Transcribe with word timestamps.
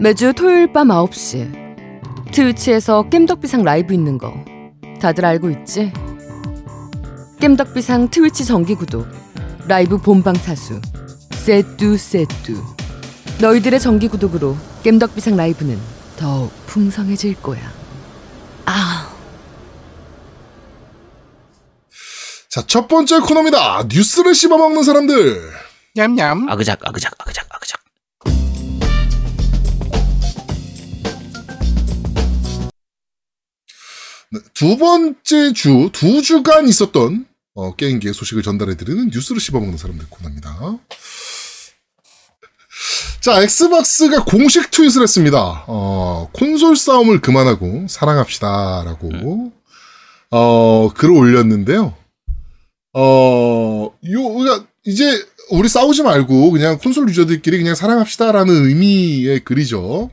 매주 0.00 0.32
토요일 0.32 0.72
밤 0.72 0.88
9시 0.88 2.30
트위치에서 2.32 3.08
겜덕비상 3.10 3.64
라이브 3.64 3.92
있는 3.92 4.16
거 4.16 4.32
다들 5.00 5.24
알고 5.24 5.50
있지? 5.50 5.92
겜덕비상 7.40 8.08
트위치 8.08 8.44
정기 8.44 8.74
구독 8.74 9.08
라이브 9.66 9.98
본방 9.98 10.34
사수 10.34 10.80
세뚜 11.32 11.96
세뚜 11.96 12.62
너희들의 13.40 13.80
정기 13.80 14.08
구독으로 14.08 14.56
겜덕비상 14.84 15.36
라이브는 15.36 15.78
더욱 16.16 16.52
풍성해질 16.66 17.40
거야 17.42 17.60
아 18.66 19.14
자, 22.48 22.62
첫 22.66 22.88
번째 22.88 23.20
코너입니다. 23.20 23.84
뉴스를 23.92 24.34
씹어먹는 24.34 24.82
사람들. 24.82 25.38
냠냠. 25.94 26.46
아그작 26.48 26.80
아그작 26.82 27.12
아그작 27.18 27.46
아그작. 27.50 27.77
두 34.54 34.76
번째 34.76 35.52
주, 35.52 35.90
두 35.92 36.22
주간 36.22 36.68
있었던 36.68 37.26
어, 37.54 37.74
게임기의 37.74 38.14
소식을 38.14 38.42
전달해드리는 38.42 39.10
뉴스를 39.12 39.40
씹어먹는 39.40 39.78
사람들 39.78 40.06
코너입니다. 40.08 40.78
자, 43.20 43.42
엑스박스가 43.42 44.24
공식 44.24 44.70
트윗을 44.70 45.02
했습니다. 45.02 45.64
어, 45.66 46.30
콘솔 46.32 46.76
싸움을 46.76 47.20
그만하고 47.20 47.86
사랑합시다 47.88 48.84
라고 48.84 49.52
어, 50.30 50.88
글을 50.94 51.14
올렸는데요. 51.14 51.94
어, 52.94 53.90
요, 54.10 54.34
그러니까 54.34 54.66
이제 54.84 55.04
우리 55.50 55.68
싸우지 55.68 56.02
말고 56.02 56.52
그냥 56.52 56.78
콘솔 56.78 57.08
유저들끼리 57.08 57.58
그냥 57.58 57.74
사랑합시다 57.74 58.30
라는 58.32 58.66
의미의 58.66 59.40
글이죠. 59.40 60.10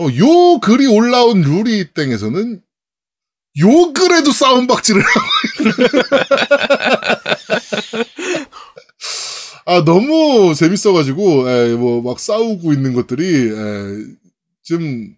어, 0.00 0.06
요 0.16 0.60
글이 0.60 0.86
올라온 0.86 1.42
룰이 1.42 1.92
땡에서는 1.92 2.62
요 3.60 3.92
글에도 3.92 4.32
싸움 4.32 4.66
박질을 4.66 5.02
하고 5.02 5.26
아 9.66 9.84
너무 9.84 10.54
재밌어가지고 10.54 11.76
뭐 11.78 12.02
막 12.02 12.18
싸우고 12.20 12.72
있는 12.72 12.94
것들이 12.94 13.50
에, 13.50 14.04
좀 14.64 15.14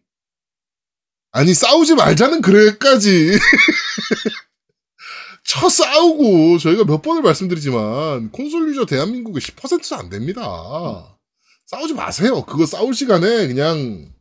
아니 1.32 1.54
싸우지 1.54 1.94
말자는 1.94 2.40
그래까지 2.42 3.38
쳐 5.44 5.68
싸우고 5.68 6.58
저희가 6.58 6.84
몇 6.84 7.02
번을 7.02 7.22
말씀드리지만 7.22 8.30
콘솔 8.32 8.68
user 8.70 8.86
대한민국의 8.86 9.40
10%도 9.40 9.96
안 9.96 10.08
됩니다. 10.10 11.16
싸우지 11.66 11.94
마세요. 11.94 12.44
그거 12.44 12.66
싸울 12.66 12.94
시간에 12.94 13.46
그냥 13.46 14.12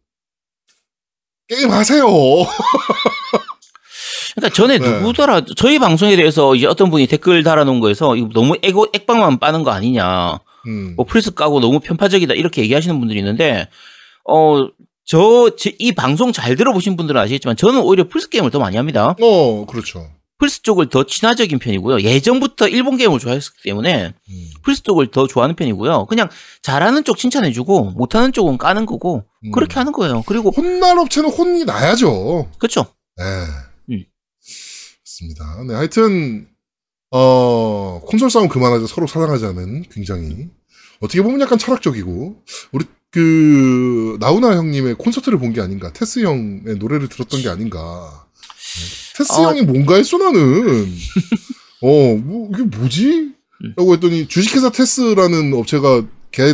게임 1.48 1.72
하세요. 1.72 2.06
그러니까 4.40 4.50
전에 4.50 4.78
네. 4.78 5.00
누구더라 5.00 5.42
저희 5.56 5.80
방송에 5.80 6.16
대해서 6.16 6.56
이제 6.56 6.66
어떤 6.68 6.90
분이 6.90 7.08
댓글 7.08 7.44
달아놓은 7.44 7.80
거에서 7.80 8.16
이거 8.16 8.30
너무 8.34 8.56
애고 8.64 8.88
엑박만 8.94 9.40
빠는 9.40 9.64
거 9.64 9.72
아니냐. 9.72 10.40
음. 10.68 10.94
뭐 10.95 11.06
플스 11.06 11.34
까고 11.34 11.59
너무 11.59 11.80
편파적이다 11.80 12.34
이렇게 12.34 12.62
얘기하시는 12.62 13.00
분들이 13.00 13.20
있는데 13.20 13.67
어 14.26 14.67
저 15.10 15.50
이 15.80 15.92
방송 15.94 16.32
잘 16.32 16.56
들어보신 16.56 16.95
분들은 16.95 17.20
아시겠지만 17.20 17.56
저는 17.56 17.82
오히려 17.82 18.08
플스 18.08 18.30
게임을 18.30 18.52
더 18.52 18.60
많이 18.60 18.78
합니다. 18.78 19.16
어, 19.20 19.66
그렇죠. 19.66 20.08
플스 20.38 20.62
쪽을 20.62 20.90
더 20.90 21.04
친화적인 21.04 21.58
편이고요. 21.58 22.02
예전부터 22.02 22.67
일본 22.67 22.95
게임을 22.95 23.17
좋아했기 23.17 23.48
때문에 23.64 24.14
음. 24.30 24.50
플스 24.62 24.84
쪽을 24.84 25.08
더 25.10 25.26
좋아하는 25.26 25.56
편이고요. 25.56 26.06
그냥 26.06 26.30
잘하는 26.62 27.04
쪽 27.06 27.17
칭찬해주고 27.17 27.94
못하는 27.98 28.32
쪽은 28.32 28.60
까는 28.60 28.86
거고 28.86 29.23
음. 29.45 29.52
그렇게 29.52 29.73
하는 29.80 29.92
거예요. 29.94 30.22
그리고 30.28 30.52
혼날 30.52 31.00
업체는 31.00 31.32
혼이 31.32 31.66
나야죠. 31.66 32.48
그렇죠. 32.60 32.86
네. 33.17 33.23
음. 35.22 35.28
맞습니다. 35.28 35.64
네, 35.67 35.73
하여튼, 35.73 36.48
어, 37.11 38.02
콘솔 38.05 38.30
싸움 38.30 38.48
그만하자 38.48 38.88
서로 38.88 39.08
사랑하자는 39.08 39.86
굉장히, 39.92 40.49
어떻게 40.99 41.21
보면 41.21 41.42
약간 41.42 41.58
철학적이고, 41.58 42.44
우리, 42.71 42.86
그, 43.11 44.17
나우나 44.20 44.55
형님의 44.55 44.95
콘서트를 44.95 45.39
본 45.39 45.54
게 45.54 45.61
아닌가, 45.61 45.92
테스 45.94 46.20
형의 46.20 46.76
노래를 46.77 47.10
들었던 47.10 47.42
게 47.42 47.49
아닌가. 47.49 48.27
네. 48.33 49.17
테스 49.17 49.33
어. 49.33 49.49
형이 49.49 49.64
뭔가 49.64 49.95
했어, 49.95 50.17
나는. 50.17 50.86
어, 51.82 52.15
뭐, 52.17 52.49
이게 52.54 52.64
뭐지? 52.64 53.33
음. 53.64 53.73
라고 53.77 53.94
했더니, 53.94 54.27
주식회사 54.27 54.70
테스라는 54.71 55.54
업체가 55.54 56.05
개 56.32 56.54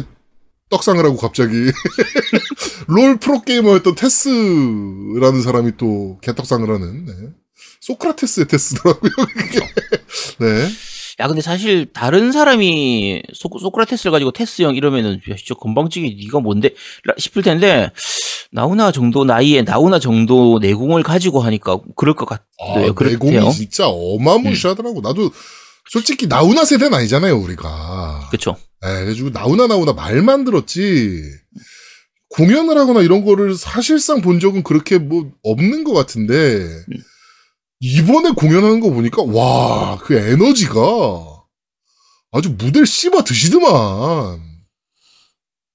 떡상을 0.69 1.03
하고 1.03 1.17
갑자기, 1.17 1.53
롤 2.88 3.17
프로게이머였던 3.17 3.95
테스라는 3.95 5.41
사람이 5.44 5.73
또 5.78 6.17
개떡상을 6.22 6.67
하는, 6.69 7.06
네. 7.06 7.13
소크라테스의 7.85 8.47
테스더라고요. 8.47 9.12
네. 10.40 10.68
야 11.19 11.28
근데 11.28 11.41
사실 11.41 11.85
다른 11.94 12.31
사람이 12.31 13.22
소, 13.34 13.50
소크라테스를 13.59 14.12
가지고 14.12 14.31
테스 14.31 14.63
형 14.63 14.75
이러면은 14.75 15.22
야, 15.29 15.35
진짜 15.38 15.53
건방지게 15.56 16.18
네가 16.25 16.40
뭔데 16.41 16.72
라- 17.06 17.13
싶을 17.18 17.41
텐데 17.41 17.90
나우나 18.51 18.91
정도 18.91 19.23
나이에 19.23 19.63
나우나 19.63 20.00
정도 20.00 20.59
내공을 20.59 21.03
가지고 21.03 21.40
하니까 21.41 21.79
그럴 21.96 22.16
것 22.16 22.29
아, 22.31 22.38
같아요. 22.57 22.88
내공이 22.88 23.16
그렇대요. 23.34 23.51
진짜 23.51 23.88
어마무시하더라고. 23.88 25.02
나도 25.02 25.31
솔직히 25.90 26.28
나우나 26.28 26.66
세대는 26.66 26.97
아니잖아요, 26.97 27.38
우리가. 27.38 28.28
그렇죠. 28.31 28.57
예, 28.85 28.88
그래가지고 28.96 29.29
나우나 29.31 29.67
나우나 29.67 29.94
말만 29.94 30.44
들었지. 30.44 31.22
공연을 32.29 32.78
하거나 32.78 33.02
이런 33.02 33.23
거를 33.23 33.56
사실상 33.56 34.22
본 34.22 34.40
적은 34.40 34.63
그렇게 34.63 34.97
뭐 34.97 35.31
없는 35.44 35.84
것 35.85 35.94
같은데 35.94 36.67
이번에 37.80 38.31
공연하는 38.31 38.80
거 38.80 38.90
보니까 38.90 39.24
와 39.24 39.97
그 40.00 40.16
에너지가 40.16 40.75
아주 42.31 42.50
무대를 42.52 42.86
씹어 42.86 43.24
드시더만. 43.24 44.40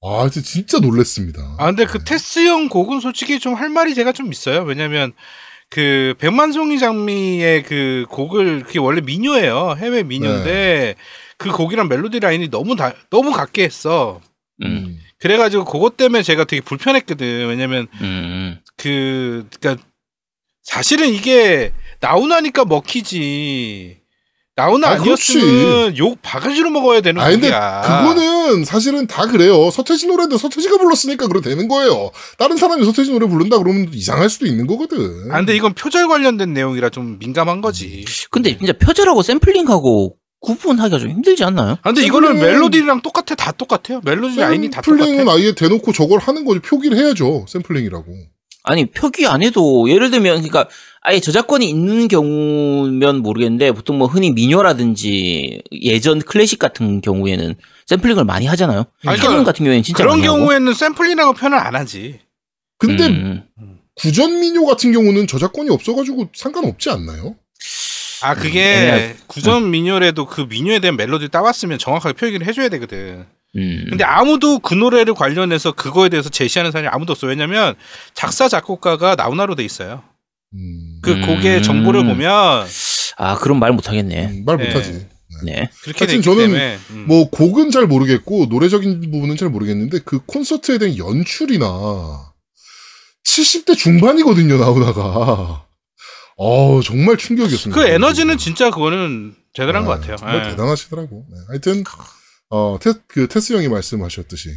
아, 0.03 0.31
진짜- 0.31 0.47
진짜 0.49 0.78
놀랬습니다. 0.78 1.56
아 1.59 1.66
근데 1.66 1.84
그 1.84 1.99
네. 1.99 2.05
테스 2.05 2.47
형 2.47 2.69
곡은 2.69 3.00
솔직히 3.00 3.39
좀 3.39 3.55
할 3.55 3.69
말이 3.69 3.94
제가 3.94 4.12
좀 4.12 4.33
있어요. 4.33 4.62
왜냐면 4.62 5.12
그 5.69 6.15
백만송이 6.19 6.78
장미의 6.78 7.62
그 7.65 8.06
곡을 8.10 8.65
그게 8.65 8.78
원래 8.78 9.00
민요예요. 9.03 9.75
해외 9.78 10.03
민요인데 10.03 10.44
네. 10.53 10.94
그 11.37 11.50
곡이랑 11.53 11.89
멜로디 11.89 12.21
라인이 12.21 12.49
너무 12.50 12.77
다 12.77 12.94
너무 13.10 13.31
같게 13.33 13.62
했어. 13.65 14.21
음. 14.62 14.99
그래가지고 15.19 15.65
그것 15.66 15.97
때문에 15.97 16.22
제가 16.22 16.44
되게 16.44 16.60
불편했거든. 16.62 17.49
왜냐면 17.49 17.87
음. 18.00 18.59
그 18.77 19.47
그러니까 19.60 19.83
사실은 20.62 21.09
이게 21.12 21.72
나오나니까 22.00 22.65
먹히지. 22.65 23.99
나오나 24.56 24.88
아, 24.88 24.91
아니었으면 24.93 25.97
욕 25.97 26.19
바가지로 26.21 26.69
먹어야 26.71 27.00
되는 27.00 27.22
아 27.22 27.31
근데. 27.31 27.49
그거는 27.50 28.65
사실은 28.65 29.06
다 29.06 29.27
그래요. 29.27 29.71
서태지 29.71 30.06
노래인데 30.06 30.37
서태지가 30.37 30.77
불렀으니까 30.77 31.28
그래 31.28 31.41
되는 31.41 31.66
거예요. 31.69 32.10
다른 32.37 32.56
사람이 32.59 32.84
서태지 32.84 33.12
노래 33.12 33.27
부른다 33.27 33.56
그러면 33.59 33.89
이상할 33.93 34.28
수도 34.28 34.47
있는 34.47 34.66
거거든. 34.66 35.31
아 35.31 35.37
근데 35.39 35.56
이건 35.56 35.72
표절 35.75 36.09
관련된 36.09 36.53
내용이라 36.53 36.91
좀 36.91 37.19
민감한 37.19 37.62
거지. 37.62 38.05
근데 38.31 38.56
진짜 38.59 38.75
표절하고 38.75 39.22
샘플링하고 39.22 40.16
구분하기가 40.41 40.99
좀 40.99 41.10
힘들지 41.10 41.44
않나요? 41.44 41.72
아, 41.83 41.93
근데 41.93 42.05
이거는 42.05 42.34
샘플링은- 42.34 42.41
멜로디랑 42.41 43.00
똑같아. 43.03 43.34
다 43.37 43.53
똑같아요. 43.53 44.00
멜로디 44.05 44.37
라인이 44.41 44.69
다 44.71 44.83
샘플링은 44.84 45.19
똑같아. 45.25 45.37
아예 45.39 45.53
대놓고 45.55 45.93
저걸 45.93 46.19
하는 46.19 46.44
거지 46.44 46.60
표기를 46.60 46.99
해야죠. 46.99 47.47
샘플링이라고. 47.49 48.05
아니 48.65 48.91
표기 48.91 49.27
안 49.27 49.43
해도 49.43 49.89
예를 49.89 50.10
들면 50.10 50.43
그러니까 50.43 50.69
아예 51.03 51.19
저작권이 51.19 51.69
있는 51.69 52.09
경우면 52.09 53.22
모르겠는데 53.22 53.72
보통 53.72 53.97
뭐 53.97 54.06
흔히 54.06 54.31
민요라든지 54.31 55.62
예전 55.72 56.21
클래식 56.21 56.59
같은 56.59 57.00
경우에는 57.00 57.55
샘플링을 57.87 58.25
많이 58.25 58.47
하잖아요. 58.47 58.84
아니, 59.06 59.16
캐논 59.16 59.31
그러니까 59.31 59.53
같은 59.53 59.65
경우에는 59.65 59.83
진짜 59.83 60.05
그런. 60.05 60.21
경우에는 60.21 60.75
샘플이라고 60.75 61.33
표현을 61.33 61.59
안 61.59 61.74
하지. 61.74 62.21
근데 62.77 63.07
음. 63.07 63.45
구전 63.97 64.41
민요 64.41 64.65
같은 64.66 64.92
경우는 64.92 65.27
저작권이 65.27 65.71
없어가지고 65.71 66.30
상관없지 66.34 66.91
않나요? 66.91 67.36
아 68.22 68.34
그게 68.34 68.63
애매하지. 68.63 69.15
구전 69.27 69.71
민요래도 69.71 70.27
그 70.27 70.42
민요에 70.42 70.80
대한 70.80 70.97
멜로디 70.97 71.28
따왔으면 71.28 71.78
정확하게 71.78 72.15
표기를 72.15 72.47
해줘야 72.47 72.69
되거든. 72.69 73.24
음. 73.57 73.86
근데 73.89 74.04
아무도 74.04 74.59
그 74.59 74.74
노래를 74.74 75.15
관련해서 75.15 75.72
그거에 75.72 76.10
대해서 76.10 76.28
제시하는 76.28 76.71
사람이 76.72 76.89
아무도 76.89 77.13
없어. 77.13 77.27
왜냐면 77.27 77.74
작사 78.15 78.48
작곡가가 78.48 79.15
나우나로 79.15 79.54
돼 79.54 79.65
있어요. 79.65 80.03
음, 80.54 80.98
그 81.02 81.12
음. 81.12 81.26
곡의 81.26 81.62
정보를 81.62 82.04
보면 82.04 82.66
아 83.16 83.38
그럼 83.38 83.58
말 83.58 83.72
못하겠네. 83.72 84.26
음, 84.26 84.44
말 84.44 84.56
네. 84.56 84.66
못하지. 84.66 85.06
네. 85.44 85.70
그렇게 85.82 86.06
돼 86.06 86.12
하여튼 86.12 86.22
저는 86.22 86.44
때문에 86.44 86.78
음. 86.91 87.04
뭐 87.06 87.30
곡은 87.30 87.70
잘 87.70 87.86
모르겠고 87.86 88.47
노래적인 88.47 89.10
부분은 89.10 89.36
잘 89.36 89.48
모르겠는데 89.48 90.00
그 90.04 90.20
콘서트에 90.26 90.78
대한 90.78 90.98
연출이나 90.98 92.32
70대 93.24 93.76
중반이거든요 93.76 94.58
나오나가. 94.58 95.66
어 96.36 96.80
정말 96.82 97.16
충격이었습니다. 97.16 97.80
그 97.80 97.86
에너지는 97.86 98.38
진짜 98.38 98.70
그거는 98.70 99.34
대단한 99.52 99.84
것 99.84 99.92
같아요. 99.92 100.16
정말 100.16 100.47
예. 100.47 100.50
대단하시더라고. 100.50 101.26
네, 101.28 101.36
하여튼 101.48 101.84
어, 102.50 102.78
테, 102.80 102.92
그 103.06 103.28
테스 103.28 103.52
형이 103.52 103.68
말씀하셨듯이 103.68 104.50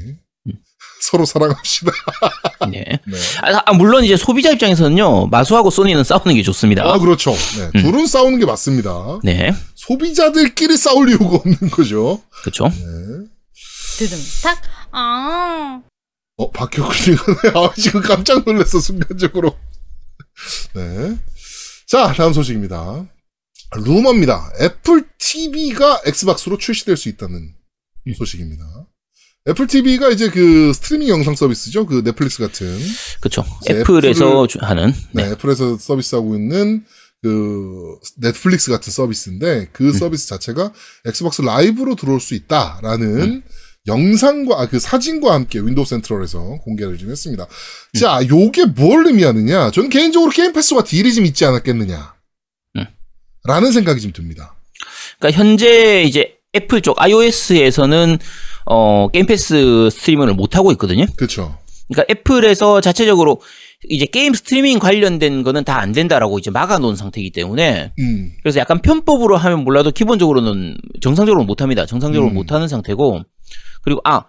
서로 1.04 1.26
사랑합시다. 1.26 1.92
네. 2.72 2.86
네. 3.06 3.18
아, 3.42 3.62
아, 3.66 3.74
물론 3.74 4.06
이제 4.06 4.16
소비자 4.16 4.52
입장에서는요. 4.52 5.28
마수하고 5.28 5.70
소니는 5.70 6.06
싸우는 6.06 6.36
게 6.36 6.44
좋습니다. 6.44 6.84
아, 6.86 6.98
그렇죠. 6.98 7.32
네. 7.74 7.82
둘은 7.82 8.08
싸우는 8.08 8.40
게 8.40 8.46
맞습니다. 8.46 9.20
네. 9.22 9.54
소비자들끼리 9.76 10.78
싸울 10.78 11.10
이유가 11.10 11.36
없는 11.36 11.70
거죠. 11.72 12.22
그렇죠. 12.42 12.70
네. 12.70 13.28
드듬탁. 13.98 14.62
아. 14.92 15.82
어, 16.38 16.52
박혁근이 16.52 17.18
아, 17.54 17.74
지금 17.76 18.02
깜짝 18.02 18.44
놀랐어, 18.46 18.80
순간적으로. 18.80 19.58
네. 20.74 21.18
자, 21.86 22.14
다음 22.14 22.32
소식입니다. 22.32 23.06
루머입니다. 23.76 24.52
애플 24.62 25.06
TV가 25.18 26.02
엑스박스로 26.06 26.58
출시될 26.58 26.96
수 26.96 27.10
있다는 27.10 27.54
소식입니다. 28.18 28.83
애플 29.50 29.68
TV가 29.68 30.10
이제 30.10 30.30
그 30.30 30.72
스트리밍 30.74 31.10
영상 31.10 31.36
서비스죠. 31.36 31.86
그 31.86 32.02
넷플릭스 32.04 32.40
같은. 32.40 32.78
그렇죠. 33.20 33.44
애플에서 33.70 34.48
주- 34.48 34.60
하는 34.62 34.94
네, 35.12 35.24
네. 35.26 35.32
애플에서 35.32 35.78
서비스하고 35.78 36.36
있는 36.36 36.86
그 37.22 37.96
넷플릭스 38.18 38.72
같은 38.72 38.92
서비스인데 38.92 39.70
그 39.74 39.88
음. 39.88 39.94
서비스 39.94 40.28
자체가 40.28 40.72
엑스박스 41.06 41.42
라이브로 41.42 41.96
들어올 41.96 42.22
수 42.22 42.36
있다라는 42.36 43.22
음. 43.22 43.44
영상과 43.86 44.62
아, 44.62 44.68
그 44.70 44.80
사진과 44.80 45.34
함께 45.34 45.60
윈도우 45.60 45.84
센트럴에서 45.86 46.60
공개를 46.64 46.98
좀 46.98 47.12
했습니다. 47.12 47.44
음. 47.44 48.00
자, 48.00 48.22
요게 48.26 48.68
뭘 48.68 49.08
의미하느냐? 49.08 49.72
저는 49.72 49.90
개인적으로 49.90 50.32
게임 50.32 50.54
패스와 50.54 50.86
deal이 50.86 51.14
좀 51.14 51.26
있지 51.26 51.44
않았겠느냐? 51.44 52.14
음. 52.78 52.86
라는 53.44 53.74
생각이 53.74 54.00
좀 54.00 54.14
듭니다. 54.14 54.56
그러니까 55.20 55.38
현재 55.38 56.04
이제 56.04 56.38
애플 56.56 56.82
쪽 56.82 57.02
iOS에서는 57.02 58.20
어 58.66 59.08
게임 59.10 59.26
패스 59.26 59.90
스트리밍을 59.92 60.34
못 60.34 60.56
하고 60.56 60.72
있거든요. 60.74 61.06
그렇죠. 61.16 61.58
그러니까 61.92 62.12
애플에서 62.12 62.80
자체적으로 62.82 63.42
이제 63.90 64.06
게임 64.06 64.34
스트리밍 64.34 64.80
관련된 64.80 65.44
거는 65.44 65.64
다 65.66 65.80
안 65.82 65.92
된다라고 65.92 66.40
이제 66.40 66.50
막아놓은 66.50 66.96
상태이기 66.96 67.32
때문에 67.32 67.92
음. 68.00 68.32
그래서 68.42 68.60
약간 68.60 68.82
편법으로 68.82 69.36
하면 69.36 69.64
몰라도 69.66 69.92
기본적으로는 69.92 70.78
정상적으로 71.02 71.44
못 71.44 71.62
합니다. 71.62 71.86
정상적으로 71.86 72.32
음. 72.32 72.36
못 72.36 72.52
하는 72.54 72.68
상태고 72.70 73.22
그리고 73.84 74.00
아 74.06 74.24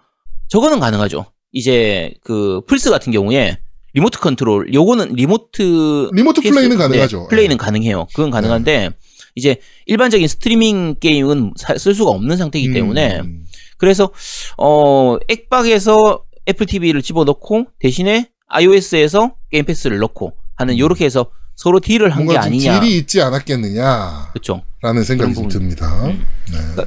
저거는 0.49 0.79
가능하죠. 0.81 1.25
이제 1.53 2.11
그 2.21 2.61
플스 2.67 2.89
같은 2.89 3.13
경우에 3.13 3.57
리모트 3.93 4.19
컨트롤 4.19 4.73
요거는 4.73 5.13
remote 5.13 6.09
remote 6.11 6.41
PS 6.41 6.53
플레이는 6.53 6.77
네, 6.77 6.83
가능하죠. 6.83 7.27
플레이는 7.29 7.55
네. 7.57 7.57
가능해요. 7.57 8.07
그건 8.13 8.29
가능한데 8.31 8.89
이제 9.35 9.55
일반적인 9.85 10.27
스트리밍 10.27 10.95
게임은 10.99 11.53
사- 11.55 11.77
쓸 11.77 11.95
수가 11.95 12.11
없는 12.11 12.35
상태이기 12.35 12.73
때문에 12.73 13.19
음. 13.21 13.44
그래서 13.77 14.11
어 14.57 15.17
액박에서 15.27 16.23
애플 16.47 16.65
TV를 16.65 17.01
집어넣고 17.01 17.65
대신에 17.79 18.29
iOS에서 18.47 19.33
게임 19.51 19.65
패스를 19.65 19.97
넣고 19.99 20.33
하는 20.55 20.77
요렇게 20.77 21.05
해서 21.05 21.27
서로 21.55 21.79
deal을 21.79 22.09
한 22.11 22.27
게 22.27 22.37
아니냐. 22.37 22.79
deal이 22.81 22.97
있지 22.97 23.21
않았겠느냐라는 23.21 24.31
그렇죠. 24.33 24.61
생각이 24.81 25.33
좀 25.33 25.47
그런 25.47 25.49
듭니다. 25.49 26.05
음. 26.05 26.25
네. 26.51 26.83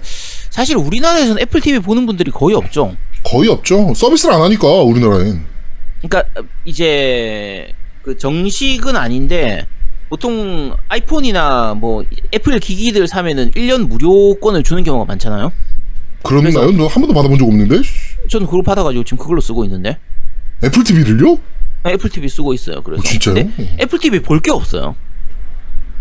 사실 0.50 0.76
우리나라에서는 0.76 1.40
애플 1.42 1.60
TV 1.60 1.80
보는 1.80 2.06
분들이 2.06 2.30
거의 2.30 2.54
없죠. 2.54 2.94
거의 3.24 3.48
없죠. 3.48 3.92
서비스를 3.94 4.34
안 4.34 4.42
하니까 4.42 4.66
우리나라엔. 4.82 5.44
그러니까 6.02 6.42
이제 6.64 7.72
그 8.02 8.16
정식은 8.16 8.94
아닌데 8.94 9.66
보통 10.08 10.74
아이폰이나 10.88 11.74
뭐 11.74 12.04
애플 12.34 12.58
기기들 12.60 13.08
사면은 13.08 13.50
1년 13.52 13.88
무료권을 13.88 14.62
주는 14.62 14.84
경우가 14.84 15.04
많잖아요. 15.06 15.50
그렇나요? 16.22 16.52
그래서- 16.52 16.72
저 16.72 16.83
한 16.83 16.94
번도 16.94 17.14
받아본 17.14 17.38
적 17.38 17.46
없는데? 17.46 17.80
저는 18.28 18.46
그걸 18.46 18.62
받아가지고 18.62 19.04
지금 19.04 19.18
그걸로 19.18 19.40
쓰고 19.40 19.64
있는데 19.64 19.98
애플 20.64 20.82
TV를요? 20.84 21.38
애플 21.86 22.10
TV 22.10 22.28
쓰고 22.28 22.52
있어요. 22.54 22.82
그래서 22.82 23.00
어, 23.00 23.04
진짜요? 23.04 23.36
애플 23.80 23.98
TV 23.98 24.20
볼 24.20 24.40
게 24.40 24.50
없어요. 24.50 24.96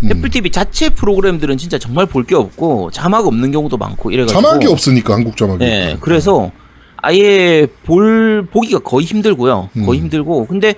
음. 0.03 0.09
애플 0.11 0.29
TV 0.29 0.49
자체 0.51 0.89
프로그램들은 0.89 1.57
진짜 1.57 1.77
정말 1.79 2.05
볼 2.05 2.23
게 2.25 2.35
없고 2.35 2.91
자막 2.91 3.25
없는 3.27 3.51
경우도 3.51 3.77
많고 3.77 4.11
이래가지고 4.11 4.41
자막이 4.41 4.67
없으니까 4.67 5.13
한국 5.13 5.37
자막이. 5.37 5.59
네, 5.63 5.97
그래서 6.01 6.51
아예 6.97 7.67
볼 7.83 8.45
보기가 8.51 8.79
거의 8.79 9.05
힘들고요. 9.05 9.69
거의 9.85 9.99
음. 9.99 10.03
힘들고 10.05 10.47
근데 10.47 10.73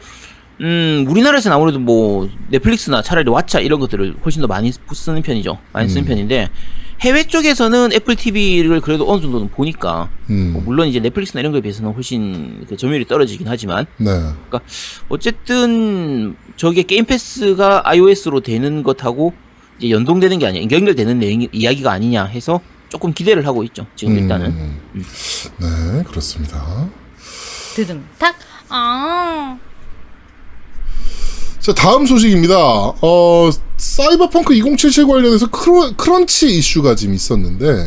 음 0.62 1.06
우리나라에서는 1.10 1.56
아무래도 1.56 1.80
뭐 1.80 2.30
넷플릭스나 2.50 3.02
차라리 3.02 3.26
왓챠 3.32 3.64
이런 3.64 3.80
것들을 3.80 4.16
훨씬 4.24 4.42
더 4.42 4.48
많이 4.48 4.72
쓰는 4.94 5.22
편이죠. 5.22 5.58
많이 5.72 5.88
쓰는 5.88 6.04
음. 6.04 6.08
편인데 6.08 6.50
해외 7.02 7.24
쪽에서는 7.24 7.94
애플 7.94 8.16
TV를 8.16 8.82
그래도 8.82 9.10
어느 9.10 9.22
정도는 9.22 9.50
보니까 9.50 10.10
음. 10.30 10.52
뭐 10.54 10.62
물론 10.62 10.88
이제 10.88 11.00
넷플릭스나 11.00 11.40
이런 11.40 11.52
거에 11.52 11.62
비해서는 11.62 11.94
훨씬 11.94 12.66
그 12.68 12.76
점유율이 12.76 13.08
떨어지긴 13.08 13.48
하지만 13.48 13.86
네. 13.98 14.10
어쨌든 15.08 16.36
저게 16.58 16.84
게임 16.84 17.06
패스가 17.06 17.84
iOS로 17.86 18.42
되는 18.42 18.84
것하고 18.84 19.34
이제 19.78 19.92
연동되는 19.92 20.40
게 20.40 20.48
아니야 20.48 20.64
연결되는 20.64 21.20
내용 21.20 21.48
이야기가 21.52 21.92
아니냐 21.92 22.26
해서 22.26 22.60
조금 22.90 23.14
기대를 23.14 23.46
하고 23.46 23.64
있죠. 23.64 23.86
지금 23.96 24.18
일단은. 24.18 24.48
음. 24.48 25.06
네, 25.60 26.04
그렇습니다. 26.04 26.90
두둠탁. 27.76 28.36
아. 28.70 29.58
자, 31.70 31.74
다음 31.76 32.08
소식입니다. 32.08 32.58
어, 32.58 33.50
사이버펑크 33.78 34.56
2077 34.56 35.06
관련해서 35.06 35.52
크로, 35.52 35.92
crunch 35.96 36.48
이슈가 36.58 36.96
지금 36.96 37.14
있었는데, 37.14 37.86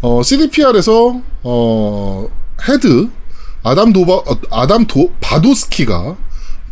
어, 0.00 0.20
CDPR에서, 0.24 1.22
어, 1.44 2.28
헤드, 2.68 3.08
아담 3.62 3.92
도바, 3.92 4.12
어, 4.14 4.40
아담 4.50 4.84
도, 4.88 5.12
바도스키가 5.20 6.16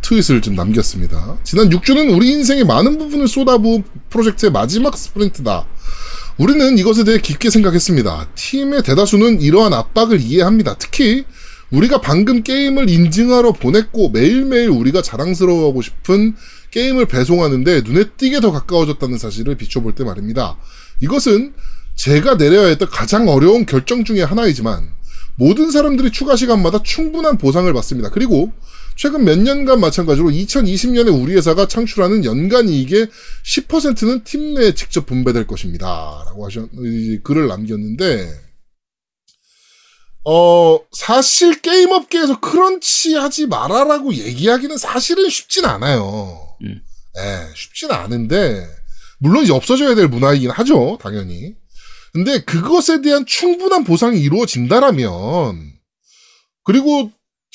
트윗을 0.01 0.43
좀 0.43 0.57
남겼습니다. 0.57 1.37
지난 1.45 1.69
6주는 1.71 2.13
우리 2.13 2.31
인생의 2.33 2.65
많은 2.65 2.99
부분을 2.99 3.29
쏟아부은 3.29 3.85
프로젝트의 4.11 4.51
마지막 4.51 4.97
스프린트다. 4.97 5.65
우리는 6.39 6.77
이것에 6.77 7.05
대해 7.05 7.19
깊게 7.19 7.51
생각했습니다. 7.51 8.31
팀의 8.35 8.83
대다수는 8.83 9.41
이러한 9.41 9.73
압박을 9.73 10.21
이해합니다. 10.21 10.75
특히 10.77 11.25
우리가 11.75 12.01
방금 12.01 12.43
게임을 12.43 12.89
인증하러 12.89 13.53
보냈고 13.53 14.11
매일매일 14.11 14.69
우리가 14.71 15.03
자랑스러워하고 15.03 15.83
싶은 15.83 16.35
게임을 16.71 17.07
배송하는데 17.07 17.83
눈에 17.83 18.05
띄게 18.17 18.41
더 18.41 18.53
가까워졌다는 18.53 19.19
사실을 19.19 19.57
비춰볼 19.57 19.95
때 19.95 20.05
말입니다. 20.05 20.57
이것은 21.01 21.53
제가 21.97 22.37
내려야 22.37 22.69
했던 22.69 22.89
가장 22.89 23.29
어려운 23.29 23.67
결정 23.67 24.05
중의 24.05 24.25
하나이지만 24.25 24.89
모든 25.37 25.71
사람들이 25.71 26.13
추가 26.13 26.37
시간마다 26.37 26.83
충분한 26.83 27.39
보상을 27.39 27.73
받습니다. 27.73 28.11
그리고 28.11 28.53
최근 28.97 29.25
몇 29.25 29.39
년간 29.39 29.81
마찬가지로 29.81 30.29
2020년에 30.29 31.23
우리 31.23 31.35
회사가 31.35 31.67
창출하는 31.67 32.25
연간 32.25 32.69
이익의 32.69 33.09
10%는 33.45 34.23
팀 34.23 34.55
내에 34.55 34.75
직접 34.75 35.07
분배될 35.07 35.49
것입니다. 35.49 36.23
라고 36.27 36.47
하셨, 36.47 36.69
이 36.73 37.19
글을 37.25 37.49
남겼는데, 37.49 38.44
어, 40.27 40.79
사실 40.93 41.61
게임업계에서 41.61 42.41
크런치 42.41 43.15
하지 43.15 43.47
말아라고 43.47 44.15
얘기하기는 44.15 44.77
사실은 44.79 45.29
쉽진 45.29 45.65
않아요. 45.67 46.57
음. 46.63 46.81
예, 47.19 47.55
쉽진 47.55 47.91
않은데, 47.91 48.67
물론 49.19 49.45
이제 49.45 49.53
없어져야 49.53 49.95
될 49.95 50.09
문화이긴 50.09 50.51
하죠, 50.51 50.99
당연히. 51.01 51.55
근데 52.13 52.41
그것에 52.41 53.03
대한 53.03 53.27
충분한 53.27 53.85
보상이 53.85 54.21
이루어진다라면, 54.21 55.73
그리고 56.65 57.11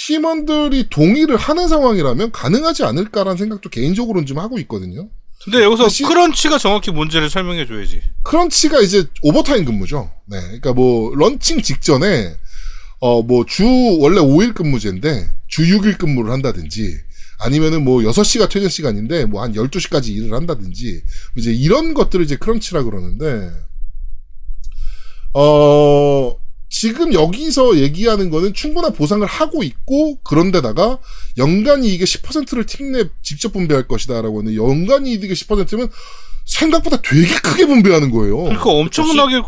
팀원들이 0.06 0.90
동의를 0.90 1.36
하는 1.38 1.68
상황이라면 1.68 2.32
가능하지 2.32 2.84
않을까라는 2.84 3.38
생각도 3.38 3.70
개인적으로는 3.70 4.26
좀 4.26 4.40
하고 4.40 4.60
있거든요. 4.60 5.10
근데 5.44 5.64
여기서 5.64 5.90
시- 5.90 6.04
크런치가 6.04 6.58
정확히 6.58 6.92
뭔지를 6.92 7.30
설명해 7.30 7.66
줘야지. 7.68 8.02
crunch가 8.24 8.80
이제 8.82 9.08
오버타임 9.24 9.66
근무죠. 9.66 10.12
네. 10.28 10.40
그러니까 10.42 10.74
뭐 10.74 11.14
런칭 11.16 11.62
직전에 11.62 12.36
어 13.02 13.22
뭐 13.24 13.46
주 13.46 13.64
원래 14.00 14.20
5일 14.20 14.54
근무제인데 14.54 15.30
주 15.48 15.64
6일 15.64 15.98
근무를 15.98 16.32
한다든지 16.32 16.98
아니면은 17.40 17.86
뭐 17.86 18.02
6시가 18.02 18.50
퇴근 18.50 18.68
시간인데 18.70 19.26
뭐 19.26 19.42
한 19.42 19.54
12시까지 19.54 20.10
일을 20.10 20.34
한다든지 20.34 21.02
이제 21.38 21.54
이런 21.54 21.94
것들을 21.94 22.26
이제 22.26 22.36
crunch라 22.36 22.84
그러는데 22.84 23.52
어 25.34 26.36
지금 26.70 27.14
여기서 27.14 27.78
얘기하는 27.78 28.30
거는 28.30 28.54
충분한 28.54 28.94
보상을 28.94 29.26
하고 29.26 29.64
있고 29.64 30.18
그런데다가 30.22 31.00
연간 31.38 31.84
이익의 31.84 32.06
10%를 32.06 32.66
팀 32.66 32.92
내 32.92 33.06
직접 33.22 33.54
분배할 33.54 33.88
것이다라고 33.88 34.40
하는 34.40 34.56
연간 34.56 35.06
이익의 35.06 35.30
10%면 35.30 35.90
생각보다 36.50 36.98
되게 37.02 37.28
크게 37.36 37.66
분배하는 37.68 38.10
거예요. 38.12 38.38
그러니까 38.38 38.72
엄청나게 38.72 39.42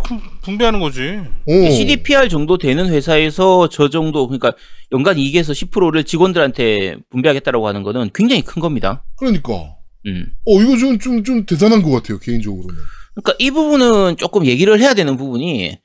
분배하는 0.43 0.79
거지. 0.79 1.20
어. 1.48 1.70
CDPR 1.72 2.29
정도 2.29 2.58
되는 2.58 2.88
회사에서 2.89 3.67
저 3.70 3.89
정도 3.89 4.27
그러니까 4.27 4.53
연간 4.91 5.17
이익에서 5.17 5.51
10%를 5.51 6.03
직원들한테 6.03 6.98
분배하겠다라고 7.10 7.67
하는 7.67 7.81
거는 7.84 8.12
굉장히 8.13 8.43
큰 8.43 8.62
겁니다. 8.62 9.03
그러니까. 9.17 9.51
음. 10.05 10.31
어, 10.46 10.62
이거 10.62 10.77
좀, 10.77 11.00
좀, 11.00 11.24
좀 11.24 11.46
대단한 11.46 11.81
것 11.81 11.91
같아요, 11.91 12.20
개인적으로는. 12.20 12.75
그러니까 13.15 13.34
이 13.39 13.51
부분은 13.51 14.17
조금 14.17 14.46
얘기를 14.46 14.79
해야 14.79 14.93
되는 14.93 15.17
부분이 15.17 15.77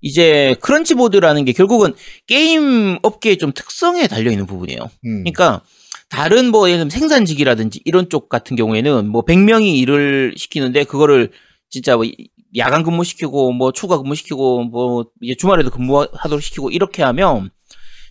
이제 0.00 0.54
크런치보드라는 0.60 1.44
게 1.44 1.52
결국은 1.52 1.94
게임 2.26 2.98
업계의 3.02 3.38
좀 3.38 3.52
특성에 3.52 4.06
달려 4.06 4.30
있는 4.30 4.46
부분이에요. 4.46 4.80
음. 5.06 5.24
그러니까 5.24 5.62
다른 6.08 6.50
뭐 6.50 6.68
예를 6.68 6.78
들면 6.78 6.90
생산직이라든지 6.90 7.82
이런 7.84 8.08
쪽 8.08 8.28
같은 8.28 8.56
경우에는 8.56 9.08
뭐 9.08 9.24
100명이 9.24 9.76
일을 9.76 10.34
시키는데 10.36 10.84
그거를 10.84 11.30
진짜 11.70 11.96
뭐 11.96 12.06
야간 12.56 12.82
근무 12.82 13.04
시키고 13.04 13.52
뭐 13.52 13.72
추가 13.72 13.98
근무 13.98 14.14
시키고 14.14 14.64
뭐 14.64 15.06
이제 15.20 15.34
주말에도 15.34 15.70
근무하도록 15.70 16.42
시키고 16.42 16.70
이렇게 16.70 17.02
하면 17.02 17.50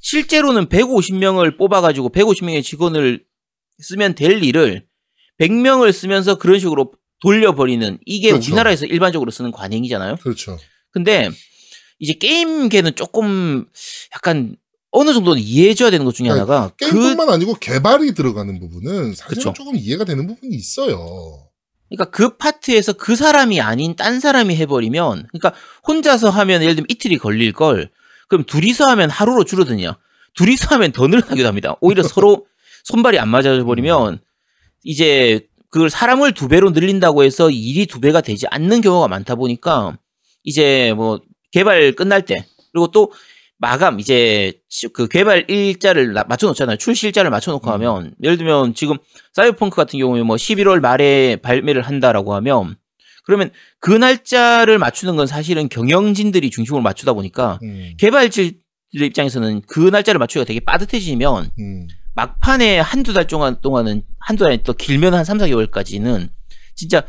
실제로는 0.02 0.68
150명을 0.68 1.58
뽑아가지고 1.58 2.10
150명의 2.10 2.64
직원을 2.64 3.24
쓰면 3.80 4.16
될 4.16 4.44
일을 4.44 4.86
100명을 5.40 5.92
쓰면서 5.92 6.38
그런 6.38 6.60
식으로 6.60 6.94
돌려버리는 7.22 7.98
이게 8.06 8.30
그렇죠. 8.30 8.48
우리나라에서 8.48 8.86
일반적으로 8.86 9.32
쓰는 9.32 9.52
관행이잖아요. 9.52 10.18
그렇죠. 10.18 10.58
근데 10.92 11.30
이제 12.00 12.14
게임계는 12.14 12.96
조금 12.96 13.66
약간 14.14 14.56
어느 14.92 15.14
정도는 15.14 15.42
이해해줘야 15.42 15.90
되는 15.92 16.06
것 16.06 16.16
중에 16.16 16.30
아니, 16.30 16.40
하나가 16.40 16.72
그 16.78 16.86
게임뿐만 16.86 17.30
아니고 17.30 17.56
개발이 17.56 18.14
들어가는 18.14 18.60
부분은 18.60 19.14
사실. 19.14 19.48
은 19.48 19.54
조금 19.54 19.76
이해가 19.76 20.06
되는 20.06 20.26
부분이 20.28 20.56
있어요. 20.56 21.48
그러니까 21.90 22.12
그 22.12 22.38
파트에서 22.38 22.94
그 22.94 23.16
사람이 23.16 23.62
아닌 23.62 23.96
딴 23.96 24.20
사람이 24.20 24.56
해버리면 24.56 25.28
그러니까 25.32 25.54
혼자서 25.88 26.30
하면 26.30 26.62
예를 26.62 26.76
들면 26.76 26.88
이틀이 26.90 27.18
걸릴 27.18 27.54
걸 27.54 27.90
그럼 28.28 28.44
둘이서 28.44 28.86
하면 28.90 29.10
하루로 29.10 29.46
줄어드냐 29.46 29.98
둘이서 30.36 30.76
하면 30.76 30.92
더 30.92 31.08
늘어나기도 31.08 31.48
합니다 31.48 31.76
오히려 31.80 32.04
서로 32.04 32.46
손발이 32.84 33.20
안 33.20 33.30
맞아 33.30 33.64
버리면 33.64 34.20
이제 34.84 35.48
그걸 35.70 35.90
사람을 35.90 36.34
두 36.34 36.48
배로 36.48 36.72
늘린다고 36.72 37.24
해서 37.24 37.50
일이 37.50 37.86
두 37.86 38.00
배가 38.00 38.22
되지 38.22 38.48
않는 38.48 38.82
경우가 38.82 39.08
많다 39.08 39.36
보니까 39.36 39.98
이제 40.44 40.94
뭐 40.96 41.22
개발 41.52 41.94
끝날 41.94 42.26
때 42.26 42.46
그리고 42.72 42.88
또 42.92 43.12
마감 43.60 44.00
이제 44.00 44.54
시- 44.70 44.88
그 44.90 45.08
개발 45.08 45.46
일자를 45.50 46.14
나- 46.14 46.24
맞춰놓잖아요 46.28 46.78
출시 46.78 47.08
일자를 47.08 47.32
맞춰놓고 47.32 47.70
음. 47.70 47.74
하면 47.74 48.14
예를 48.24 48.38
들면 48.38 48.76
지금 48.76 48.98
사이버펑크 49.34 49.76
같은 49.76 49.98
경우에 50.00 50.22
뭐 50.24 50.36
11월 50.36 50.80
말에 50.80 51.38
발매를 51.38 51.82
한다라고 51.82 52.34
하면 52.36 52.76
그러면 53.26 53.52
그 53.80 53.92
날짜를 53.92 54.78
맞추는 54.78 55.16
건 55.16 55.28
사실은 55.28 55.68
경영진들이 55.70 56.50
중심으로 56.50 56.82
맞추다 56.82 57.14
보니까 57.14 57.60
음, 57.64 57.94
개발진들 57.98 58.54
입장에서는 58.94 59.62
그 59.68 59.80
날짜를 59.90 60.20
맞추기가 60.20 60.46
되게 60.46 60.60
빠듯해지면 60.62 61.52
음, 61.60 61.88
막판에 62.16 62.80
한두 62.80 63.14
달 63.14 63.28
동안 63.28 63.58
동안은 63.62 64.04
한두 64.20 64.44
달이 64.44 64.64
또 64.64 64.74
길면 64.74 65.14
한 65.14 65.26
3, 65.26 65.40
4개월까지는 65.40 66.30
진짜 66.76 67.04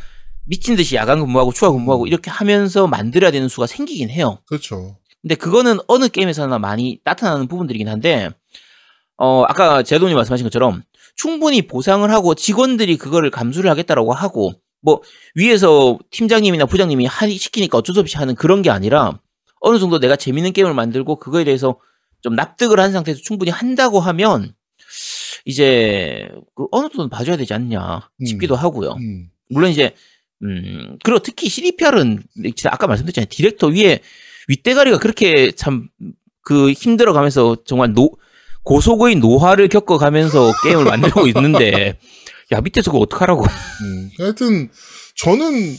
미친 0.45 0.77
듯이 0.77 0.97
야간 0.97 1.21
근무하고 1.21 1.53
추가 1.53 1.71
근무하고 1.71 2.07
이렇게 2.07 2.31
하면서 2.31 2.87
만들어야 2.87 3.31
되는 3.31 3.49
수가 3.49 3.67
생기긴 3.67 4.09
해요. 4.11 4.39
그렇죠. 4.49 4.99
근데 5.23 5.35
그거는 5.35 5.79
어느 5.89 6.09
게임에서나 6.09 6.59
많이 6.59 7.01
나타나는 7.05 7.49
부분들이긴 7.49 7.89
한데, 7.89 8.31
어, 9.17 9.45
아까 9.49 9.83
제동님 9.83 10.17
말씀하신 10.17 10.45
것처럼 10.45 10.83
충분히 11.17 11.63
보상을 11.63 12.09
하고 12.11 12.35
직원들이 12.35 12.97
그거를 12.97 13.31
감수를 13.31 13.71
하겠다라고 13.71 14.13
하고, 14.13 14.53
뭐, 14.81 15.03
위에서 15.35 15.99
팀장님이나 16.11 16.67
부장님이 16.67 17.07
하니, 17.07 17.37
시키니까 17.37 17.79
어쩔 17.79 17.95
수 17.95 18.01
없이 18.01 18.17
하는 18.17 18.35
그런 18.37 18.63
게 18.63 18.71
아니라, 18.71 19.21
어느 19.61 19.79
정도 19.81 19.99
내가 19.99 20.15
재밌는 20.15 20.53
게임을 20.53 20.73
만들고 20.73 21.17
그거에 21.17 21.43
대해서 21.43 21.81
좀 22.21 22.37
납득을 22.37 22.79
한 22.79 22.93
상태에서 22.93 23.21
충분히 23.21 23.51
한다고 23.51 23.99
하면, 23.99 24.55
이제, 25.45 26.29
그 26.55 26.67
어느 26.71 26.89
정도는 26.89 27.11
봐줘야 27.11 27.37
되지 27.37 27.55
않냐 27.55 28.09
싶기도 28.25 28.55
하고요. 28.55 28.93
음, 28.93 29.31
물론 29.49 29.71
이제 29.71 29.95
음 30.43 30.99
그리고 31.03 31.19
특히 31.21 31.49
CDPR은 31.49 32.23
아까 32.67 32.87
말씀드렸잖아요. 32.87 33.27
디렉터 33.29 33.69
위에 33.69 34.01
윗대가리가 34.49 34.99
그렇게 34.99 35.53
참 35.53 35.89
그 36.49 36.73
힘들어 36.73 37.13
가면서 37.13 37.59
정말 37.67 37.93
노 37.93 38.13
고소거의 38.63 39.17
노화를 39.17 39.69
겪어 39.69 39.99
가면서 39.99 40.51
게임을 40.65 40.85
만들고 40.85 41.27
있는데 41.27 41.99
야 42.53 42.63
밑에서 42.63 42.91
그거 42.91 43.03
어떡하라고 43.03 43.45
음. 43.45 44.11
하여튼 44.19 44.71
저는 45.17 45.77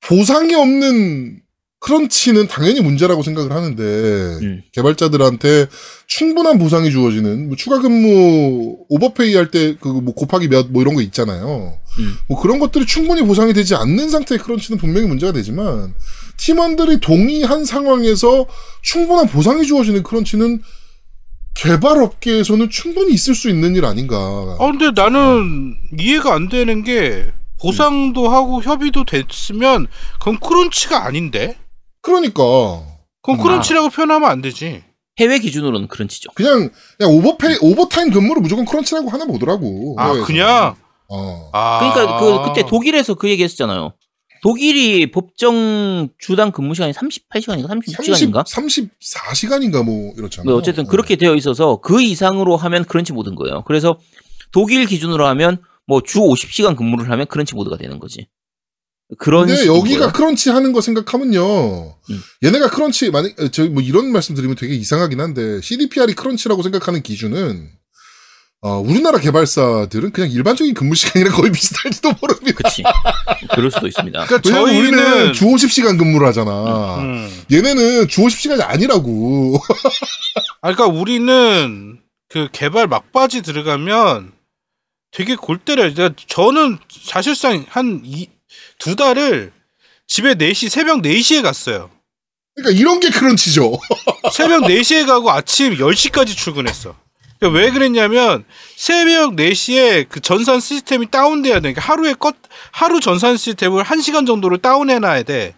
보상이 0.00 0.54
없는 0.54 1.42
crunch는 1.80 2.48
당연히 2.48 2.80
문제라고 2.80 3.22
생각을 3.22 3.52
하는데 3.52 3.82
음. 3.82 4.62
개발자들한테 4.72 5.66
충분한 6.06 6.58
보상이 6.58 6.90
주어지는 6.90 7.48
뭐 7.48 7.56
추가 7.56 7.78
근무 7.78 8.78
오버페이 8.88 9.34
할 9.36 9.50
때 9.50 9.76
그 9.78 9.88
뭐 10.00 10.14
곱하기 10.14 10.48
몇 10.48 10.70
뭐 10.70 10.80
이런 10.80 10.94
거 10.94 11.02
있잖아요. 11.02 11.78
음. 11.98 12.14
뭐 12.28 12.40
그런 12.40 12.58
것들이 12.58 12.86
충분히 12.86 13.22
보상이 13.22 13.52
되지 13.52 13.74
않는 13.74 14.08
상태의 14.08 14.38
크런치는 14.38 14.78
분명히 14.78 15.06
문제가 15.06 15.32
되지만 15.32 15.92
팀원들이 16.38 17.00
동의한 17.00 17.64
상황에서 17.64 18.46
충분한 18.82 19.26
보상이 19.26 19.66
주어지는 19.66 20.02
크런치는 20.02 20.62
개발 21.54 22.00
업계에서는 22.00 22.70
충분히 22.70 23.12
있을 23.12 23.34
수 23.34 23.50
있는 23.50 23.74
일 23.76 23.84
아닌가. 23.84 24.16
아 24.16 24.66
근데 24.66 24.90
나는 24.92 25.76
이해가 25.98 26.32
안 26.32 26.48
되는 26.48 26.84
게 26.84 27.26
보상도 27.60 28.28
하고 28.28 28.62
협의도 28.62 29.04
됐으면 29.04 29.88
그건 30.20 30.38
크런치가 30.38 31.04
아닌데 31.04 31.58
그러니까 32.00 32.42
그럼 33.22 33.40
음. 33.40 33.42
crunch라고 33.42 33.88
표현하면 33.88 34.30
안 34.30 34.40
되지 34.40 34.84
해외 35.18 35.40
기준으로는 35.40 35.88
crunch죠 35.88 36.30
그냥 36.36 36.70
그냥 36.96 37.12
오버페이 37.14 37.58
오버타임 37.60 38.12
근무를 38.12 38.40
무조건 38.40 38.64
crunch라고 38.64 39.10
하나 39.10 39.26
보더라고. 39.26 39.96
아 39.98 40.06
해외에서. 40.10 40.26
그냥 40.26 40.76
어. 41.08 41.50
아 41.52 41.80
그러니까 41.80 42.20
그 42.20 42.44
그때 42.44 42.64
독일에서 42.64 43.14
그 43.14 43.28
얘기했었잖아요 43.28 43.94
독일이 44.42 45.10
법정 45.10 46.08
주당 46.18 46.52
근무 46.52 46.74
시간이 46.74 46.92
38시간인가 46.92 47.68
36시간인가 47.68 48.46
30, 48.46 48.90
34시간인가 49.00 49.84
뭐 49.84 50.12
이렇잖아요. 50.16 50.50
뭐 50.50 50.58
어쨌든 50.58 50.84
어. 50.84 50.88
그렇게 50.88 51.16
되어 51.16 51.34
있어서 51.34 51.80
그 51.80 52.00
이상으로 52.02 52.56
하면 52.56 52.84
crunch 52.84 53.12
mode인 53.12 53.34
거예요. 53.34 53.62
그래서 53.66 53.98
독일 54.52 54.86
기준으로 54.86 55.26
하면 55.26 55.58
뭐 55.86 56.00
주 56.02 56.20
50시간 56.20 56.76
근무를 56.76 57.10
하면 57.10 57.26
crunch 57.26 57.54
mode가 57.54 57.76
되는 57.76 57.98
거지. 57.98 58.28
그런 59.16 59.46
근데 59.46 59.56
식인 59.56 59.74
여기가 59.74 59.98
거예요. 60.00 60.12
크런치 60.12 60.50
하는 60.50 60.72
거 60.72 60.82
생각하면요. 60.82 61.96
음. 62.10 62.20
얘네가 62.44 62.68
크런치 62.68 63.10
만약 63.10 63.40
어, 63.40 63.48
저희 63.48 63.70
뭐 63.70 63.82
이런 63.82 64.12
말씀 64.12 64.34
드리면 64.34 64.56
되게 64.56 64.74
이상하긴 64.74 65.18
한데 65.20 65.60
CDPR이 65.62 66.12
크런치라고 66.14 66.62
생각하는 66.62 67.02
기준은 67.02 67.70
어, 68.60 68.78
우리나라 68.80 69.18
개발사들은 69.18 70.10
그냥 70.10 70.30
일반적인 70.30 70.74
근무 70.74 70.96
시간이랑 70.96 71.32
거의 71.34 71.52
비슷할지도 71.52 72.12
모릅니다. 72.20 72.60
그치. 72.64 72.82
그럴 73.54 73.70
수도 73.70 73.86
있습니다. 73.86 74.26
그러니까 74.26 74.48
왜냐면 74.48 74.76
우리는 74.76 74.98
저희는 74.98 75.32
주 75.32 75.44
50시간 75.46 75.96
근무를 75.98 76.26
하잖아. 76.26 76.98
음. 76.98 77.44
얘네는 77.52 78.08
주 78.08 78.22
50시간이 78.22 78.60
아니라고. 78.62 79.60
아 80.60 80.72
그러니까 80.74 80.86
우리는 80.86 82.00
그 82.28 82.48
개발 82.50 82.88
막바지 82.88 83.42
들어가면 83.42 84.32
되게 85.12 85.36
골 85.36 85.58
때려요. 85.58 85.94
그러니까 85.94 86.20
저는 86.26 86.78
사실상 86.90 87.64
한두 87.68 88.96
달을 88.96 89.52
집에 90.08 90.34
4시 90.34 90.68
새벽 90.68 91.02
4시에 91.02 91.42
갔어요. 91.42 91.90
그러니까 92.56 92.80
이런 92.80 92.98
게 92.98 93.10
crunch죠. 93.10 93.78
새벽 94.32 94.64
4시에 94.64 95.06
가고 95.06 95.30
아침 95.30 95.76
10시까지 95.76 96.36
출근했어. 96.36 96.96
그러니까 97.38 97.58
왜 97.60 97.70
그랬냐면 97.70 98.44
새벽 98.76 99.34
4시에 99.36 100.08
그 100.08 100.20
전산 100.20 100.60
시스템이 100.60 101.10
다운돼야 101.10 101.54
돼. 101.60 101.72
그러니까 101.72 101.80
하루에 101.82 102.14
껐 102.14 102.34
하루 102.72 103.00
전산 103.00 103.36
시스템을 103.36 103.84
1시간 103.84 104.26
정도로 104.26 104.58
다운해 104.58 104.98
놔야 104.98 105.22
돼. 105.22 105.54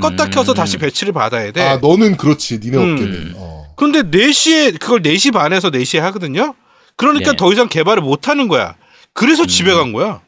껐다 0.00 0.26
음. 0.26 0.30
켜서 0.30 0.54
다시 0.54 0.78
배치를 0.78 1.12
받아야 1.12 1.52
돼. 1.52 1.62
아, 1.62 1.76
너는 1.76 2.16
그렇지. 2.16 2.58
니네 2.60 2.76
음. 2.78 2.92
업계는. 2.94 3.32
어. 3.36 3.74
근데 3.76 4.02
4시에 4.02 4.78
그걸 4.78 5.02
4시 5.02 5.32
반에서 5.32 5.70
4시에 5.70 5.98
하거든요. 6.00 6.54
그러니까 6.96 7.32
네. 7.32 7.36
더 7.36 7.52
이상 7.52 7.68
개발을 7.68 8.02
못 8.02 8.28
하는 8.28 8.48
거야. 8.48 8.76
그래서 9.12 9.42
음. 9.42 9.46
집에 9.48 9.72
간 9.74 9.92
거야. 9.92 10.20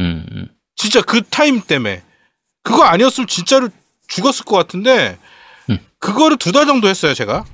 음, 0.00 0.26
음. 0.32 0.48
진짜 0.76 1.00
그 1.02 1.22
타임 1.22 1.60
때문에. 1.60 2.02
그거 2.62 2.84
아니었으면 2.84 3.26
진짜로 3.26 3.68
죽었을 4.08 4.44
것 4.44 4.56
같은데 4.56 5.18
음. 5.70 5.78
그거를 5.98 6.36
두 6.36 6.52
달 6.52 6.66
정도 6.66 6.88
했어요, 6.88 7.14
제가. 7.14 7.44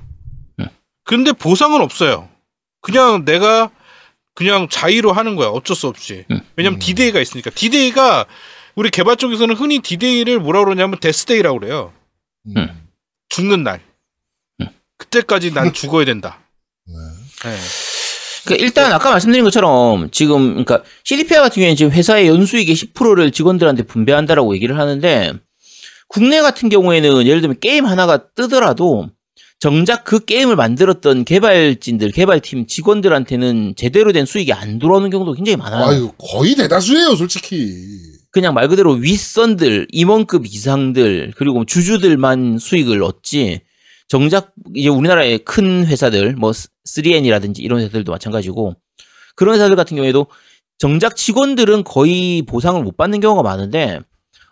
음. 0.59 0.67
근데 1.05 1.31
보상은 1.31 1.81
없어요. 1.81 2.29
그냥 2.87 3.25
내가 3.25 3.69
그냥 4.33 4.69
자의로 4.69 5.11
하는 5.11 5.35
거야. 5.35 5.49
어쩔 5.49 5.75
수 5.75 5.87
없이. 5.87 6.23
음. 6.31 6.39
왜냐면 6.55 6.77
음. 6.77 6.79
디데이가 6.79 7.19
있으니까. 7.19 7.49
디데이가 7.49 8.25
우리 8.75 8.89
개발 8.89 9.17
쪽에서는 9.17 9.53
흔히 9.55 9.79
디데이를 9.79 10.39
뭐라 10.39 10.63
그러냐면 10.63 10.97
death 10.97 11.23
day라고 11.23 11.59
그래요. 11.59 11.91
음. 12.55 12.87
죽는 13.27 13.63
날. 13.63 13.81
음. 14.61 14.67
그때까지 14.95 15.53
난 15.53 15.73
죽어야 15.73 16.05
된다. 16.05 16.39
네. 16.87 17.49
네. 17.49 17.57
그러니까 18.45 18.63
일단 18.63 18.93
아까 18.93 19.11
말씀드린 19.11 19.43
것처럼 19.43 20.09
지금 20.11 20.51
그러니까 20.51 20.81
CDPR 21.03 21.41
같은 21.41 21.55
경우에는 21.55 21.75
지금 21.75 21.91
회사의 21.91 22.27
연수익의 22.27 22.73
10%를 22.73 23.33
직원들한테 23.33 23.83
분배한다라고 23.83 24.55
얘기를 24.55 24.79
하는데 24.79 25.33
국내 26.07 26.39
같은 26.39 26.69
경우에는 26.69 27.27
예를 27.27 27.41
들면 27.41 27.59
게임 27.59 27.85
하나가 27.85 28.29
뜨더라도 28.33 29.09
정작 29.59 30.03
그 30.03 30.23
게임을 30.23 30.55
만들었던 30.55 31.25
개발진들, 31.25 32.11
개발팀 32.11 32.67
직원들한테는 32.67 33.73
제대로 33.75 34.11
된 34.11 34.25
수익이 34.25 34.53
안 34.53 34.77
들어오는 34.77 35.09
경우도 35.09 35.33
굉장히 35.33 35.55
많아요. 35.57 35.85
아유, 35.85 36.11
거의 36.17 36.55
대다수예요, 36.55 37.15
솔직히. 37.15 37.73
그냥 38.29 38.53
말 38.53 38.67
그대로 38.67 38.93
윗선들, 38.93 39.87
임원급 39.91 40.45
이상들, 40.45 41.33
그리고 41.35 41.65
주주들만 41.65 42.59
수익을 42.59 43.01
얻지, 43.01 43.61
정작 44.07 44.53
이제 44.75 44.89
우리나라의 44.89 45.39
큰 45.39 45.85
회사들 45.85 46.35
뭐 46.35 46.51
3N이라든지 46.51 47.59
이런 47.59 47.79
회사들도 47.79 48.11
마찬가지고 48.11 48.75
그런 49.35 49.55
회사들 49.55 49.75
같은 49.75 49.97
경우에도 49.97 50.27
정작 50.77 51.15
직원들은 51.15 51.83
거의 51.83 52.43
보상을 52.43 52.81
못 52.83 52.95
받는 52.95 53.19
경우가 53.19 53.41
많은데 53.41 53.99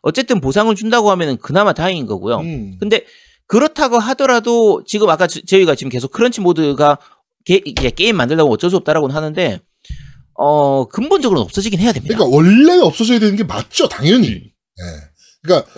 어쨌든 0.02 0.42
보상을 0.42 0.74
준다고 0.76 1.10
하면은 1.12 1.38
그나마 1.38 1.74
다행인 1.74 2.06
거고요. 2.06 2.40
음. 2.40 2.78
근데 2.80 3.06
그렇다고 3.48 4.00
하더라도 4.00 4.84
지금 4.86 5.10
아까 5.10 5.28
저- 5.28 5.42
저희가 5.42 5.76
지금 5.76 5.90
계속 5.90 6.12
크런치 6.12 6.42
모드가 6.42 6.98
게, 7.46 7.62
이게 7.66 7.90
게임 7.92 8.18
만들다고 8.18 8.52
어쩔 8.52 8.70
수 8.70 8.76
없다라고는 8.78 9.16
하는데 9.16 9.60
어 10.38 10.88
근본적으로 10.90 11.40
는 11.40 11.46
없어지긴 11.46 11.80
해야 11.80 11.92
됩니다. 11.94 12.16
그러니까 12.16 12.36
원래는 12.36 12.82
없어져야 12.84 13.20
되는 13.20 13.36
게 13.36 13.44
맞죠, 13.44 13.88
당연히. 13.88 14.28
음. 14.30 14.42
예. 14.80 14.84
그러니까 15.44 15.72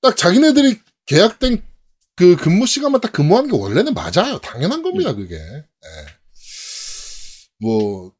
딱 0.00 0.16
자기네들이 0.16 0.78
계약된 1.06 1.62
그 2.16 2.36
근무 2.36 2.66
시간만 2.66 3.00
딱 3.00 3.12
근무하는 3.12 3.50
게 3.50 3.56
원래는 3.56 3.92
맞아요. 3.94 4.38
당연한 4.38 4.82
겁니다, 4.82 5.14
그게. 5.14 5.34
예. 5.36 6.06
뭐 7.60 8.12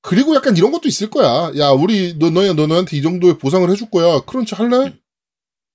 그리고 0.00 0.34
약간 0.34 0.56
이런 0.56 0.72
것도 0.72 0.88
있을 0.88 1.10
거야. 1.10 1.52
야, 1.58 1.70
우리 1.70 2.16
너 2.18 2.30
너야 2.30 2.52
너 2.54 2.66
너한테 2.66 2.96
이 2.96 3.02
정도의 3.02 3.38
보상을 3.38 3.68
해줄 3.70 3.90
거야. 3.90 4.20
크런치 4.20 4.54
할래? 4.54 4.94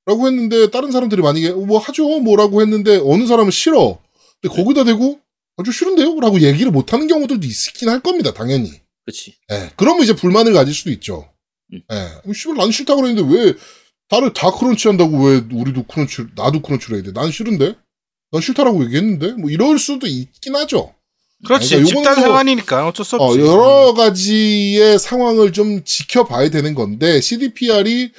라고 0.05 0.27
했는데 0.27 0.69
다른 0.69 0.91
사람들이 0.91 1.21
만약에 1.21 1.49
어, 1.49 1.57
뭐 1.57 1.79
하죠 1.79 2.19
뭐라고 2.19 2.61
했는데 2.61 2.99
어느 3.03 3.25
사람은 3.25 3.51
싫어. 3.51 3.99
근데 4.41 4.53
거기다 4.53 4.83
대고 4.83 5.19
아주 5.57 5.71
싫은데요? 5.71 6.19
라고 6.19 6.41
얘기를 6.41 6.71
못 6.71 6.93
하는 6.93 7.07
경우들도 7.07 7.45
있긴 7.45 7.89
할 7.89 7.99
겁니다, 7.99 8.33
당연히. 8.33 8.71
그렇지. 9.05 9.35
예. 9.51 9.71
그러면 9.75 10.03
이제 10.03 10.13
불만을 10.13 10.53
가질 10.53 10.73
수도 10.73 10.89
있죠. 10.91 11.29
음. 11.73 11.81
예. 11.91 12.33
씨발, 12.33 12.55
난 12.55 12.71
싫다 12.71 12.95
그랬는데 12.95 13.33
왜, 13.33 13.53
다들 14.09 14.33
다 14.33 14.51
크런치 14.51 14.87
한다고 14.87 15.25
왜 15.25 15.43
우리도 15.51 15.83
크런치, 15.83 16.25
나도 16.35 16.61
크런치를 16.61 16.97
해야 16.97 17.03
돼? 17.03 17.13
난 17.13 17.31
싫은데? 17.31 17.75
난 18.31 18.41
싫다라고 18.41 18.83
얘기했는데? 18.85 19.33
뭐 19.33 19.49
이럴 19.49 19.77
수도 19.77 20.07
있긴 20.07 20.55
하죠. 20.55 20.93
그렇지. 21.45 21.69
그러니까 21.69 21.87
집단 21.87 22.15
뭐, 22.15 22.23
생활이니까 22.23 22.87
어쩔 22.87 23.05
수 23.05 23.17
어, 23.17 23.25
없지. 23.27 23.39
여러 23.39 23.93
가지의 23.93 24.97
상황을 24.97 25.53
좀 25.53 25.83
지켜봐야 25.83 26.49
되는 26.49 26.73
건데, 26.73 27.21
CDPR이 27.21 28.11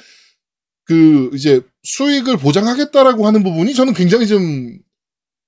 그, 0.85 1.29
이제 1.33 1.61
수익을 1.83 2.37
보장하겠다라고 2.37 3.25
하는 3.27 3.43
부분이 3.43 3.73
저는 3.73 3.93
굉장히 3.93 4.27
좀 4.27 4.77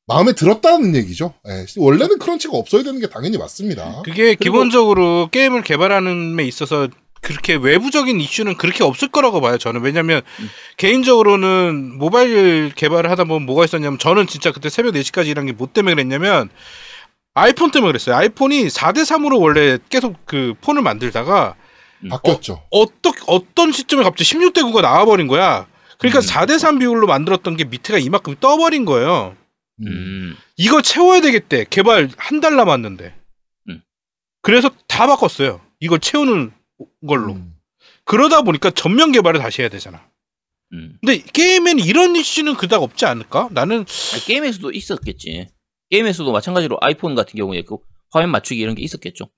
마음에 0.08 0.34
들었다는 0.34 0.96
얘기죠. 0.96 1.34
예. 1.48 1.66
원래는 1.76 2.18
크런치가 2.20 2.56
없어야 2.58 2.84
되는 2.84 3.00
게 3.00 3.08
당연히 3.10 3.38
맞습니다. 3.38 4.02
그게 4.06 4.36
기본적으로 4.36 5.28
게임을 5.32 5.64
개발하는 5.64 6.36
데 6.38 6.44
있어서 6.46 6.88
그렇게 7.22 7.56
외부적인 7.56 8.22
이슈는 8.22 8.56
그렇게 8.58 8.84
없을 8.86 9.10
거라고 9.10 9.42
봐요. 9.42 9.58
저는 9.58 9.82
왜냐면 9.82 10.22
음. 10.40 10.50
개인적으로는 10.78 11.98
모바일 11.98 12.72
개발을 12.74 13.10
하다 13.12 13.26
보면 13.26 13.46
뭐가 13.46 13.66
있었냐면 13.66 14.00
저는 14.00 14.28
진짜 14.28 14.52
그때 14.52 14.70
새벽 14.70 14.94
4시까지 14.94 15.28
일한 15.28 15.46
게 15.46 15.52
뭐 15.52 15.68
때문에 15.72 15.94
그랬냐면 15.96 16.50
아이폰 17.34 17.72
때문에 17.72 17.90
그랬어요. 17.92 18.16
아이폰이 18.16 18.68
4대 18.68 19.00
3으로 19.02 19.42
원래 19.42 19.78
계속 19.90 20.16
그 20.26 20.54
폰을 20.62 20.82
만들다가 20.84 21.56
바뀌었죠. 22.10 22.64
어떤 22.70 23.14
어떤 23.28 23.72
시점에 23.72 24.04
갑자기 24.04 24.24
16대 24.30 24.62
9가 24.64 24.82
나와버린 24.82 25.28
거야. 25.28 25.68
그러니까 25.98 26.20
음. 26.20 26.26
4대 26.26 26.60
3 26.60 26.80
비율로 26.80 27.08
만들었던 27.08 27.58
게 27.58 27.64
밑에가 27.64 27.98
이만큼 28.00 28.36
떠버린 28.40 28.86
거예요. 28.86 29.36
음. 29.82 30.36
이걸 30.58 30.82
채워야 30.84 31.22
되겠대. 31.22 31.66
개발 31.70 32.10
한 32.18 32.40
달 32.42 32.56
남았는데. 32.56 33.14
음. 33.70 33.82
그래서 34.42 34.70
다 34.88 35.08
바꿨어요. 35.08 35.62
이걸 35.80 36.00
채우는 36.00 36.52
걸로. 37.08 37.34
음. 37.34 37.54
그러다 38.06 38.42
보니까 38.44 38.70
전면 38.72 39.12
개발을 39.12 39.40
다시 39.40 39.62
해야 39.62 39.70
되잖아. 39.70 40.08
음. 40.74 40.98
근데 41.04 41.20
게임에는 41.34 41.84
이런 41.84 42.16
이슈는 42.16 42.56
그닥 42.56 42.84
없지 42.84 43.06
않을까? 43.06 43.50
나는 43.52 43.86
아니, 44.14 44.24
게임에서도 44.26 44.72
있었겠지. 44.72 45.48
게임에서도 45.90 46.32
마찬가지로 46.32 46.78
아이폰 46.82 47.16
같은 47.16 47.38
경우에 47.38 47.62
그 47.64 47.78
화면 48.12 48.32
맞추기 48.32 48.60
이런 48.60 48.76
게 48.76 48.84
있었겠죠. 48.84 49.30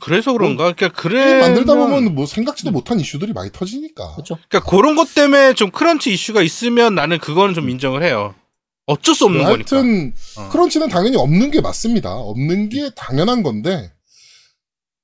그래서 0.00 0.32
그런가? 0.32 0.72
그러니까 0.72 1.00
그래 1.00 1.40
만들다 1.40 1.74
보면 1.74 2.14
뭐 2.14 2.26
생각지도 2.26 2.70
못한 2.70 2.98
이슈들이 3.00 3.32
많이 3.32 3.50
터지니까. 3.52 4.14
그렇죠. 4.14 4.38
그러니까 4.48 4.70
그런 4.70 4.96
것 4.96 5.14
때문에 5.14 5.54
좀 5.54 5.70
크런치 5.70 6.12
이슈가 6.12 6.42
있으면 6.42 6.94
나는 6.94 7.18
그거는 7.18 7.54
좀 7.54 7.68
인정을 7.70 8.02
해요. 8.02 8.34
어쩔 8.86 9.14
수 9.14 9.24
없는 9.26 9.44
거니까. 9.44 9.76
하여튼 9.76 10.12
어. 10.38 10.48
크런치는 10.50 10.88
당연히 10.88 11.16
없는 11.16 11.50
게 11.50 11.60
맞습니다. 11.60 12.14
없는 12.14 12.68
게 12.68 12.90
당연한 12.96 13.42
건데 13.42 13.92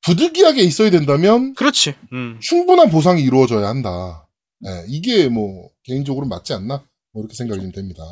부득이하게 0.05 0.63
있어야 0.63 0.91
된다면 0.91 1.55
그렇지. 1.55 1.95
음. 2.13 2.39
충분한 2.41 2.91
보상이 2.91 3.23
이루어져야 3.23 3.69
한다. 3.69 4.27
예, 4.65 4.85
이게 4.89 5.29
뭐 5.29 5.69
개인적으로 5.85 6.27
맞지 6.27 6.53
않나? 6.53 6.85
뭐 7.13 7.23
이렇게 7.23 7.35
생각이 7.35 7.61
좀 7.61 7.73
됩니다. 7.73 8.03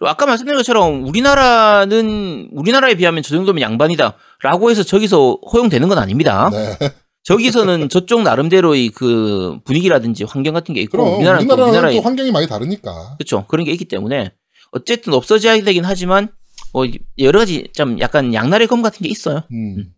아까 0.00 0.26
말씀드린 0.26 0.56
것처럼 0.58 1.04
우리나라는 1.06 2.48
우리나라에 2.52 2.94
비하면 2.94 3.22
저 3.22 3.34
정도면 3.34 3.60
양반이다라고 3.60 4.70
해서 4.70 4.82
저기서 4.82 5.40
허용되는 5.52 5.88
건 5.88 5.98
아닙니다. 5.98 6.48
네. 6.50 6.76
저기서는 7.24 7.88
저쪽 7.90 8.22
나름대로의 8.22 8.90
그 8.90 9.58
분위기라든지 9.64 10.24
환경 10.24 10.54
같은 10.54 10.74
게 10.74 10.80
있고 10.82 10.98
그럼 10.98 11.16
우리나라는 11.16 11.48
또 11.48 11.54
우리나라는 11.54 11.70
우리나라의 11.70 11.96
또 11.96 12.02
환경이 12.02 12.30
많이 12.30 12.46
다르니까. 12.46 13.16
그렇죠 13.18 13.46
그런 13.48 13.64
게 13.64 13.72
있기 13.72 13.86
때문에 13.86 14.32
어쨌든 14.70 15.12
없어져야 15.12 15.60
되긴 15.62 15.84
하지만 15.84 16.28
뭐 16.72 16.86
여러 17.18 17.40
가지 17.40 17.68
좀 17.74 17.98
약간 17.98 18.32
양날의 18.32 18.68
검 18.68 18.80
같은 18.82 19.02
게 19.02 19.08
있어요. 19.08 19.42
음. 19.50 19.92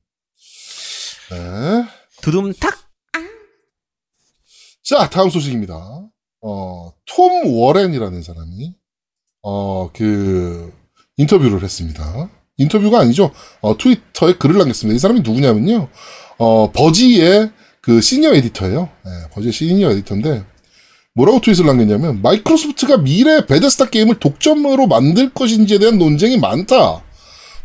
네. 1.30 1.84
두둠탁 2.22 2.88
자, 4.82 5.10
다음 5.10 5.28
소식입니다. 5.28 5.74
어, 6.40 6.92
톰 7.06 7.54
워렌이라는 7.54 8.22
사람이, 8.22 8.74
어, 9.42 9.90
그, 9.92 10.72
인터뷰를 11.16 11.62
했습니다. 11.62 12.30
인터뷰가 12.56 13.00
아니죠. 13.00 13.32
어, 13.60 13.76
트위터에 13.76 14.34
글을 14.34 14.58
남겼습니다. 14.58 14.96
이 14.96 14.98
사람이 14.98 15.20
누구냐면요. 15.20 15.88
어, 16.38 16.72
버지의 16.72 17.50
그 17.80 18.00
시니어 18.00 18.34
에디터예요. 18.34 18.88
네, 19.04 19.10
버지의 19.32 19.52
시니어 19.52 19.90
에디터인데, 19.92 20.44
뭐라고 21.14 21.40
트윗을 21.40 21.66
남겼냐면, 21.66 22.22
마이크로소프트가 22.22 22.98
미래 22.98 23.46
베데스다 23.46 23.90
게임을 23.90 24.20
독점으로 24.20 24.86
만들 24.86 25.30
것인지에 25.30 25.78
대한 25.78 25.98
논쟁이 25.98 26.38
많다. 26.38 27.02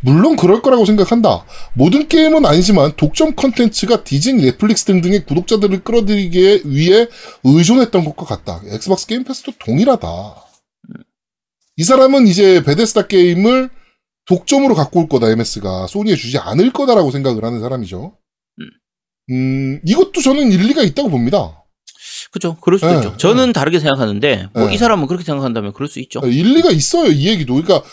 물론 0.03 0.35
그럴 0.35 0.61
거라고 0.61 0.85
생각한다. 0.85 1.45
모든 1.73 2.07
게임은 2.07 2.45
아니지만 2.45 2.93
독점 2.97 3.35
컨텐츠가 3.35 4.03
디즈니, 4.03 4.43
넷플릭스 4.43 4.85
등등의 4.85 5.25
구독자들을 5.25 5.83
끌어들이기 5.83 6.63
위해 6.65 7.07
의존했던 7.43 8.03
것과 8.05 8.25
같다. 8.25 8.61
엑스박스 8.67 9.07
게임 9.07 9.23
패스도 9.23 9.53
동일하다. 9.59 10.07
이 11.77 11.83
사람은 11.83 12.27
이제 12.27 12.61
베데스다 12.63 13.07
게임을 13.07 13.69
독점으로 14.25 14.75
갖고 14.75 15.01
올 15.01 15.07
거다, 15.07 15.29
MS가. 15.29 15.87
소니에 15.87 16.15
주지 16.15 16.37
않을 16.37 16.71
거다라고 16.71 17.11
생각을 17.11 17.43
하는 17.43 17.61
사람이죠. 17.61 18.17
음, 19.31 19.79
이것도 19.85 20.21
저는 20.21 20.51
일리가 20.51 20.83
있다고 20.83 21.09
봅니다. 21.09 21.63
그렇죠 22.31 22.57
그럴 22.61 22.79
수도 22.79 22.91
네, 22.91 22.97
있죠. 22.97 23.17
저는 23.17 23.53
다르게 23.53 23.79
생각하는데 23.79 24.49
뭐 24.53 24.67
네. 24.67 24.73
이 24.73 24.77
사람은 24.77 25.07
그렇게 25.07 25.23
생각한다면 25.23 25.73
그럴 25.73 25.87
수 25.87 25.99
있죠. 25.99 26.19
일리가 26.23 26.71
있어요, 26.71 27.11
이 27.11 27.27
얘기도. 27.27 27.53
그러니까, 27.53 27.83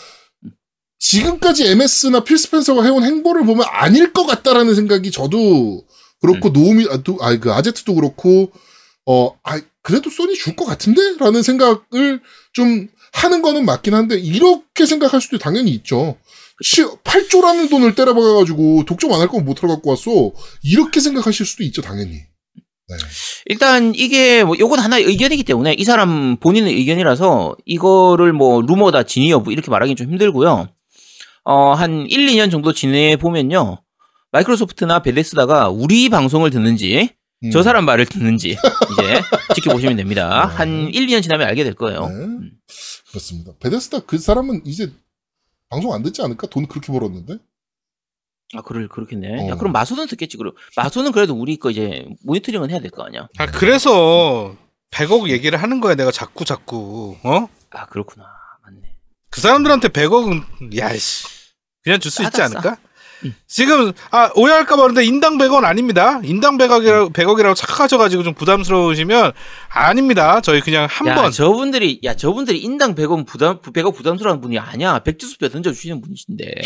지금까지 1.11 1.67
MS나 1.67 2.23
필 2.23 2.37
스펜서가 2.37 2.83
해온 2.83 3.03
행보를 3.03 3.45
보면 3.45 3.65
아닐 3.69 4.13
것 4.13 4.25
같다라는 4.25 4.75
생각이 4.75 5.11
저도 5.11 5.83
그렇고, 6.21 6.49
노우미, 6.49 6.85
아, 6.89 7.01
또, 7.03 7.17
아, 7.19 7.35
그, 7.37 7.51
아제트도 7.51 7.95
그렇고, 7.95 8.51
어, 9.05 9.35
아, 9.43 9.59
그래도 9.81 10.09
소니 10.09 10.35
줄 10.35 10.55
것 10.55 10.65
같은데? 10.65 11.17
라는 11.19 11.41
생각을 11.41 12.21
좀 12.53 12.87
하는 13.11 13.41
거는 13.41 13.65
맞긴 13.65 13.93
한데, 13.93 14.17
이렇게 14.19 14.85
생각할 14.85 15.19
수도 15.19 15.37
당연히 15.37 15.71
있죠. 15.71 16.15
시, 16.61 16.83
8조라는 16.83 17.69
돈을 17.69 17.95
때려박아가지고, 17.95 18.85
독점 18.85 19.11
안 19.11 19.19
할 19.19 19.27
거면 19.27 19.45
못 19.45 19.55
들어갖고 19.55 19.89
왔어. 19.89 20.31
이렇게 20.63 20.99
생각하실 21.01 21.45
수도 21.45 21.63
있죠, 21.63 21.81
당연히. 21.81 22.11
네. 22.13 22.97
일단 23.47 23.93
이게 23.95 24.43
뭐 24.43 24.55
요건 24.59 24.79
하나의 24.79 25.05
의견이기 25.05 25.43
때문에 25.43 25.73
이 25.73 25.83
사람 25.83 26.37
본인의 26.37 26.73
의견이라서 26.75 27.55
이거를 27.65 28.33
뭐 28.33 28.61
루머다 28.61 29.03
진위 29.03 29.31
여부 29.31 29.51
이렇게 29.51 29.71
말하기 29.71 29.95
좀 29.95 30.09
힘들고요. 30.11 30.67
어, 31.43 31.73
한 31.73 32.05
1, 32.09 32.27
2년 32.27 32.51
정도 32.51 32.73
지내 32.73 33.15
보면요. 33.15 33.81
마이크로소프트나 34.31 35.01
베데스다가 35.01 35.69
우리 35.69 36.09
방송을 36.09 36.49
듣는지 36.51 37.09
음. 37.43 37.51
저 37.51 37.63
사람 37.63 37.85
말을 37.85 38.05
듣는지 38.05 38.49
이제 38.51 38.57
지켜보시면 39.55 39.97
됩니다. 39.97 40.47
네. 40.47 40.55
한 40.55 40.69
1, 40.93 41.07
2년 41.07 41.23
지나면 41.23 41.47
알게 41.47 41.63
될 41.63 41.73
거예요. 41.73 42.07
네. 42.07 42.49
그렇습니다. 43.09 43.51
베데스다 43.59 44.01
그 44.05 44.17
사람은 44.17 44.61
이제 44.65 44.91
방송 45.69 45.93
안 45.93 46.03
듣지 46.03 46.21
않을까? 46.21 46.47
돈 46.47 46.67
그렇게 46.67 46.91
벌었는데? 46.93 47.37
아, 48.53 48.61
그럴 48.61 48.87
그렇겠네. 48.87 49.43
어. 49.43 49.49
야, 49.49 49.55
그럼 49.55 49.71
마소는 49.71 50.07
듣겠지. 50.07 50.37
그럼 50.37 50.53
마소는 50.75 51.11
그래도 51.13 51.33
우리 51.33 51.57
거 51.57 51.71
이제 51.71 52.05
모니터링은 52.25 52.69
해야 52.69 52.79
될 52.79 52.91
거 52.91 53.03
아니야. 53.03 53.27
아, 53.37 53.45
그래서 53.47 54.55
100억 54.91 55.29
얘기를 55.29 55.61
하는 55.61 55.79
거야. 55.79 55.95
내가 55.95 56.11
자꾸 56.11 56.43
자꾸. 56.45 57.15
어? 57.23 57.47
아, 57.71 57.85
그렇구나. 57.87 58.25
그 59.31 59.41
사람들한테 59.41 59.87
100억은 59.89 60.77
야씨 60.77 61.25
그냥 61.83 61.99
줄 61.99 62.11
수 62.11 62.23
있지 62.23 62.41
않을까? 62.41 62.77
지금 63.47 63.91
아 64.09 64.31
오해할까 64.35 64.75
봐 64.75 64.81
그런데 64.81 65.05
인당 65.05 65.37
100원 65.37 65.63
아닙니다. 65.63 66.19
인당 66.23 66.57
100억이라고 66.57 67.13
100억이라고 67.13 67.55
착각하셔가지고 67.55 68.23
좀 68.23 68.33
부담스러우시면 68.33 69.31
아닙니다. 69.69 70.41
저희 70.41 70.59
그냥 70.59 70.83
야, 70.83 70.87
한번 70.89 71.31
저분들이 71.31 71.99
야, 72.03 72.15
저분들이 72.15 72.59
인당 72.59 72.95
100원 72.95 73.27
부담 73.27 73.61
100억 73.61 73.95
부담스러운 73.95 74.41
분이 74.41 74.57
아니야. 74.57 74.99
백지수표 74.99 75.49
던져 75.49 75.71
주시는 75.71 76.01
분이신데. 76.01 76.45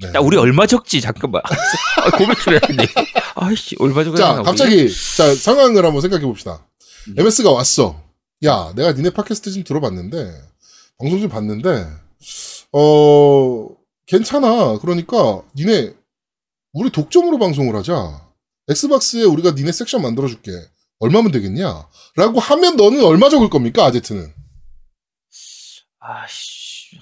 네. 0.00 0.08
야, 0.14 0.20
우리 0.20 0.36
얼마 0.36 0.66
적지? 0.66 1.00
잠깐만. 1.00 1.42
아, 2.04 2.10
고백 2.16 2.38
좀 2.40 2.52
해야겠네. 2.54 2.86
아이씨, 3.36 3.76
얼마 3.80 4.04
적지? 4.04 4.20
자, 4.20 4.42
갑자기 4.42 4.88
자 5.16 5.34
상황을 5.34 5.84
한번 5.84 6.00
생각해 6.00 6.24
봅시다. 6.24 6.66
음. 7.08 7.14
MS가 7.18 7.50
왔어. 7.52 8.00
야, 8.44 8.72
내가 8.76 8.92
니네 8.92 9.10
팟캐스트 9.10 9.50
좀 9.52 9.64
들어봤는데 9.64 10.32
방송 10.98 11.20
좀 11.20 11.28
봤는데 11.28 11.86
어 12.72 13.68
괜찮아. 14.06 14.78
그러니까 14.78 15.42
니네 15.56 15.94
우리 16.72 16.90
독점으로 16.90 17.38
방송을 17.38 17.74
하자. 17.76 18.28
엑스박스에 18.68 19.24
우리가 19.24 19.52
니네 19.52 19.72
섹션 19.72 20.02
만들어줄게. 20.02 20.50
얼마면 21.00 21.30
되겠냐? 21.30 21.88
라고 22.16 22.40
하면 22.40 22.76
너는 22.76 23.04
얼마 23.04 23.28
적을 23.28 23.48
겁니까, 23.48 23.84
아제트는? 23.84 24.34
아씨. 26.00 26.98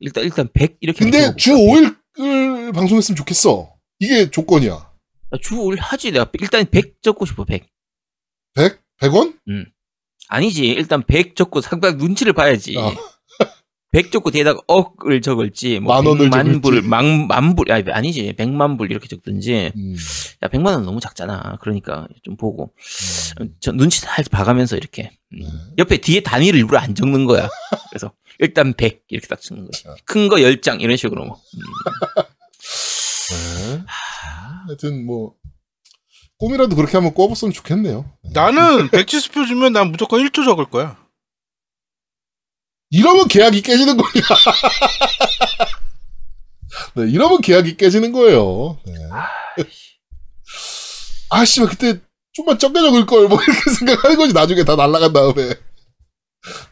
일단 0.00 0.24
일단 0.24 0.48
100 0.52 0.76
이렇게 0.80 0.98
근데? 1.00 1.34
주 1.36 1.52
5일을 1.52 2.74
방송했으면 2.74 3.16
좋겠어. 3.16 3.74
이게 3.98 4.30
조건이야. 4.30 4.72
야, 4.72 5.38
주 5.40 5.56
5일 5.56 5.78
하지. 5.80 6.12
내가 6.12 6.30
일단 6.38 6.66
100 6.66 7.02
적고 7.02 7.24
싶어. 7.26 7.44
100. 7.44 7.66
100? 8.54 8.78
100원? 9.00 9.38
아니지. 10.28 10.66
일단 10.66 11.02
100 11.04 11.34
적고 11.34 11.60
상당 11.62 11.96
눈치를 11.96 12.34
봐야지. 12.34 12.76
아. 12.78 12.92
100 13.92 14.12
적고 14.12 14.30
뒤에다가 14.30 14.60
억을 14.68 15.20
적을지 15.20 15.80
뭐 15.80 15.96
만 15.96 16.06
원을 16.06 16.30
100만 16.30 16.62
불, 16.62 16.74
적을지. 16.76 16.88
만, 16.88 17.26
만 17.26 17.56
불, 17.56 17.72
아니, 17.72 17.90
아니지. 17.90 18.34
100만 18.38 18.78
불 18.78 18.90
이렇게 18.90 19.08
적든지. 19.08 19.72
음. 19.74 19.96
야, 20.44 20.48
100만 20.48 20.66
원 20.66 20.84
너무 20.84 21.00
작잖아. 21.00 21.58
그러니까 21.60 22.06
좀 22.22 22.36
보고. 22.36 22.72
저 23.60 23.72
눈치 23.72 23.98
살짝 24.00 24.30
봐가면서 24.30 24.76
이렇게. 24.76 25.10
음. 25.32 25.40
네. 25.42 25.48
옆에 25.78 25.96
뒤에 25.96 26.20
단위를 26.20 26.58
일부러 26.60 26.78
안 26.78 26.94
적는 26.94 27.24
거야. 27.26 27.48
그래서 27.90 28.12
일단 28.38 28.72
100 28.74 29.04
이렇게 29.08 29.26
딱 29.26 29.40
적는 29.40 29.64
거지. 29.66 29.88
아. 29.88 29.94
큰거 30.04 30.36
10장 30.36 30.80
이런 30.80 30.96
식으로. 30.96 31.24
뭐. 31.24 31.40
네. 33.30 33.82
하여튼 34.66 35.04
뭐 35.04 35.34
꿈이라도 36.38 36.76
그렇게 36.76 36.96
한번 36.96 37.12
꿔봤으면 37.14 37.52
좋겠네요. 37.52 38.04
네. 38.24 38.30
나는 38.34 38.88
백지수표 38.90 39.46
주면 39.46 39.72
난 39.72 39.90
무조건 39.90 40.20
1조 40.24 40.44
적을 40.44 40.66
거야. 40.66 40.96
이러면 42.90 43.28
계약이 43.28 43.62
깨지는 43.62 43.96
거야. 43.96 44.10
네, 46.94 47.10
이러면 47.10 47.40
계약이 47.40 47.76
깨지는 47.76 48.12
거예요. 48.12 48.78
네. 48.84 48.94
아, 51.30 51.44
씨발, 51.44 51.68
그때 51.68 52.00
좀만 52.32 52.58
적게 52.58 52.80
적을 52.80 53.06
걸, 53.06 53.28
뭐, 53.28 53.40
이렇게 53.40 53.70
생각하는 53.78 54.16
거지, 54.16 54.32
나중에 54.32 54.64
다 54.64 54.74
날아간 54.74 55.12
다음에. 55.12 55.54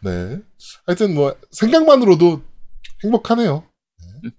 네. 0.00 0.38
하여튼, 0.86 1.14
뭐, 1.14 1.36
생각만으로도 1.52 2.42
행복하네요. 3.04 3.64
네. 4.22 4.30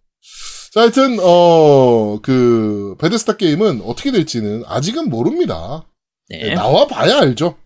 자, 0.73 0.81
하여튼, 0.81 1.19
어, 1.21 2.19
그, 2.21 2.97
베데스타 2.99 3.37
게임은 3.37 3.83
어떻게 3.85 4.11
될지는 4.11 4.63
아직은 4.65 5.09
모릅니다. 5.09 5.85
네, 6.27 6.49
네. 6.49 6.53
나와 6.55 6.87
봐야 6.87 7.19
알죠. 7.19 7.57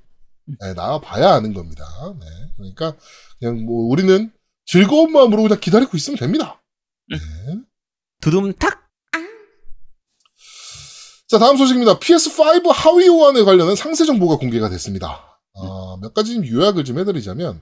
네, 0.46 0.74
나와 0.74 1.00
봐야 1.00 1.34
아는 1.34 1.54
겁니다. 1.54 1.86
네. 2.20 2.26
그러니까 2.58 2.96
그냥 3.44 3.66
뭐 3.66 3.90
우리는 3.90 4.32
즐거운 4.66 5.12
마음으로 5.12 5.44
그냥 5.44 5.60
기다리고 5.60 5.98
있으면 5.98 6.18
됩니다. 6.18 6.64
네. 7.10 7.18
두둠탁. 8.22 8.82
자, 11.28 11.40
다음 11.40 11.58
소식입니다. 11.58 12.00
PS5 12.00 12.72
하위 12.72 13.08
호환에 13.10 13.44
관련한 13.44 13.76
상세 13.76 14.06
정보가 14.06 14.38
공개가 14.38 14.70
됐습니다. 14.70 15.42
어, 15.56 15.98
몇 15.98 16.14
가지 16.14 16.36
좀 16.36 16.48
요약을 16.48 16.86
좀 16.86 17.00
해드리자면 17.00 17.62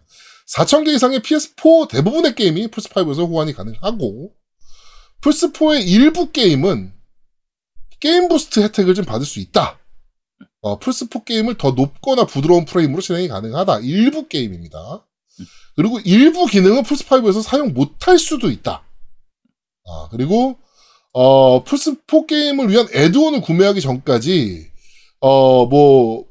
4,000개 0.56 0.90
이상의 0.90 1.22
PS4 1.22 1.90
대부분의 1.90 2.36
게임이 2.36 2.68
플스5에서 2.68 3.28
호환이 3.28 3.54
가능하고 3.54 4.34
플스4의 5.22 5.88
일부 5.88 6.32
게임은 6.32 6.94
game 8.00 8.28
boost 8.28 8.60
혜택을 8.60 8.94
좀 8.94 9.06
받을 9.06 9.26
수 9.26 9.40
있다. 9.40 9.80
어, 10.62 10.78
플스4 10.80 11.26
게임을 11.26 11.58
더 11.58 11.72
높거나 11.72 12.26
부드러운 12.26 12.66
프레임으로 12.66 13.02
진행이 13.02 13.30
가능하다. 13.30 13.80
일부 13.80 14.28
게임입니다. 14.28 15.06
그리고 15.76 16.00
일부 16.00 16.46
기능은 16.46 16.84
플스5에서 16.84 17.42
사용 17.42 17.74
못할 17.74 18.20
수도 18.20 18.50
있다. 18.50 18.84
아, 19.88 20.08
그리고 20.12 20.58
어, 21.14 21.64
플스4 21.64 22.28
게임을 22.28 22.70
위한 22.70 22.88
애드온을 22.94 23.42
구매하기 23.42 23.82
전까지, 23.82 24.72
어, 25.20 25.66
뭐, 25.66 26.26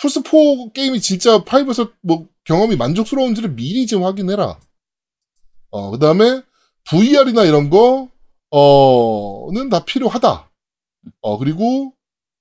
플스4 0.00 0.72
게임이 0.72 1.00
진짜 1.00 1.42
5에서 1.44 1.92
뭐 2.02 2.28
경험이 2.44 2.76
만족스러운지를 2.76 3.54
미리 3.54 3.86
좀 3.86 4.04
확인해라. 4.04 4.58
어, 5.70 5.90
그 5.90 5.98
다음에 5.98 6.42
VR이나 6.84 7.44
이런 7.44 7.70
거, 7.70 8.08
어,는 8.50 9.68
다 9.70 9.84
필요하다. 9.84 10.50
어, 11.20 11.38
그리고 11.38 11.94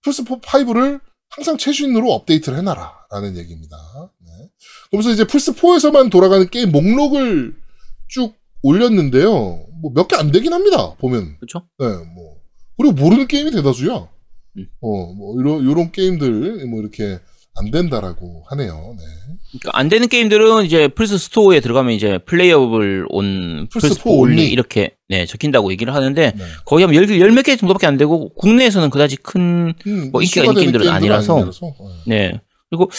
플스4 0.05 0.41
5를 0.41 0.99
항상 1.31 1.57
최신으로 1.57 2.11
업데이트를 2.11 2.57
해놔라. 2.59 2.91
라는 3.11 3.37
얘기입니다. 3.37 3.77
네. 4.19 4.31
그러면서 4.89 5.11
이제 5.11 5.23
플스4에서만 5.23 6.11
돌아가는 6.11 6.47
게임 6.49 6.71
목록을 6.71 7.55
쭉 8.07 8.35
올렸는데요. 8.63 9.65
뭐 9.81 9.91
몇 9.93 10.07
개 10.07 10.15
안 10.17 10.31
되긴 10.31 10.53
합니다. 10.53 10.93
보면. 10.97 11.37
그렇죠? 11.39 11.67
네, 11.79 11.87
뭐. 12.13 12.37
그리고 12.77 12.93
모르는 12.93 13.27
게임이 13.27 13.51
대다수야. 13.51 14.07
음. 14.57 14.67
어, 14.81 15.13
뭐, 15.13 15.39
이런, 15.39 15.65
요런 15.65 15.91
게임들, 15.91 16.65
뭐, 16.67 16.81
이렇게 16.81 17.19
안 17.55 17.69
된다라고 17.71 18.43
하네요. 18.49 18.95
네. 18.97 19.03
그러니까 19.59 19.77
안 19.77 19.89
되는 19.89 20.07
게임들은 20.07 20.65
이제 20.65 20.87
플스 20.87 21.17
스토어에 21.17 21.59
들어가면 21.59 21.93
이제 21.93 22.17
playable 22.19 23.07
on 23.09 23.67
플스 23.71 23.89
플스 23.89 23.95
4 23.99 24.03
4 24.03 24.09
only. 24.09 24.49
이렇게 24.49 24.95
네, 25.09 25.25
적힌다고 25.25 25.71
얘기를 25.71 25.93
하는데 25.93 26.31
네. 26.35 26.43
거의 26.65 26.85
한 26.85 26.95
열, 26.95 27.09
열몇 27.19 27.43
개 27.45 27.55
정도밖에 27.57 27.87
안 27.87 27.97
되고 27.97 28.33
국내에서는 28.35 28.89
그다지 28.89 29.17
큰 29.17 29.73
음, 29.85 30.09
뭐 30.11 30.21
인기가 30.21 30.45
있는 30.45 30.55
게임들은 30.55 30.87
아니라서. 30.87 31.35
아니라서. 31.37 31.73
네. 32.07 32.31
네. 32.31 32.41
그리고 32.69 32.89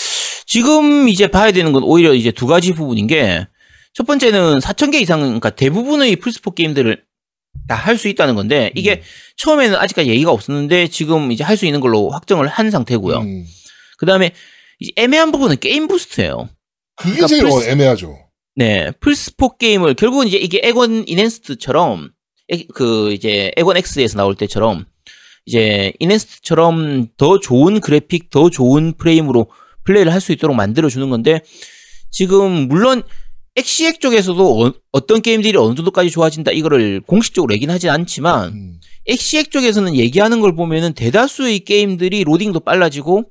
지금 0.47 1.09
이제 1.09 1.29
봐야 1.29 1.51
되는 1.53 1.73
건 1.73 1.83
오히려 1.85 2.13
이제 2.15 2.31
두 2.31 2.47
가지 2.47 2.73
부분인 2.75 3.07
게 3.07 3.47
첫 3.95 4.07
번째는 4.07 4.61
4,000개 4.61 4.95
이상, 5.03 5.21
그러니까 5.21 5.51
대부분의 5.51 6.17
플스4 6.17 6.55
게임들을 6.55 7.03
다 7.69 7.75
할 7.75 7.99
수 7.99 8.09
있다는 8.09 8.35
건데 8.35 8.71
이게 8.75 8.95
음. 8.95 9.01
처음에는 9.37 9.77
아직까지 9.77 10.09
얘기가 10.09 10.31
없었는데 10.31 10.89
지금 10.89 11.31
이제 11.31 11.45
할 11.45 11.59
수 11.59 11.67
있는 11.67 11.81
걸로 11.81 12.09
확정을 12.09 12.49
한 12.49 12.71
상태고요. 12.71 13.19
음, 13.19 13.45
그 14.03 14.07
다음에 14.07 14.33
애매한 14.97 15.31
부분은 15.31 15.59
게임 15.61 15.87
부스트예요. 15.87 16.49
그게 16.97 17.13
그러니까 17.15 17.27
제일 17.29 17.43
플스- 17.45 17.69
애매하죠. 17.69 18.19
네, 18.57 18.91
플스4 19.01 19.59
게임을 19.59 19.95
결국은 19.95 20.27
이제 20.27 20.39
이게 20.39 20.59
에건 20.65 21.05
이넨스트처럼 21.07 22.11
에- 22.53 22.67
그 22.75 23.13
이제 23.13 23.53
에건 23.57 23.77
X에서 23.77 24.17
나올 24.17 24.35
때처럼 24.35 24.87
이제 25.47 25.93
enhanced처럼 26.01 27.11
더 27.17 27.39
좋은 27.39 27.79
그래픽, 27.81 28.29
더 28.31 28.51
좋은 28.51 28.95
프레임으로 28.99 29.47
플레이를 29.85 30.13
할 30.13 30.21
수 30.21 30.33
있도록 30.33 30.57
만들어 30.57 30.89
주는 30.89 31.09
건데 31.09 31.41
지금 32.11 32.67
물론 32.67 33.05
엑시엑 33.55 34.01
쪽에서도 34.01 34.73
어, 34.91 35.07
떤 35.07 35.23
게임들이 35.23 35.57
어느 35.59 35.77
정도까지 35.77 36.11
좋아진다 36.11 36.51
이거를 36.51 37.03
공식적으로 37.07 37.55
얘기는 37.55 37.73
하진 37.73 37.89
않지만 37.91 38.53
음. 38.53 38.81
엑시엑 39.07 39.53
쪽에서는 39.53 39.95
얘기하는 39.95 40.41
걸 40.41 40.57
보면은 40.57 40.93
대다수의 40.95 41.61
게임들이 41.61 42.25
로딩도 42.25 42.61
빨라지고 42.61 43.27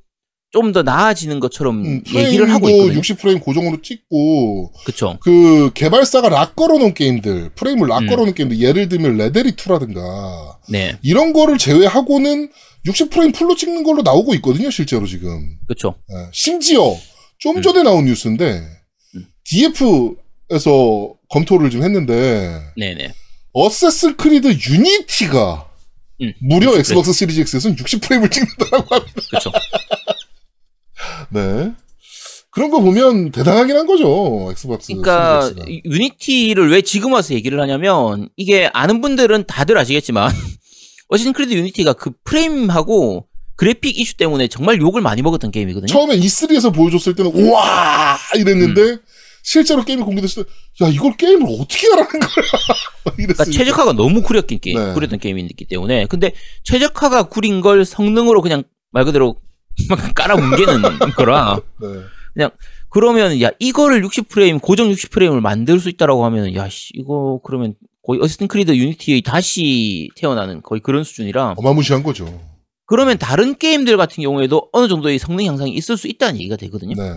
좀 0.52 0.74
더 0.74 0.84
나아지는 0.84 1.40
것처럼 1.40 1.84
음, 1.86 2.04
얘기를 2.14 2.52
하고 2.52 2.70
있거든요. 2.70 3.02
60프레임 3.02 3.42
고정으로 3.42 3.82
찍고, 3.82 4.74
그렇죠. 4.86 5.18
그, 5.22 5.72
개발사가 5.74 6.30
lock 6.30 6.56
걸어놓은 6.56 6.94
게임들, 6.94 7.52
프레임을 7.56 7.88
lock 7.88 8.04
음. 8.04 8.08
걸어놓은 8.08 8.34
게임들, 8.34 8.60
예를 8.60 8.90
들면 8.90 9.18
레데리2라든가, 9.18 10.58
네, 10.70 10.98
이런 11.02 11.34
거를 11.34 11.58
제외하고는 11.58 12.50
60프레임 12.86 13.34
full로 13.34 13.56
찍는 13.56 13.84
걸로 13.84 14.02
나오고 14.02 14.34
있거든요, 14.36 14.70
실제로 14.70 15.06
지금. 15.06 15.58
그렇죠. 15.68 15.96
예, 16.12 16.30
심지어 16.34 16.96
좀 17.38 17.58
음. 17.58 17.62
전에 17.62 17.84
나온 17.84 18.06
뉴스인데 18.06 18.62
음. 19.16 19.26
DF에서 19.46 21.14
검토를 21.30 21.70
좀 21.70 21.84
했는데 21.84 22.60
네, 22.78 22.94
네. 22.94 23.14
어쌔신 23.54 24.16
크리드 24.16 24.48
유니티가 24.70 25.68
음, 26.22 26.34
무려 26.40 26.68
60 26.72 26.80
엑스박스 26.80 27.14
시리즈 27.14 27.42
X에서는 27.42 27.76
60프레임을 27.78 28.32
찍는다고 28.32 28.96
합니다. 28.96 29.22
그렇죠. 29.30 29.52
네. 31.32 31.74
그런 32.52 32.70
거 32.70 32.82
보면 32.82 33.32
대단하긴 33.32 33.76
한 33.78 33.88
거죠. 33.88 34.50
엑스박스 34.52 34.88
그러니까 34.88 35.46
X가. 35.48 35.66
유니티를 35.86 36.70
왜 36.70 36.82
지금 36.82 37.14
와서 37.14 37.34
얘기를 37.34 37.60
하냐면 37.62 38.28
이게 38.36 38.70
아는 38.74 39.00
분들은 39.00 39.46
다들 39.48 39.78
아시겠지만 39.78 40.32
어쌔신 41.08 41.32
크리드 41.34 41.54
유니티가 41.54 41.94
그 41.94 42.12
프레임하고 42.26 43.28
그래픽 43.56 43.98
이슈 43.98 44.16
때문에 44.18 44.48
정말 44.48 44.82
욕을 44.82 45.02
많이 45.02 45.22
먹었던 45.22 45.52
게임이거든요. 45.52 45.88
처음에 45.88 46.18
E3에서 46.18 46.74
보여줬을 46.74 47.16
때는 47.16 47.32
우와 47.32 48.18
이랬는데 48.36 48.98
실제로 49.44 49.84
게임이 49.84 50.04
공개됐을 50.04 50.44
때, 50.44 50.86
야, 50.86 50.90
이걸 50.90 51.16
게임을 51.18 51.48
어떻게 51.60 51.88
하라는 51.88 52.10
거야? 52.12 52.46
그러니까. 53.16 53.46
최적화가 53.46 53.94
너무 53.94 54.22
구렸긴 54.22 54.60
게임, 54.60 54.78
네. 54.78 54.94
구렸던 54.94 55.20
게임이기 55.20 55.66
때문에. 55.66 56.06
근데 56.08 56.32
최적화가 56.64 57.24
구린 57.24 57.62
걸 57.62 57.86
성능으로 57.86 58.42
그냥 58.42 58.64
말 58.92 59.06
그대로 59.06 59.38
막 59.90 60.14
깔아 60.16 60.36
뭉개는 60.36 60.82
거라. 61.16 61.60
네. 62.36 62.48
그러면 62.90 63.42
야 63.42 63.50
이거를 63.60 64.02
60프레임 64.04 64.62
고정 64.62 64.90
60프레임을 64.92 65.40
만들 65.40 65.80
수 65.80 65.90
있다라고 65.90 66.26
하면 66.26 66.54
야 66.56 66.68
씨, 66.70 66.92
이거 66.96 67.40
그러면 67.44 67.76
거의 68.06 68.20
Assassin's 68.22 68.48
Creed 68.48 68.76
Unity의 68.76 69.22
다시 69.22 70.10
태어나는 70.16 70.62
거의 70.62 70.82
그런 70.82 71.04
수준이라 71.04 71.56
어마무시한 71.58 72.04
거죠. 72.04 72.42
그러면 72.86 73.18
다른 73.18 73.58
게임들 73.58 73.96
같은 73.96 74.22
경우에도 74.24 74.68
어느 74.74 74.88
정도의 74.90 75.20
성능 75.20 75.46
향상이 75.46 75.72
있을 75.72 75.96
수 75.96 76.08
있다는 76.08 76.36
얘기가 76.40 76.58
되거든요. 76.58 76.96
네. 77.02 77.12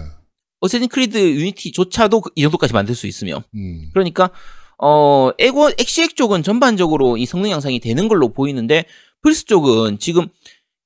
Assassin's 0.61 0.89
Creed 0.89 1.19
Unity조차도 1.19 2.21
그- 2.21 2.31
이 2.37 2.43
정도까지 2.43 2.73
만들 2.73 2.95
수 2.95 3.07
있으며 3.09 3.43
음. 3.55 3.91
그러니까 3.93 4.31
어 4.79 5.31
에고 5.39 5.71
엑시엑 5.79 6.15
쪽은 6.17 6.43
전반적으로 6.43 7.17
이 7.17 7.27
성능 7.27 7.51
향상이 7.51 7.81
되는 7.81 8.07
걸로 8.09 8.33
보이는데 8.33 8.85
플스 9.23 9.45
쪽은 9.47 9.99
지금 9.99 10.29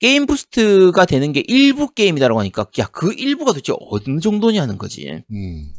게임 0.00 0.26
boost가 0.26 1.04
되는 1.06 1.32
게 1.32 1.42
일부 1.48 1.88
게임이다라고 1.92 2.38
하니까 2.40 2.66
야 2.78 2.86
그 2.86 3.12
일부가 3.14 3.52
도대체 3.52 3.72
어느 3.90 4.20
정도냐는 4.20 4.78
거지. 4.78 5.22
음. 5.32 5.72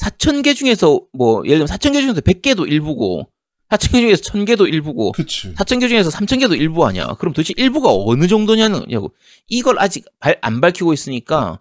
4,000개 0.00 0.54
중에서 0.54 1.00
뭐 1.12 1.42
예를 1.44 1.58
들면 1.58 1.66
4,000개 1.66 2.00
중에서 2.00 2.20
100개도 2.20 2.66
일부고 2.70 3.28
4,000개 3.70 4.00
중에서 4.00 4.22
1,000개도 4.22 4.66
일부고 4.72 5.12
그치. 5.12 5.52
4,000개 5.54 5.88
중에서 5.88 6.08
3,000개도 6.10 6.58
일부 6.58 6.86
아니야. 6.86 7.08
그럼 7.18 7.34
도대체 7.34 7.52
일부가 7.56 7.90
어느 7.92 8.26
정도냐는 8.28 8.84
냐고. 8.88 9.12
이걸 9.48 9.78
아직 9.78 10.04
발- 10.20 10.38
안 10.40 10.60
밝히고 10.60 10.92
있으니까 10.92 11.60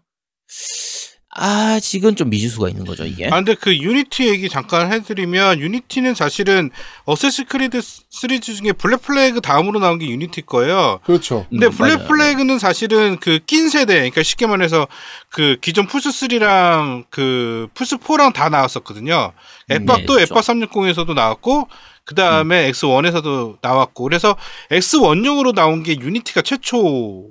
아직은 1.40 2.16
좀 2.16 2.32
미지수가 2.32 2.70
있는 2.70 2.84
거죠, 2.84 3.06
이게. 3.06 3.28
아 3.28 3.36
근데 3.36 3.54
그 3.54 3.78
Unity 3.78 4.28
얘기 4.28 4.50
잠깐 4.50 4.92
해드리면 4.92 5.60
Unity는 5.60 6.16
사실은 6.16 6.72
Assassin's 7.06 7.46
Creed 7.46 7.80
시리즈 8.10 8.56
중에 8.56 8.72
Black 8.72 9.04
Flag 9.04 9.42
다음으로 9.42 9.80
나온 9.80 10.00
게 10.00 10.08
Unity 10.08 10.42
거예요. 10.48 11.00
그렇죠. 11.06 11.46
근데 11.52 11.68
음, 11.68 11.72
Black 11.72 11.96
맞아요. 11.98 12.08
Flag는 12.08 12.58
사실은 12.60 13.18
그 13.20 13.40
낀 13.46 13.70
세대, 13.70 13.94
그러니까 13.96 14.24
쉽게 14.24 14.48
말해서 14.48 14.88
그 15.30 15.58
기존 15.62 15.86
플스 15.86 16.10
3랑 16.10 17.06
그 17.12 17.68
플스 17.76 17.98
4랑 17.98 18.34
다 18.34 18.50
나왔었거든요. 18.50 19.32
음, 19.70 19.74
엑박도 19.74 20.16
네, 20.18 20.26
그렇죠. 20.26 20.34
엑박 20.34 20.44
360에서도 20.44 21.14
나왔고 21.14 21.68
그 22.04 22.16
다음에 22.16 22.72
X1에서도 22.72 23.58
나왔고 23.62 24.04
그래서 24.06 24.36
X1용으로 24.72 25.54
나온 25.54 25.84
게 25.84 26.00
Unity가 26.00 26.42
최초 26.42 27.30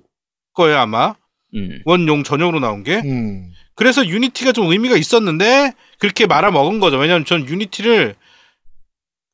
거예요 0.54 0.78
아마 0.78 1.14
음. 1.56 1.80
원용 1.84 2.22
전용으로 2.22 2.60
나온 2.60 2.82
게. 2.82 2.96
음. 3.04 3.52
그래서 3.74 4.06
Unity가 4.06 4.52
좀 4.52 4.70
의미가 4.70 4.96
있었는데 4.96 5.72
그렇게 5.98 6.26
말아 6.26 6.50
먹은 6.50 6.80
거죠. 6.80 6.96
왜냐면 6.98 7.24
전 7.24 7.46
Unity를 7.46 8.14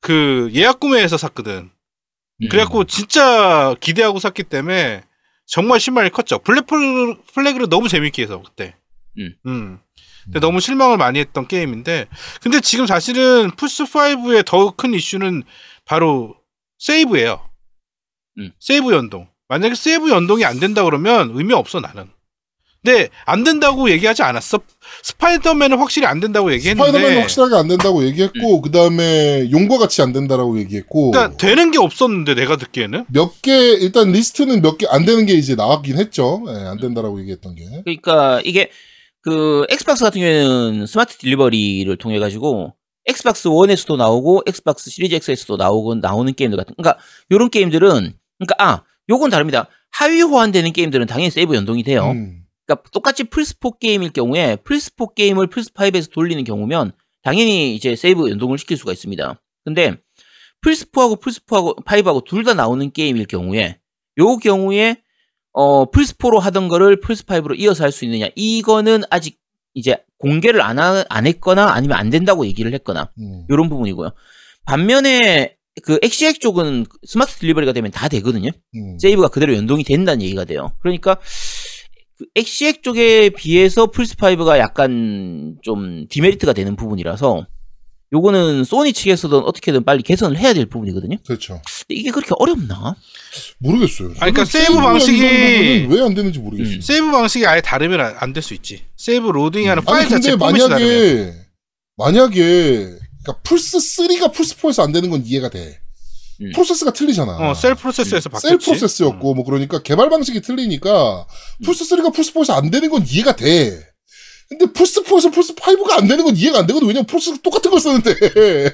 그 0.00 0.50
예약 0.54 0.80
구매해서 0.80 1.16
샀거든. 1.16 1.70
음. 2.42 2.48
그래갖고 2.48 2.84
진짜 2.84 3.74
기대하고 3.80 4.18
샀기 4.18 4.44
때문에 4.44 5.02
정말 5.46 5.78
실망이 5.80 6.10
컸죠. 6.10 6.38
Black 6.40 6.66
Fl- 6.66 7.16
Flag를 7.34 7.68
너무 7.68 7.88
재밌게 7.88 8.22
해서 8.22 8.42
그때. 8.42 8.74
음. 9.46 9.78
근데 10.24 10.40
너무 10.40 10.60
실망을 10.60 10.96
많이 10.96 11.18
했던 11.18 11.46
게임인데 11.48 12.06
근데 12.42 12.60
지금 12.60 12.86
사실은 12.86 13.50
플스 13.56 13.84
5의 13.84 14.44
더 14.46 14.70
큰 14.76 14.94
이슈는 14.94 15.42
바로 15.84 16.36
세이브예요. 16.78 17.48
음. 18.38 18.52
세이브 18.60 18.92
연동. 18.92 19.28
만약에 19.52 19.74
세이브 19.74 20.08
연동이 20.08 20.46
안 20.46 20.58
된다 20.58 20.82
그러면 20.82 21.32
의미 21.34 21.52
없어 21.52 21.78
나는. 21.80 22.06
근데 22.82 23.10
안 23.26 23.44
된다고 23.44 23.90
얘기하지 23.90 24.22
않았어. 24.22 24.60
Spider-Man은 25.02 25.76
확실히 25.76 26.06
안 26.06 26.20
된다고 26.20 26.50
얘기했는데. 26.54 26.88
Spider-Man은 26.88 27.20
확실하게 27.20 27.54
안 27.56 27.68
된다고 27.68 28.02
얘기했고, 28.02 28.62
그 28.62 28.70
다음에 28.70 29.50
용과 29.52 29.76
같이 29.76 30.00
안 30.00 30.14
된다라고 30.14 30.58
얘기했고, 30.58 31.10
그러니까 31.10 31.36
되는 31.36 31.70
게 31.70 31.78
없었는데 31.78 32.34
내가 32.34 32.56
듣기에는. 32.56 33.04
몇 33.12 33.42
개, 33.42 33.52
일단 33.52 34.10
리스트는 34.10 34.62
몇 34.62 34.78
개 34.78 34.86
안 34.88 35.04
되는 35.04 35.26
게 35.26 35.34
이제 35.34 35.54
나왔긴 35.54 35.98
했죠. 35.98 36.42
예, 36.48 36.52
안 36.66 36.78
된다라고 36.78 37.20
얘기했던 37.20 37.54
게. 37.54 37.64
그러니까 37.84 38.40
이게 38.42 38.70
그 39.20 39.66
Xbox 39.68 40.02
같은 40.02 40.20
경우에는 40.22 40.86
Smart 40.86 41.18
Delivery를 41.18 41.94
통해 41.98 42.18
가지고 42.18 42.74
Xbox 43.06 43.48
1에서도 43.50 43.96
나오고 43.96 44.44
Xbox 44.46 44.90
Series 44.90 45.14
X에서도 45.14 45.56
나오고 45.56 45.96
나오는 45.96 46.32
게임들 46.34 46.56
같은 46.56 46.74
그러니까 46.76 47.00
요런 47.30 47.50
게임들은 47.50 48.14
그러니까 48.38 48.54
아 48.58 48.82
요건 49.10 49.30
다릅니다. 49.30 49.68
하위 49.90 50.20
호환되는 50.22 50.72
게임들은 50.72 51.06
당연히 51.06 51.30
세이브 51.30 51.54
연동이 51.54 51.82
돼요. 51.82 52.10
음. 52.10 52.42
그러니까 52.66 52.88
똑같이 52.92 53.24
플스4 53.24 53.78
게임일 53.78 54.12
경우에 54.12 54.56
플스4 54.64 55.14
게임을 55.14 55.48
플스5에서 55.48 56.12
돌리는 56.12 56.42
경우면 56.44 56.92
당연히 57.22 57.74
이제 57.74 57.94
세이브 57.96 58.30
연동을 58.30 58.58
시킬 58.58 58.76
수가 58.76 58.92
있습니다. 58.92 59.40
근데 59.64 59.96
플스4하고 60.64 61.20
플스4하고 61.20 61.84
5하고 61.84 62.24
둘 62.24 62.44
다 62.44 62.54
나오는 62.54 62.90
게임일 62.92 63.26
경우에 63.26 63.78
요 64.18 64.36
경우에 64.36 64.96
어 65.52 65.90
플스4로 65.90 66.38
하던 66.38 66.68
거를 66.68 67.00
플스5로 67.00 67.58
이어서 67.58 67.84
할 67.84 67.92
수 67.92 68.04
있느냐 68.04 68.28
이거는 68.36 69.02
아직 69.10 69.38
이제 69.74 69.96
공개를 70.18 70.60
안, 70.62 70.78
하, 70.78 71.04
안 71.08 71.26
했거나 71.26 71.72
아니면 71.72 71.98
안 71.98 72.10
된다고 72.10 72.46
얘기를 72.46 72.72
했거나 72.74 73.10
음. 73.18 73.44
요런 73.50 73.68
부분이고요. 73.68 74.10
반면에 74.64 75.56
그 75.82 75.98
엑시엑 76.02 76.40
쪽은 76.40 76.84
Smart 77.06 77.36
Delivery가 77.38 77.72
되면 77.72 77.90
다 77.90 78.08
되거든요. 78.08 78.50
음. 78.74 78.98
세이브가 78.98 79.28
그대로 79.28 79.54
연동이 79.56 79.84
된다는 79.84 80.22
얘기가 80.22 80.44
돼요. 80.44 80.72
그러니까 80.80 81.16
그 82.18 82.26
엑시엑 82.36 82.82
쪽에 82.82 83.30
비해서 83.30 83.86
플스 83.90 84.14
5가 84.16 84.58
약간 84.58 85.56
좀 85.62 86.06
demerit가 86.08 86.52
되는 86.52 86.76
부분이라서 86.76 87.46
요거는 88.12 88.64
소니 88.64 88.92
측에서든 88.92 89.38
어떻게든 89.38 89.84
빨리 89.84 90.02
개선을 90.02 90.36
해야 90.36 90.52
될 90.52 90.66
부분이거든요. 90.66 91.16
그렇죠. 91.26 91.62
근데 91.64 91.98
이게 91.98 92.10
그렇게 92.10 92.34
어렵나? 92.38 92.94
모르겠어요. 93.58 94.08
아니, 94.20 94.32
그러니까 94.34 94.44
저는 94.44 94.66
세이브 94.66 94.78
방식이- 94.78 95.88
왜 95.90 96.02
안 96.02 96.14
되는지 96.14 96.38
모르겠어요. 96.38 96.74
음. 96.76 96.80
세이브 96.82 97.10
방식이 97.10 97.46
아예 97.46 97.62
다르면 97.62 97.98
안 98.18 98.34
될 98.34 98.42
수 98.42 98.52
있지. 98.52 98.82
세이브 98.98 99.28
로딩하는 99.28 99.84
파일 99.84 100.00
아니 100.00 100.08
근데 100.10 100.20
자체 100.28 100.36
포맷이 100.36 100.68
다르면. 100.68 100.78
만약에 100.90 101.34
만약에 101.96 102.98
그러니까 103.22 103.42
플스 103.42 103.78
3가 103.78 104.32
플스 104.32 104.56
4에서 104.56 104.82
안 104.82 104.92
되는 104.92 105.10
건 105.10 105.22
이해가 105.24 105.50
돼. 105.50 105.80
음. 106.40 106.50
프로세스가 106.54 106.92
틀리잖아. 106.92 107.50
어, 107.50 107.54
Cell 107.54 107.74
프로세스에서 107.74 108.28
바뀌었지. 108.30 108.48
Cell 108.48 108.58
프로세스였고 108.58 109.34
뭐 109.34 109.44
그러니까 109.44 109.82
개발 109.82 110.08
방식이 110.10 110.40
틀리니까 110.40 111.26
플스 111.64 111.84
3가 111.84 112.12
플스 112.14 112.32
4에서 112.32 112.52
안 112.54 112.70
되는 112.70 112.90
건 112.90 113.04
이해가 113.06 113.36
돼. 113.36 113.86
근데 114.48 114.66
플스 114.72 115.02
4에서 115.04 115.32
플스 115.32 115.54
5가 115.54 115.92
안 115.92 116.08
되는 116.08 116.24
건 116.24 116.36
이해가 116.36 116.58
안 116.60 116.66
되거든. 116.66 116.88
왜냐면 116.88 117.06
플스 117.06 117.40
똑같은 117.42 117.70
걸 117.70 117.80
쓰는데 117.80 118.14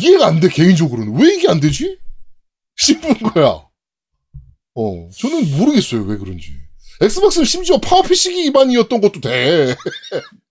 이해가 0.00 0.26
안 0.26 0.40
돼 0.40 0.48
개인적으로는 0.48 1.20
왜 1.20 1.34
이게 1.34 1.48
안 1.48 1.60
되지? 1.60 1.98
싶은 2.76 3.14
거야. 3.20 3.46
어 4.74 5.10
저는 5.18 5.58
모르겠어요 5.58 6.02
왜 6.04 6.16
그런지. 6.16 6.52
Xbox는 7.00 7.44
심지어 7.44 7.78
파워 7.78 8.02
PC 8.02 8.32
기반이었던 8.32 9.00
것도 9.00 9.20
돼. 9.20 9.74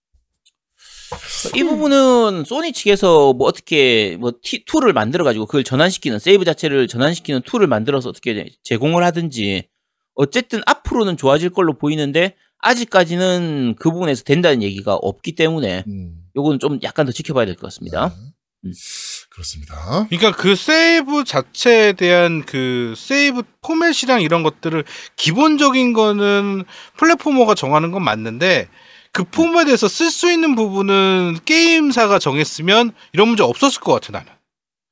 이 1.55 1.63
부분은 1.63 2.43
소니 2.45 2.73
측에서 2.73 3.33
뭐 3.33 3.47
어떻게 3.47 4.17
뭐 4.19 4.33
티, 4.41 4.63
툴을 4.65 4.93
만들어 4.93 5.23
가지고 5.23 5.45
그걸 5.45 5.63
전환시키는 5.63 6.19
세이브 6.19 6.45
자체를 6.45 6.87
전환시키는 6.87 7.41
툴을 7.43 7.67
만들어서 7.67 8.09
어떻게 8.09 8.49
제공을 8.63 9.03
하든지 9.03 9.67
어쨌든 10.15 10.61
앞으로는 10.65 11.17
좋아질 11.17 11.49
걸로 11.51 11.73
보이는데 11.77 12.35
아직까지는 12.59 13.75
그 13.79 13.91
부분에서 13.91 14.23
된다는 14.23 14.61
얘기가 14.61 14.95
없기 14.95 15.35
때문에 15.35 15.83
음, 15.87 16.23
요건 16.35 16.59
좀 16.59 16.79
약간 16.83 17.05
더 17.05 17.11
지켜봐야 17.11 17.45
될 17.45 17.55
것 17.55 17.63
같습니다. 17.67 18.09
네. 18.09 18.15
음. 18.65 18.71
그렇습니다. 19.31 20.07
그러니까 20.09 20.31
그 20.39 20.55
세이브 20.55 21.23
자체에 21.23 21.93
대한 21.93 22.43
그 22.45 22.93
세이브 22.95 23.41
포맷이랑 23.61 24.21
이런 24.21 24.43
것들을 24.43 24.83
기본적인 25.15 25.93
거는 25.93 26.65
플랫포머가 26.97 27.55
정하는 27.55 27.91
건 27.91 28.03
맞는데 28.03 28.67
그 29.13 29.23
포맷에서 29.25 29.87
쓸 29.87 30.09
수 30.09 30.31
있는 30.31 30.55
부분은 30.55 31.39
게임사가 31.45 32.19
정했으면 32.19 32.93
이런 33.13 33.27
문제 33.27 33.43
없었을 33.43 33.81
것 33.81 33.93
같아 33.93 34.11
나는. 34.17 34.31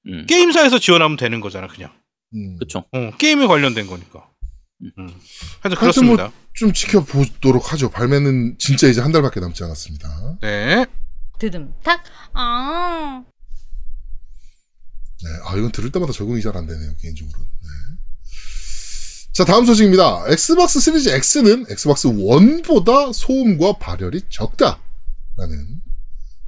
음. 0.07 0.25
게임사에서 0.27 0.79
지원하면 0.79 1.17
되는 1.17 1.39
거잖아 1.39 1.67
그냥. 1.67 1.91
음. 2.35 2.55
그렇죠. 2.57 2.85
어, 2.91 3.11
게임에 3.17 3.47
관련된 3.47 3.87
거니까. 3.87 4.29
음. 4.81 4.91
음. 4.97 5.07
하여튼 5.61 5.69
뭐- 5.71 5.79
그렇습니다. 5.79 6.31
좀 6.53 6.73
지켜보도록 6.73 7.71
하죠. 7.73 7.89
발매는 7.89 8.57
진짜 8.59 8.87
이제 8.87 8.99
한 9.01 9.11
달밖에 9.13 9.39
남지 9.39 9.63
않았습니다. 9.63 10.37
네. 10.41 10.85
드듬 11.39 11.73
탁 11.83 12.03
아 12.33 13.23
네, 15.23 15.29
아 15.45 15.55
이건 15.57 15.71
들을 15.71 15.89
때마다 15.91 16.11
적응이 16.13 16.41
잘 16.41 16.55
안 16.57 16.65
되네요 16.67 16.91
개인적으로. 17.01 17.39
네. 17.39 17.58
자 19.39 19.45
다음 19.45 19.63
소식입니다. 19.63 20.25
Xbox 20.27 20.81
Series 20.81 21.07
X는 21.07 21.67
Xbox 21.69 22.09
1보다 22.09 23.13
소음과 23.13 23.77
발열이 23.77 24.23
적다 24.27 24.81
라는 25.37 25.79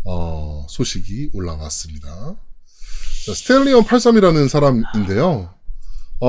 어, 0.04 0.65
소식이 0.67 1.30
올라왔습니다. 1.32 2.36
자, 3.25 3.34
스탠리온 3.34 3.86
83이라는 3.86 4.49
사람인데요. 4.49 5.54
어, 6.19 6.27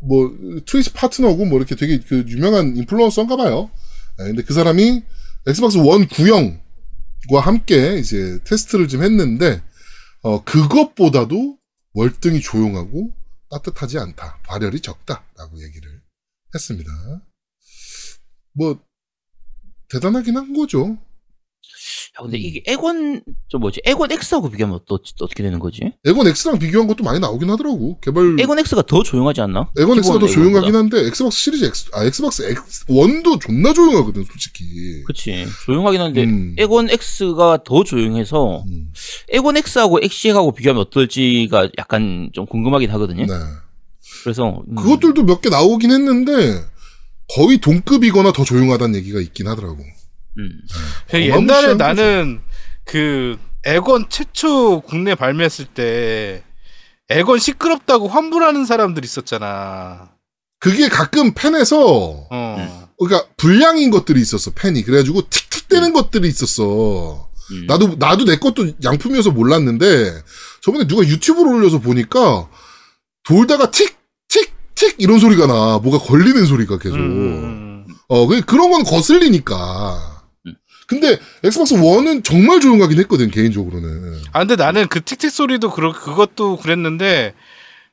뭐, 0.00 0.38
Twitch 0.66 0.92
파트너고, 0.92 1.44
뭐, 1.46 1.58
이렇게 1.58 1.74
되게 1.74 1.98
그 1.98 2.24
유명한 2.28 2.76
인플루언서인가 2.76 3.34
봐요. 3.34 3.72
네, 4.18 4.26
근데 4.26 4.44
그 4.44 4.54
사람이 4.54 5.02
Xbox 5.48 5.78
1 5.78 6.06
구형 6.10 6.60
함께 7.42 7.98
이제 7.98 8.38
테스트를 8.44 8.86
좀 8.86 9.02
했는데 9.02 9.60
어 10.22 10.44
그것보다도 10.44 11.56
월등히 11.94 12.40
조용하고 12.40 13.10
따뜻하지 13.50 13.98
않다. 13.98 14.40
발열이 14.42 14.80
적다라고 14.80 15.62
얘기를 15.62 16.02
했습니다. 16.54 16.90
뭐 18.52 18.84
대단하긴 19.88 20.36
한 20.36 20.52
거죠. 20.54 20.98
야, 22.18 22.22
근데 22.22 22.38
이게 22.38 22.62
엑원 22.66 23.22
저 23.48 23.58
뭐지? 23.58 23.80
엑원 23.84 24.10
X하고 24.12 24.50
비교하면 24.50 24.80
또, 24.86 24.98
또 24.98 25.24
어떻게 25.24 25.42
되는 25.42 25.58
거지? 25.58 25.92
엑원 26.04 26.26
X랑 26.26 26.58
비교한 26.58 26.86
것도 26.88 27.04
많이 27.04 27.18
나오긴 27.20 27.50
하더라고. 27.50 27.98
개발 28.00 28.36
엑원 28.38 28.58
X가 28.58 28.82
더 28.82 29.02
조용하지 29.02 29.40
않나? 29.42 29.70
엑원 29.78 29.98
X가 29.98 30.18
더 30.18 30.26
조용하긴. 30.26 30.74
한데 30.74 31.06
Xbox 31.06 31.38
Series 31.38 31.64
X 31.64 31.90
아 31.92 32.04
Xbox 32.04 32.42
X 32.42 32.86
1도 32.86 33.40
존나 33.40 33.72
조용하거든 33.72 34.24
솔직히. 34.24 35.02
그치. 35.06 35.46
조용하긴 35.66 36.00
한데 36.00 36.24
음. 36.24 36.54
에곤 36.58 36.88
X가 36.90 37.64
더 37.64 37.84
조용해서 37.84 38.62
음, 38.66 38.92
에곤 39.30 39.56
X하고 39.56 40.00
엑시하고 40.02 40.52
비교하면 40.52 40.82
어떨지가 40.82 41.70
약간 41.78 42.30
좀 42.32 42.46
궁금하긴 42.46 42.90
하거든요. 42.90 43.26
네. 43.26 43.34
그래서 44.24 44.62
음, 44.68 44.74
그것들도 44.74 45.22
몇 45.24 45.40
개 45.40 45.48
나오긴 45.48 45.90
했는데 45.92 46.62
거의 47.34 47.58
동급이거나 47.58 48.32
더 48.32 48.44
조용하다는 48.44 48.96
얘기가 48.96 49.20
있긴 49.20 49.46
하더라고. 49.48 49.78
음. 50.38 50.50
그 51.08 51.16
어마무시한 51.32 51.70
옛날에. 51.70 51.74
나는 51.76 52.40
그 52.84 53.38
에건 53.64 54.06
최초 54.08 54.80
국내 54.80 55.14
발매했을 55.14 55.66
때 55.66 56.42
에건 57.08 57.38
시끄럽다고 57.38 58.08
환불하는 58.08 58.64
사람들 58.64 59.04
있었잖아. 59.04 60.10
그게 60.60 60.88
가끔 60.88 61.32
팬에서 61.34 62.26
어. 62.30 62.88
그러니까 62.98 63.28
불량인 63.36 63.90
것들이 63.90 64.20
있었어 64.20 64.50
팬이 64.54 64.82
그래가지고 64.82 65.22
틱틱대는 65.28 65.92
것들이 65.92 66.28
있었어. 66.28 67.28
음. 67.52 67.66
나도 67.66 67.96
나도 67.98 68.24
내 68.26 68.36
것도 68.36 68.72
양품이어서 68.84 69.30
몰랐는데 69.32 70.22
저번에 70.62 70.86
누가 70.86 71.02
유튜브로 71.02 71.50
올려서 71.56 71.80
보니까 71.80 72.48
돌다가 73.24 73.70
틱 73.70 73.96
틱 74.28 74.52
틱 74.74 74.94
이런 74.98 75.18
소리가 75.18 75.46
나 75.46 75.78
뭐가 75.78 75.98
걸리는 75.98 76.46
소리가 76.46 76.78
계속 76.78 76.96
음. 76.96 77.86
어 78.08 78.26
그- 78.26 78.42
그런 78.42 78.70
건 78.70 78.84
거슬리니까 78.84 79.94
음. 79.96 80.09
근데 80.90 81.18
엑스박스 81.44 81.76
1은 81.76 82.24
정말 82.24 82.58
조용하긴 82.58 82.98
했거든 82.98 83.30
개인적으로는 83.30 84.22
아 84.32 84.40
근데 84.40 84.56
나는 84.56 84.88
그 84.88 85.00
틱틱 85.00 85.30
소리도 85.30 85.70
그렇 85.70 85.92
그것도 85.92 86.56
그랬는데 86.56 87.32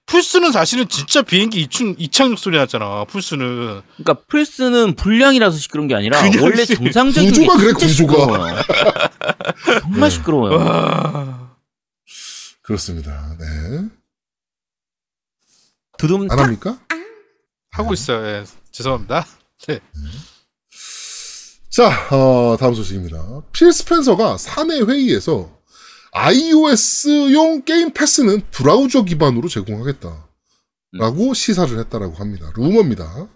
플스는 0.07 0.51
사실은 0.51 0.89
진짜 0.89 1.21
비행기 1.21 1.61
이충 1.61 1.93
이착륙 1.99 2.39
소리 2.39 2.57
났잖아. 2.57 3.03
플스는 3.05 3.81
그러니까 3.97 4.25
플스는 4.27 4.95
불량이라서 4.95 5.57
시끄러운 5.59 5.87
게 5.87 5.93
아니라 5.93 6.19
원래 6.41 6.65
시- 6.65 6.73
정상적인 6.75 7.29
구조가 7.33 7.57
게 7.57 7.63
그래, 7.65 7.73
진짜 7.87 8.03
구조가. 8.07 8.63
정말 9.81 10.09
시끄러워요. 10.09 10.57
와. 10.57 11.51
그렇습니다 12.63 13.35
네 13.39 13.87
두둠 15.99 16.21
안탁 16.23 16.39
합니까? 16.39 16.79
하고 17.71 17.93
있어요. 17.93 18.25
예. 18.25 18.43
죄송합니다. 18.71 19.25
네. 19.67 19.79
자, 21.77 21.91
어, 22.09 22.57
다음 22.59 22.73
소식입니다. 22.73 23.43
필 23.51 23.71
스펜서가 23.71 24.39
사내 24.39 24.79
회의에서 24.79 25.59
iOS용 26.11 27.61
게임 27.65 27.91
패스는 27.91 28.41
브라우저 28.49 29.03
기반으로 29.03 29.47
제공하겠다. 29.47 30.27
라고 30.93 31.35
시사를 31.35 31.77
했다라고 31.77 32.15
합니다. 32.15 32.51
루머입니다. 32.55 33.27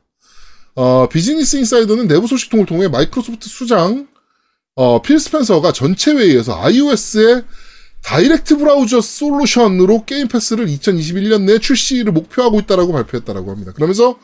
어, 0.74 1.08
비즈니스 1.10 1.58
인사이더는 1.58 2.08
내부 2.08 2.26
소식통을 2.26 2.66
통해 2.66 2.88
마이크로소프트 2.88 3.48
수장, 3.48 4.08
어, 4.74 5.04
필 5.04 5.20
스펜서가 5.20 5.72
전체 5.72 6.12
회의에서 6.12 6.60
iOS의 6.64 7.44
direct 8.02 8.58
브라우저 8.58 9.02
솔루션으로 9.02 10.06
게임 10.06 10.28
패스를 10.28 10.66
2021년 10.66 11.44
내에 11.44 11.60
출시를 11.60 12.12
목표하고 12.12 12.60
있다라고 12.62 12.92
발표했다라고 12.92 13.52
합니다. 13.52 13.72
그러면서 13.72 14.18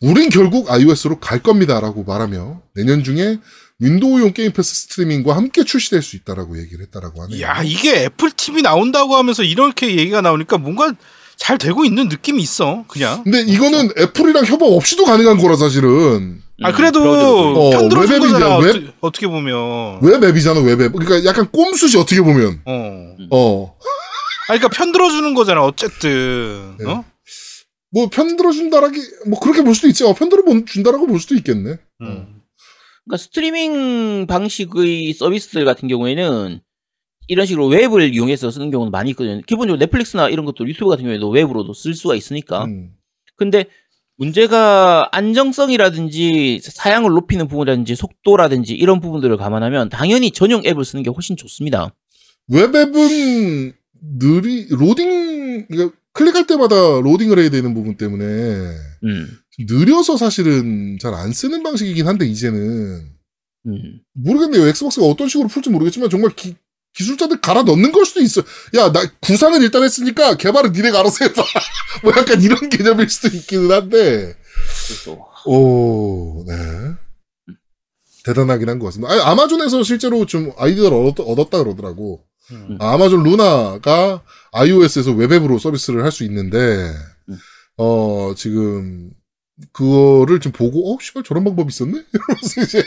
우린 0.00 0.28
결국 0.28 0.70
iOS로 0.70 1.18
갈 1.18 1.42
겁니다라고 1.42 2.04
말하며 2.04 2.60
내년 2.74 3.02
중에 3.02 3.38
윈도우용 3.78 4.32
게임 4.32 4.52
패스 4.52 4.74
스트리밍과 4.74 5.36
함께 5.36 5.64
출시될 5.64 6.02
수 6.02 6.16
있다라고 6.16 6.58
얘기를 6.58 6.84
했다라고 6.84 7.22
하네요. 7.22 7.40
야 7.42 7.62
이게 7.62 8.04
애플 8.04 8.30
TV 8.30 8.62
나온다고 8.62 9.16
하면서 9.16 9.42
이렇게 9.42 9.96
얘기가 9.96 10.20
나오니까 10.20 10.58
뭔가 10.58 10.92
잘 11.36 11.58
되고 11.58 11.84
있는 11.84 12.08
느낌이 12.08 12.42
있어. 12.42 12.84
그냥. 12.88 13.22
근데 13.24 13.40
이거는 13.42 13.90
애플이랑 13.98 14.44
협업 14.46 14.62
없이도 14.72 15.04
가능한 15.04 15.38
거라 15.38 15.56
사실은 15.56 16.40
아 16.62 16.72
그래도 16.72 17.02
어, 17.02 17.70
편들어준 17.70 18.10
웹앱이냐, 18.10 18.32
거잖아. 18.32 18.56
웹? 18.58 18.68
어떻게, 18.70 18.92
어떻게 19.00 19.26
보면. 19.28 20.00
웹앱이잖아 20.02 20.60
웹앱. 20.60 20.92
그러니까 20.92 21.24
약간 21.28 21.48
꼼수지 21.50 21.98
어떻게 21.98 22.22
보면. 22.22 22.60
어. 22.64 23.16
어. 23.30 23.76
아 24.48 24.54
그러니까 24.54 24.68
편들어주는 24.68 25.34
거잖아. 25.34 25.62
어쨌든. 25.62 26.76
네. 26.78 26.90
어? 26.90 27.04
뭐 27.96 28.10
편들어 28.10 28.52
준다라기 28.52 29.00
뭐 29.26 29.40
그렇게 29.40 29.62
볼 29.62 29.74
수도 29.74 29.88
있지. 29.88 30.04
어, 30.04 30.12
편들어 30.12 30.42
준다라고 30.66 31.06
볼 31.06 31.18
수도 31.18 31.34
있겠네. 31.34 31.78
음. 32.02 32.42
그러니까 33.06 33.16
스트리밍 33.16 34.26
방식의 34.26 35.14
서비스들 35.14 35.64
같은 35.64 35.88
경우에는 35.88 36.60
이런 37.28 37.46
식으로 37.46 37.68
웹을 37.68 38.12
이용해서 38.14 38.50
쓰는 38.50 38.70
경우는 38.70 38.90
많이 38.90 39.10
있거든요. 39.10 39.40
기본적으로 39.46 39.78
넷플릭스나 39.78 40.28
이런 40.28 40.44
것도 40.44 40.68
유튜브 40.68 40.90
같은 40.90 41.04
경우에도 41.04 41.30
웹으로도 41.30 41.72
쓸 41.72 41.94
수가 41.94 42.16
있으니까. 42.16 42.66
음. 42.66 42.90
근데 43.34 43.64
문제가 44.18 45.08
안정성이라든지 45.12 46.60
사양을 46.64 47.12
높이는 47.12 47.48
부분이라든지 47.48 47.94
속도라든지 47.94 48.74
이런 48.74 49.00
부분들을 49.00 49.34
감안하면 49.38 49.88
당연히 49.88 50.32
전용 50.32 50.62
앱을 50.66 50.84
쓰는 50.84 51.02
게 51.02 51.08
훨씬 51.08 51.34
좋습니다. 51.34 51.94
웹앱은 52.48 53.72
느리 54.18 54.68
로딩 54.68 55.66
그러니까 55.68 55.96
클릭할 56.16 56.46
때마다 56.46 56.74
로딩을 56.74 57.38
해야 57.38 57.50
되는 57.50 57.74
부분 57.74 57.96
때문에 57.96 58.24
음, 58.24 59.38
느려서 59.58 60.16
사실은 60.16 60.98
잘 61.00 61.14
안 61.14 61.32
쓰는 61.32 61.62
방식이긴 61.62 62.06
한데 62.08 62.26
이제는 62.26 63.06
음. 63.66 64.00
모르겠네요. 64.14 64.66
엑스박스가 64.68 65.06
어떤 65.06 65.28
식으로 65.28 65.48
풀지 65.48 65.70
모르겠지만 65.70 66.08
정말 66.08 66.34
기, 66.34 66.56
기술자들 66.94 67.40
갈아 67.40 67.62
넣는 67.62 67.92
걸 67.92 68.06
수도 68.06 68.20
있어. 68.20 68.42
야, 68.76 68.90
나 68.92 69.02
구상은 69.20 69.60
일단 69.62 69.82
했으니까 69.82 70.36
개발은 70.36 70.72
니네가 70.72 71.00
알아서 71.00 71.24
해봐. 71.24 71.42
뭐 72.02 72.12
약간 72.16 72.40
이런 72.40 72.68
개념일 72.70 73.08
수도 73.10 73.28
있기는 73.36 73.70
한데. 73.70 74.34
그래서 74.86 75.18
오, 75.44 76.44
네. 76.46 76.54
대단하긴 78.24 78.68
한 78.68 78.78
것 78.78 78.86
같습니다. 78.86 79.12
아니, 79.12 79.20
아마존에서 79.20 79.82
실제로 79.82 80.24
좀 80.26 80.50
아이디어를 80.56 80.96
얻었, 80.96 81.20
얻었다 81.28 81.62
그러더라고. 81.62 82.24
음. 82.52 82.76
아, 82.80 82.92
아마존 82.94 83.22
루나가 83.22 84.22
iOS에서 84.52 85.12
웹앱으로 85.12 85.58
서비스를 85.58 86.04
할 86.04 86.12
수 86.12 86.24
있는데, 86.24 86.92
음. 87.28 87.38
어, 87.76 88.32
지금, 88.36 89.10
그거를 89.72 90.40
좀 90.40 90.52
보고, 90.52 90.94
어, 90.94 90.98
씨발, 91.00 91.22
저런 91.24 91.44
방법이 91.44 91.68
있었네? 91.70 91.92
이러면서 92.12 92.60
이제, 92.62 92.84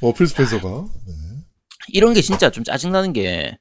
어, 0.00 0.12
필 0.14 0.26
스펜서가. 0.26 0.84
네. 1.06 1.14
이런 1.88 2.14
게 2.14 2.20
진짜 2.22 2.50
좀 2.50 2.62
짜증나는 2.62 3.12
게 3.12 3.58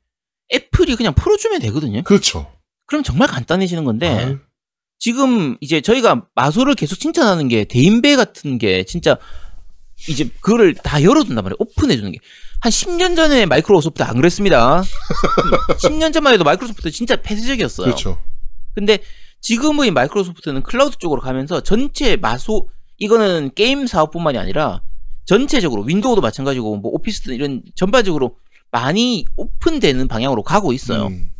애플이 0.53 0.95
그냥 0.95 1.13
풀어주면 1.13 1.61
되거든요. 1.61 2.03
그렇죠. 2.03 2.51
그럼 2.85 3.03
정말 3.03 3.27
간단해지는 3.27 3.85
건데 3.85 4.07
아유, 4.09 4.39
지금 4.99 5.57
이제 5.61 5.79
저희가 5.81 6.27
마소를 6.35 6.75
계속 6.75 6.99
칭찬하는 6.99 7.47
게 7.47 7.63
대인배 7.63 8.15
같은 8.15 8.57
게 8.57 8.83
진짜 8.83 9.17
이제 10.07 10.29
그거를 10.39 10.73
다 10.75 11.01
열어둔단 11.03 11.43
말이에요. 11.43 11.55
오픈해주는 11.59 12.11
게. 12.11 12.19
한 12.61 12.71
10년 12.71 13.15
전에 13.15 13.45
마이크로소프트 13.45 14.03
안 14.03 14.15
그랬습니다. 14.17 14.83
10년 15.81 16.13
전만 16.13 16.33
해도 16.33 16.43
마이크로소프트 16.43 16.91
진짜 16.91 17.15
폐쇄적이었어요. 17.15 17.85
그렇죠. 17.85 18.21
근데 18.75 18.99
지금의 19.41 19.91
마이크로소프트는 19.91 20.63
클라우드 20.63 20.97
쪽으로 20.97 21.21
가면서 21.21 21.61
전체 21.61 22.15
마소 22.17 22.69
이거는 22.97 23.51
게임 23.55 23.87
사업뿐만이 23.87 24.37
아니라 24.37 24.81
전체적으로 25.25 25.83
윈도우도 25.83 26.21
마찬가지고 26.21 26.77
뭐 26.77 26.91
오피스든 26.91 27.33
이런 27.35 27.61
전반적으로 27.75 28.37
많이 28.71 29.25
오픈되는 29.37 30.07
방향으로 30.07 30.43
가고 30.43 30.73
있어요. 30.73 31.07
음, 31.07 31.31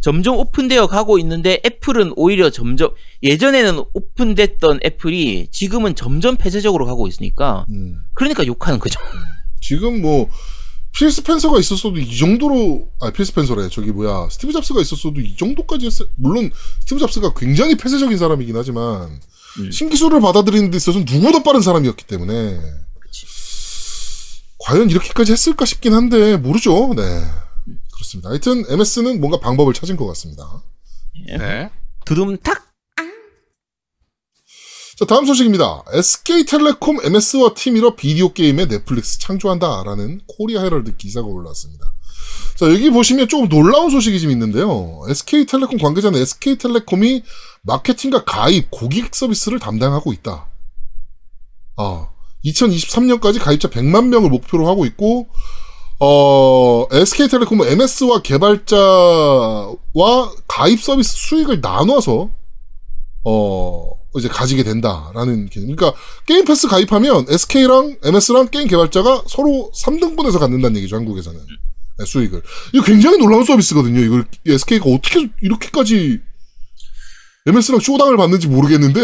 점점 0.00 0.36
오픈되어 0.36 0.86
가고 0.86 1.18
있는데 1.18 1.60
애플은 1.64 2.14
오히려 2.16 2.50
점점 2.50 2.90
예전에는 3.22 3.84
오픈됐던 3.92 4.80
애플이 4.84 5.48
지금은 5.50 5.94
점점 5.94 6.36
폐쇄적으로 6.36 6.86
가고 6.86 7.06
있으니까 7.06 7.66
음. 7.70 8.00
그러니까 8.14 8.46
욕하는 8.46 8.78
거죠. 8.78 8.98
지금 9.60 10.00
뭐, 10.00 10.28
필 10.92 11.10
스펜서가 11.10 11.58
있었어도 11.60 11.98
이 11.98 12.18
정도로, 12.18 12.88
아, 13.00 13.10
필 13.10 13.24
스펜서래. 13.24 13.68
저기 13.68 13.92
뭐야, 13.92 14.28
스티브 14.30 14.52
잡스가 14.52 14.80
있었어도 14.80 15.20
이 15.20 15.36
정도까지 15.36 15.86
했어. 15.86 16.06
물론, 16.16 16.50
스티브 16.80 16.98
잡스가 16.98 17.34
굉장히 17.34 17.76
폐쇄적인 17.76 18.18
사람이긴 18.18 18.56
하지만, 18.56 19.20
음. 19.58 19.70
신기술을 19.70 20.20
받아들이는 20.20 20.70
데 20.70 20.76
있어서는 20.76 21.06
누구보다 21.08 21.42
빠른 21.42 21.60
사람이었기 21.60 22.06
때문에, 22.06 22.58
그치. 22.98 23.26
과연 24.58 24.90
이렇게까지 24.90 25.32
했을까 25.32 25.64
싶긴 25.64 25.94
한데, 25.94 26.36
모르죠. 26.36 26.94
네. 26.96 27.02
그렇습니다. 28.00 28.30
하여튼, 28.30 28.64
MS는 28.68 29.20
뭔가 29.20 29.38
방법을 29.38 29.74
찾은 29.74 29.96
것 29.96 30.06
같습니다. 30.06 30.62
네. 31.26 31.70
두둠탁 32.06 32.70
자, 34.96 35.04
다음 35.06 35.24
소식입니다. 35.24 35.84
SK텔레콤 35.92 36.98
MS와 37.04 37.54
팀이러 37.54 37.96
비디오 37.96 38.32
게임의 38.34 38.68
넷플릭스 38.68 39.18
창조한다라는 39.18 40.20
코리아 40.26 40.62
헤럴드 40.62 40.96
기사가 40.96 41.26
올라왔습니다. 41.26 41.92
자, 42.56 42.66
여기 42.66 42.90
보시면 42.90 43.28
조금 43.28 43.48
놀라운 43.48 43.90
소식이 43.90 44.20
좀 44.20 44.30
있는데요. 44.30 45.02
SK텔레콤 45.08 45.78
관계자는 45.78 46.20
SK텔레콤이 46.20 47.22
마케팅과 47.62 48.24
가입, 48.24 48.70
고객 48.70 49.14
서비스를 49.14 49.58
담당하고 49.58 50.12
있다. 50.12 50.50
아, 51.76 52.08
2023년까지 52.44 53.40
가입자 53.40 53.68
100만 53.70 54.08
명을 54.08 54.28
목표로 54.28 54.68
하고 54.68 54.84
있고, 54.84 55.28
어, 56.00 56.86
SK텔레콤은 56.90 57.68
MS와 57.68 58.22
개발자와 58.22 59.76
가입 60.48 60.82
서비스 60.82 61.12
수익을 61.14 61.60
나눠서, 61.60 62.30
어, 63.24 63.90
이제 64.16 64.28
가지게 64.28 64.64
된다라는 64.64 65.50
개념. 65.50 65.76
그러니까 65.76 65.98
게임 66.26 66.44
패스 66.44 66.66
가입하면 66.68 67.26
SK랑 67.28 67.98
MS랑 68.02 68.48
게임 68.48 68.66
개발자가 68.66 69.24
서로 69.28 69.70
3등분해서 69.74 70.38
갖는다는 70.38 70.78
얘기죠, 70.78 70.96
한국에서는. 70.96 71.38
네, 71.98 72.04
수익을. 72.04 72.42
이거 72.72 72.84
굉장히 72.84 73.18
놀라운 73.18 73.44
서비스거든요. 73.44 74.00
이걸 74.00 74.24
SK가 74.46 74.90
어떻게 74.90 75.28
이렇게까지 75.42 76.18
MS랑 77.46 77.80
쇼당을 77.80 78.16
받는지 78.16 78.48
모르겠는데. 78.48 79.00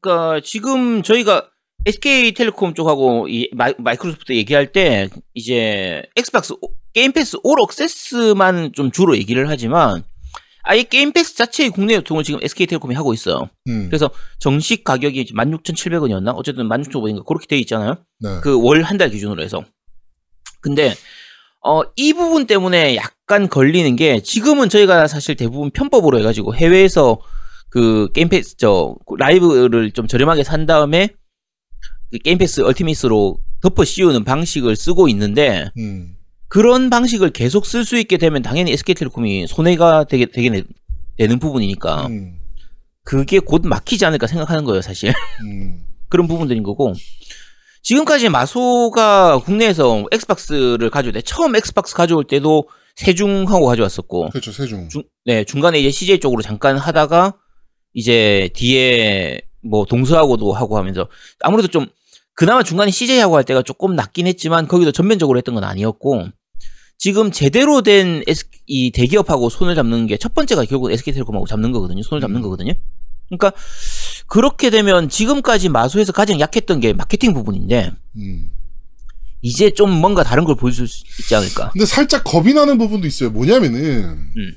그러니까 0.00 0.40
지금 0.44 1.02
저희가 1.02 1.48
SK텔레콤 1.86 2.74
쪽하고 2.74 3.28
이 3.28 3.48
마이, 3.52 3.72
마이크로소프트 3.78 4.32
얘기할 4.32 4.72
때 4.72 5.08
이제 5.34 6.02
엑스박스 6.16 6.52
오- 6.60 6.72
게임 6.92 7.12
패스 7.12 7.36
올 7.42 7.60
억세스만 7.60 8.72
좀 8.74 8.90
주로 8.90 9.16
얘기를 9.16 9.48
하지만 9.48 10.02
아예 10.62 10.82
게임 10.82 11.12
패스 11.12 11.34
자체의 11.36 11.70
국내 11.70 11.94
유통을 11.94 12.24
지금 12.24 12.40
SK텔레콤이 12.42 12.94
하고 12.94 13.14
있어요. 13.14 13.48
음, 13.68 13.86
그래서 13.88 14.10
정식 14.38 14.84
가격이 14.84 15.26
16,700원이었나? 15.32 16.34
어쨌든 16.36 16.68
16,500원인가 16.68 17.24
그렇게 17.24 17.46
돼 17.46 17.56
있잖아요. 17.58 17.96
네. 18.20 18.40
그월 18.42 18.82
한 18.82 18.98
달 18.98 19.10
기준으로 19.10 19.42
해서. 19.42 19.64
근데 20.60 20.94
어 21.60 21.82
이 21.96 22.12
부분 22.12 22.46
때문에 22.46 22.96
약간 22.96 23.48
걸리는 23.48 23.96
게 23.96 24.20
지금은 24.20 24.68
저희가 24.68 25.06
사실 25.08 25.36
대부분 25.36 25.70
편법으로 25.70 26.18
해가지고 26.18 26.54
해외에서 26.54 27.20
그 27.70 28.10
게임 28.12 28.28
패스 28.28 28.56
저 28.56 28.94
라이브를 29.18 29.92
좀 29.92 30.06
저렴하게 30.06 30.42
산 30.44 30.66
다음에 30.66 31.08
그 31.08 31.17
게임 32.24 32.38
패스 32.38 32.60
얼티밋으로 32.60 33.38
덮어 33.60 33.84
씌우는 33.84 34.24
방식을 34.24 34.76
쓰고 34.76 35.08
있는데 35.08 35.70
음, 35.78 36.16
그런 36.48 36.90
방식을 36.90 37.30
계속 37.30 37.66
쓸 37.66 37.84
수 37.84 37.98
있게 37.98 38.16
되면 38.16 38.42
당연히 38.42 38.72
SK텔레콤이 38.72 39.46
손해가 39.46 40.04
되게 40.04 40.26
되게 40.26 40.64
되는 41.18 41.38
부분이니까 41.38 42.06
음, 42.06 42.38
그게 43.02 43.38
곧 43.38 43.62
막히지 43.64 44.04
않을까 44.04 44.26
생각하는 44.26 44.64
거예요 44.64 44.82
사실. 44.82 45.12
음, 45.44 45.84
그런 46.08 46.28
부분들인 46.28 46.62
거고. 46.62 46.94
지금까지 47.82 48.28
마소가 48.28 49.38
국내에서 49.38 50.04
엑스박스를 50.12 50.90
가져올 50.90 51.14
때 51.14 51.22
처음 51.22 51.56
엑스박스 51.56 51.94
가져올 51.94 52.24
때도 52.24 52.68
세중하고 52.96 53.66
가져왔었고. 53.66 54.30
그렇죠, 54.30 54.52
세중. 54.52 54.88
중, 54.88 55.02
네 55.24 55.44
중간에 55.44 55.78
이제 55.78 55.90
CJ 55.90 56.18
쪽으로 56.18 56.42
잠깐 56.42 56.76
하다가 56.76 57.34
이제 57.94 58.50
뒤에 58.54 59.40
뭐 59.62 59.84
동서하고도 59.84 60.52
하고 60.52 60.76
하면서 60.76 61.08
아무래도 61.40 61.68
좀 61.68 61.86
그나마 62.38 62.62
중간에 62.62 62.92
CJ하고 62.92 63.36
할 63.36 63.42
때가 63.42 63.62
조금 63.62 63.96
낫긴 63.96 64.28
했지만 64.28 64.68
거기도 64.68 64.92
전면적으로 64.92 65.38
했던 65.38 65.56
건 65.56 65.64
아니었고 65.64 66.28
지금 66.96 67.32
제대로 67.32 67.82
된 67.82 68.22
이 68.70 68.92
대기업하고 68.92 69.48
손을 69.48 69.74
잡는 69.74 70.06
게 70.06 70.16
첫 70.18 70.34
번째가 70.34 70.64
결국 70.66 70.92
SK텔레콤하고 70.92 71.48
잡는 71.48 71.72
거거든요. 71.72 72.00
손을 72.04 72.20
잡는 72.20 72.38
음. 72.38 72.42
거거든요. 72.42 72.74
그러니까 73.28 73.52
그렇게 74.28 74.70
되면 74.70 75.08
지금까지 75.08 75.68
마소에서 75.68 76.12
가장 76.12 76.38
약했던 76.38 76.78
게 76.78 76.92
마케팅 76.92 77.34
부분인데 77.34 77.90
음. 78.18 78.50
이제 79.42 79.70
좀 79.70 79.90
뭔가 79.90 80.22
다른 80.22 80.44
걸 80.44 80.54
보여줄 80.54 80.86
수 80.86 81.02
있지 81.20 81.34
않을까. 81.34 81.70
근데 81.70 81.86
살짝 81.86 82.22
겁이 82.22 82.54
나는 82.54 82.78
부분도 82.78 83.06
있어요. 83.08 83.30
뭐냐면은, 83.30 84.30
음. 84.36 84.54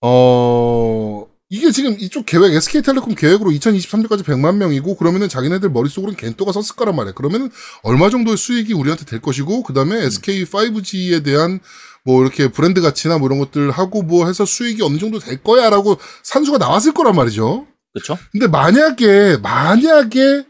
어, 0.00 1.26
이게 1.50 1.70
지금 1.70 1.96
이쪽 1.98 2.26
계획, 2.26 2.52
SK텔레콤 2.54 3.14
계획으로 3.14 3.50
2023년까지 3.50 4.24
100만 4.24 4.56
명이고, 4.56 4.96
그러면은 4.96 5.28
자기네들 5.28 5.70
머릿속으로는 5.70 6.16
겐또가 6.16 6.52
썼을 6.52 6.76
거란 6.76 6.96
말이야. 6.96 7.12
그러면은 7.14 7.50
얼마 7.82 8.10
정도의 8.10 8.36
수익이 8.36 8.72
우리한테 8.72 9.04
될 9.04 9.20
것이고, 9.20 9.62
그 9.62 9.72
다음에 9.72 10.04
SK 10.04 10.44
5G에 10.44 11.24
대한 11.24 11.60
뭐 12.04 12.22
이렇게 12.22 12.48
브랜드 12.48 12.80
가치나 12.80 13.18
뭐 13.18 13.28
이런 13.28 13.38
것들 13.38 13.70
하고 13.70 14.02
뭐 14.02 14.26
해서 14.26 14.44
수익이 14.44 14.82
어느 14.82 14.98
정도 14.98 15.18
될 15.18 15.42
거야 15.42 15.70
라고 15.70 15.98
산수가 16.22 16.58
나왔을 16.58 16.92
거란 16.92 17.14
말이죠. 17.14 17.66
그렇죠? 17.92 18.18
근데 18.32 18.46
만약에, 18.46 19.38
만약에 19.38 20.44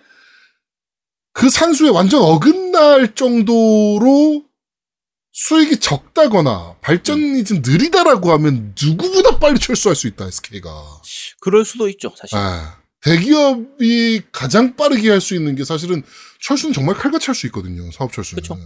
그 1.33 1.51
산수에 1.51 1.91
완전 1.91 2.23
어긋날 2.23 3.15
정도로 3.15 4.45
수익이 5.37 5.79
적다거나 5.79 6.77
발전이 6.81 7.43
좀 7.45 7.61
느리다라고 7.67 8.31
하면 8.33 8.73
누구보다 8.81 9.39
빨리 9.41 9.59
철수할 9.59 9.97
수 9.97 10.07
있다, 10.07 10.27
SK가. 10.27 10.71
그럴 11.41 11.65
수도 11.65 11.89
있죠, 11.89 12.13
사실. 12.17 12.39
아, 12.39 12.79
대기업이 13.03 14.23
가장 14.31 14.77
빠르게 14.77 15.11
할 15.11 15.21
수 15.21 15.35
있는 15.35 15.57
게 15.57 15.65
사실은 15.65 16.05
철수는 16.41 16.73
정말 16.73 16.95
칼같이 16.95 17.27
할 17.27 17.35
수 17.35 17.47
있거든요, 17.49 17.91
사업 17.91 18.13
철수는. 18.13 18.43
그쵸. 18.43 18.57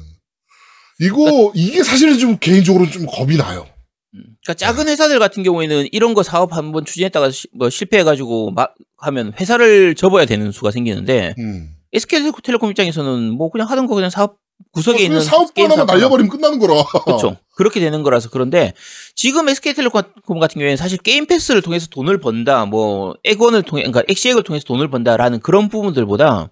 이거, 1.00 1.52
이게 1.54 1.82
사실은 1.82 2.18
좀 2.18 2.36
개인적으로 2.38 2.88
좀 2.90 3.06
겁이 3.06 3.38
나요. 3.38 3.66
음. 4.14 4.20
그러니까 4.44 4.54
작은 4.54 4.88
회사들 4.88 5.18
같은 5.18 5.42
경우에는 5.42 5.88
이런 5.92 6.12
거 6.12 6.22
사업 6.22 6.52
한번 6.54 6.84
추진했다가 6.84 7.30
시- 7.30 7.48
뭐 7.54 7.70
실패해가지고 7.70 8.50
막 8.50 8.74
하면 8.98 9.32
회사를 9.40 9.94
접어야 9.94 10.26
되는 10.26 10.52
수가 10.52 10.70
생기는데 10.70 11.34
음. 11.38 11.70
SK텔레콤 11.94 12.70
입장에서는 12.70 13.30
뭐 13.30 13.50
그냥 13.50 13.70
하던 13.70 13.86
거 13.86 13.94
그냥 13.94 14.10
사업 14.10 14.36
구석에 14.72 15.02
있는 15.02 15.20
사업 15.20 15.48
사업하나. 15.56 15.84
날려버리면 15.84 16.30
끝나는 16.30 16.59
거라. 16.59 16.82
그렇죠. 17.04 17.36
그렇게 17.56 17.80
되는 17.80 18.02
거라서 18.02 18.28
그런데 18.30 18.72
지금 19.14 19.48
SK텔레콤 19.48 20.38
같은 20.38 20.59
경우에는 20.59 20.76
사실 20.76 20.98
게임 20.98 21.26
패스를 21.26 21.62
통해서 21.62 21.86
돈을 21.88 22.18
번다, 22.20 22.66
뭐 22.66 23.14
액원을 23.24 23.62
통해, 23.62 23.82
그러니까 23.82 24.02
엑시액을 24.09 24.42
통해서 24.44 24.64
돈을 24.66 24.88
번다라는 24.90 25.40
그런 25.40 25.68
부분들보다 25.68 26.50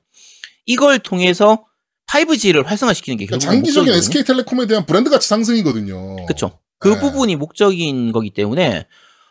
이걸 0.66 0.98
통해서 0.98 1.64
5G를 2.09 2.64
활성화시키는 2.64 3.16
게 3.18 3.26
그러니까 3.26 3.46
결국 3.46 3.57
장기적인 3.64 3.92
목적이거든요. 3.92 3.98
SK텔레콤에 4.20 4.66
대한 4.66 4.86
브랜드 4.86 5.11
가치 5.11 5.28
상승이거든요. 5.28 6.24
그렇죠. 6.26 6.59
그 6.78 6.88
네. 6.88 7.00
부분이 7.00 7.36
목적인 7.36 8.12
거기 8.12 8.30
때문에 8.30 8.86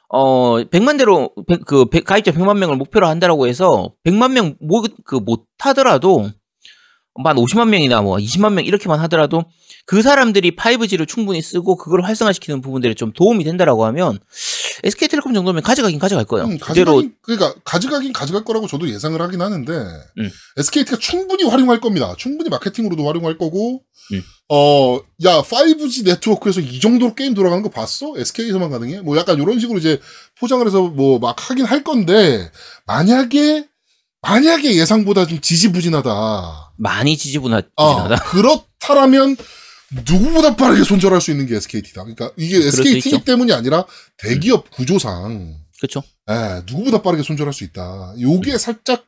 어 0.10 0.58
100만 0.64 0.98
대로 0.98 1.32
백- 1.48 1.66
그 1.66 1.86
백- 1.86 2.06
가입자 2.06 2.32
100만 2.32 2.58
명을 2.58 2.76
목표로 2.78 3.08
한다라고 3.08 3.48
해서 3.48 3.92
100만 4.06 4.32
명뭐그못 4.32 5.46
하더라도 5.60 6.30
한 7.24 7.36
50만 7.38 7.70
명이나 7.70 8.02
뭐 8.02 8.18
20만 8.18 8.54
명 8.54 8.66
이렇게만 8.66 9.00
하더라도 9.02 9.46
그 9.86 10.02
사람들이 10.02 10.56
5G를 10.56 11.08
충분히 11.08 11.42
쓰고 11.42 11.78
그걸 11.78 12.02
활성화시키는 12.04 12.62
부분들에 12.62 12.94
좀 12.94 13.14
도움이 13.14 13.44
된다라고 13.44 13.86
하면 13.86 14.20
SK텔레콤 14.84 15.34
정도면 15.34 15.64
가져가긴 15.64 16.00
가져갈 16.00 16.26
거예요. 16.26 16.46
음, 16.48 16.58
그대로 16.58 16.96
가져가긴, 16.96 17.16
그러니까 17.22 17.56
가져가긴 17.64 18.12
가져갈 18.14 18.44
거라고 18.44 18.68
저도 18.68 18.90
예상을 18.90 19.20
하긴 19.22 19.42
하는데 19.42 19.72
음. 20.18 20.30
SKT가 20.58 20.98
충분히 20.98 21.44
활용할 21.46 21.80
겁니다. 21.80 22.14
충분히 22.18 22.50
마케팅으로도 22.50 23.08
활용할 23.08 23.38
거고 23.38 23.82
음. 24.12 24.22
어, 24.50 25.00
야 25.24 25.42
5G 25.42 26.04
네트워크에서 26.06 26.60
이 26.60 26.80
정도로 26.80 27.16
게임 27.16 27.34
돌아가는 27.34 27.64
거 27.64 27.70
봤어? 27.70 28.14
SK에서만 28.18 28.70
가능해? 28.70 29.02
뭐 29.02 29.18
약간 29.18 29.40
이런 29.42 29.60
식으로 29.60 29.80
이제 29.80 30.00
포장을 30.40 30.66
해서 30.68 30.82
뭐 30.82 31.20
막 31.20 31.50
하긴 31.50 31.64
할 31.66 31.84
건데 31.84 32.52
만약에 32.86 33.68
만약에 34.26 34.76
예상보다 34.76 35.28
좀 35.28 35.40
지지부진하다. 35.40 36.72
많이 36.78 37.16
지지부진하다. 37.16 37.68
아, 37.78 38.16
그렇다라면 38.16 39.38
누구보다 40.08 40.56
빠르게 40.56 40.84
손절할 40.84 41.22
수 41.22 41.32
있는 41.32 41.46
게 41.46 41.56
SKT다. 41.56 42.04
그러니까 42.04 42.32
이게 42.36 42.58
SKT. 42.58 43.24
때문이 43.24 43.54
아니라 43.54 43.86
대기업 44.18 44.72
구조상 44.72 45.56
그렇죠. 45.78 46.04
예, 46.30 46.62
누구보다 46.66 47.02
빠르게 47.02 47.22
손절할 47.24 47.54
수 47.54 47.64
있다. 47.64 48.16
요게 48.20 48.58
살짝, 48.58 49.06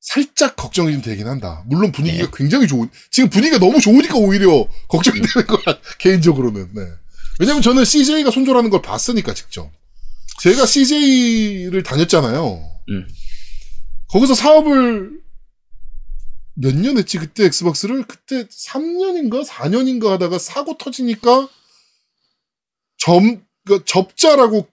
살짝 0.00 0.54
걱정이 0.54 0.92
좀 0.92 1.02
되긴 1.02 1.26
한다. 1.26 1.64
물론 1.66 1.90
분위기가 1.90 2.30
굉장히 2.32 2.68
좋은, 2.68 2.88
지금 3.10 3.28
분위기가 3.28 3.58
너무 3.58 3.80
좋으니까 3.80 4.16
오히려 4.18 4.66
걱정이 4.88 5.20
되는 5.20 5.46
거야, 5.46 5.78
개인적으로는. 5.98 6.70
네. 6.74 6.82
왜냐면 7.40 7.62
저는 7.62 7.84
CJ가 7.84 8.30
손절하는 8.30 8.70
걸 8.70 8.82
봤으니까, 8.82 9.34
직접. 9.34 9.70
제가 10.42 10.66
CJ를 10.66 11.82
다녔잖아요. 11.82 12.70
음. 12.90 13.08
거기서 14.12 14.34
사업을 14.34 15.20
몇 16.54 16.74
년 16.74 16.98
했지, 16.98 17.18
그때 17.18 17.46
엑스박스를? 17.46 18.06
그때 18.06 18.44
3년인가 18.46 19.44
4년인가 19.46 20.08
하다가 20.10 20.38
사고 20.38 20.76
터지니까 20.76 21.48
점, 22.98 23.44
그 23.64 23.82
접자라고 23.86 24.68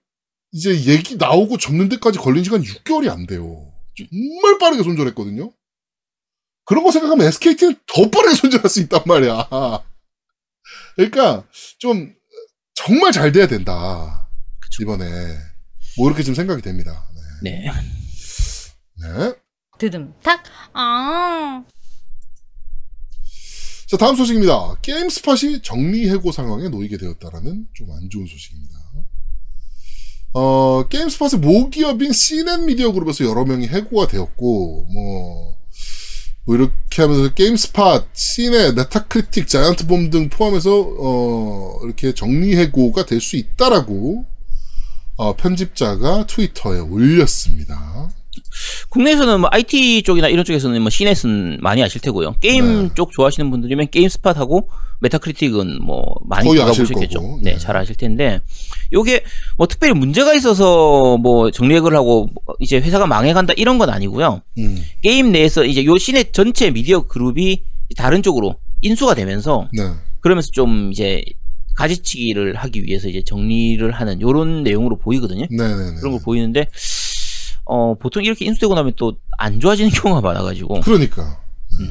이제 0.52 0.72
얘기 0.86 1.16
나오고 1.16 1.58
접는 1.58 1.88
데까지 1.90 2.20
걸린 2.20 2.44
시간 2.44 2.62
6개월이 2.62 3.10
안 3.10 3.26
돼요. 3.26 3.72
정말 3.96 4.58
빠르게 4.60 4.84
손절했거든요. 4.84 5.54
그런 6.66 6.84
거 6.84 6.92
생각하면 6.92 7.28
SKT는 7.28 7.76
더 7.88 8.10
빠르게 8.10 8.36
손절할 8.36 8.70
수 8.70 8.82
있단 8.82 9.04
말이야. 9.06 9.48
그러니까 10.96 11.48
좀 11.80 12.14
정말 12.76 13.12
잘 13.14 13.32
돼야 13.32 13.48
된다. 13.48 14.30
그쵸. 14.60 14.84
이번에 14.84 15.06
뭐 15.98 16.08
이렇게 16.10 16.24
좀 16.24 16.36
생각이 16.36 16.62
됩니다. 16.62 17.10
네. 17.42 17.52
네. 17.52 17.72
네. 19.02 19.34
드듬 19.78 20.14
탁. 20.24 20.44
아. 20.74 21.64
자, 23.88 23.98
다음 23.98 24.16
소식입니다. 24.16 24.76
게임 24.82 25.10
스팟이 25.10 25.62
정리해고 25.64 26.32
상황에 26.32 26.70
놓이게 26.70 26.98
되었다라는 26.98 27.68
좀 27.74 27.90
안 27.92 28.10
좋은 28.10 28.26
소식입니다. 28.28 28.78
어, 30.34 30.88
게임 30.90 31.10
스팟의 31.10 31.40
모기업인 31.42 32.12
CNET 32.14 32.66
미디어 32.66 32.92
그룹에서 32.92 33.26
여러 33.26 33.46
명이 33.46 33.68
해고가 33.68 34.08
되었고, 34.08 34.86
뭐, 34.94 35.58
뭐 36.46 36.56
이렇게 36.56 37.02
하면서 37.02 37.34
게임 37.34 37.56
스팟, 37.56 38.06
CNET, 38.14 38.76
메타크리틱, 38.76 39.48
자이언트 39.48 39.88
봄 39.88 40.12
등 40.12 40.30
포함해서, 40.30 40.72
어, 41.00 41.80
이렇게 41.84 42.14
정리해고가 42.14 43.06
될 43.08 43.20
수 43.22 43.38
있다라고, 43.38 44.26
어, 45.16 45.36
편집자가 45.36 46.28
트위터에 46.28 46.80
올렸습니다. 46.80 48.12
국내에서는 48.90 49.42
뭐 49.42 49.50
IT 49.52 50.04
쪽이나 50.04 50.28
이런 50.28 50.46
쪽에서는 50.46 50.82
뭐 50.82 50.90
시넷은 50.90 51.60
많이 51.62 51.84
아실 51.84 52.02
테고요. 52.02 52.36
게임 52.42 52.88
네. 52.88 52.90
쪽 52.96 53.12
좋아하시는 53.12 53.50
분들이면 53.50 53.90
게임 53.92 54.10
스팟하고 54.10 54.70
메타크리틱은 55.02 55.84
뭐 55.84 56.04
많이 56.26 56.50
들어보셨겠죠. 56.50 57.40
네, 57.42 57.54
네. 57.54 57.58
잘 57.58 57.78
아실 57.78 57.96
텐데 57.96 58.40
요게 58.92 59.24
뭐 59.58 59.68
특별히 59.68 59.94
문제가 59.94 60.34
있어서 60.34 61.18
뭐 61.18 61.52
정리해고를 61.52 61.98
하고 61.98 62.30
뭐 62.34 62.56
이제 62.60 62.78
회사가 62.78 63.08
망해간다 63.08 63.54
이런 63.56 63.78
건 63.78 63.90
아니고요. 63.90 64.42
음, 64.58 64.84
게임 65.02 65.32
내에서 65.32 65.64
이제 65.64 65.86
요 65.86 65.98
시넷 65.98 66.34
전체 66.34 66.72
미디어 66.72 67.02
그룹이 67.02 67.64
다른 67.98 68.22
쪽으로 68.24 68.56
인수가 68.82 69.14
되면서 69.16 69.70
네. 69.74 69.84
그러면서 70.20 70.50
좀 70.52 70.92
이제 70.92 71.24
가지치기를 71.76 72.56
하기 72.56 72.84
위해서 72.84 73.08
이제 73.08 73.24
정리를 73.26 73.90
하는 73.90 74.20
요런 74.20 74.64
내용으로 74.64 74.98
보이거든요. 74.98 75.46
네네네. 75.50 75.96
그런 76.00 76.12
걸 76.12 76.22
보이는데 76.22 76.68
어 77.70 77.96
보통 77.96 78.24
이렇게 78.24 78.46
인수되고 78.46 78.74
나면 78.76 78.94
또 78.98 79.14
안 79.40 79.60
좋아지는 79.60 79.90
경우가 79.96 80.22
많아가지고 80.22 80.82
그러니까. 80.82 81.40
네. 81.80 81.88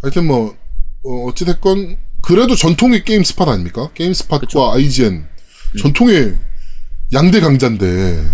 하여튼 0.00 0.26
뭐, 0.26 0.56
어, 1.04 1.26
어찌됐건, 1.26 1.98
그래도 2.22 2.54
전통의 2.54 3.04
게임 3.04 3.22
스팟 3.22 3.50
아닙니까? 3.50 3.90
게임 3.92 4.14
스팟과 4.14 4.38
그쵸. 4.40 4.72
IGN. 4.72 5.26
전통의 5.78 6.38
양대 7.12 7.40
강자인데, 7.40 8.24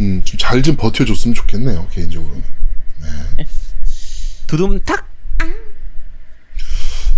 음, 0.00 0.22
좀 0.22 0.40
잘 0.40 0.58
좀 0.58 0.76
버텨줬으면 0.76 1.34
좋겠네요, 1.34 1.88
개인적으로는. 1.90 2.44
두둠탁 4.46 5.06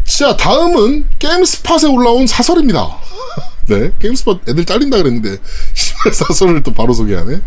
자, 0.05 0.37
다음은 0.37 1.09
게임 1.19 1.45
스팟에 1.45 1.87
올라온 1.91 2.27
사설입니다. 2.27 3.01
네, 3.69 3.93
게임 3.99 4.15
스팟 4.15 4.41
애들 4.49 4.65
잘린다 4.65 4.97
그랬는데, 4.97 5.37
씨발 5.75 6.15
사설을 6.15 6.63
또 6.63 6.73
바로 6.73 6.95
소개하네. 6.95 7.41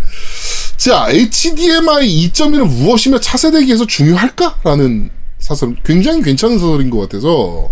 자, 0.77 1.07
HDMI 1.09 2.29
2.1은 2.29 2.67
무엇이며 2.67 3.19
차세대기에서 3.19 3.87
중요할까? 3.87 4.59
라는 4.63 5.09
사설, 5.39 5.75
굉장히 5.83 6.21
괜찮은 6.21 6.59
사설인 6.59 6.91
것 6.91 6.99
같아서, 6.99 7.71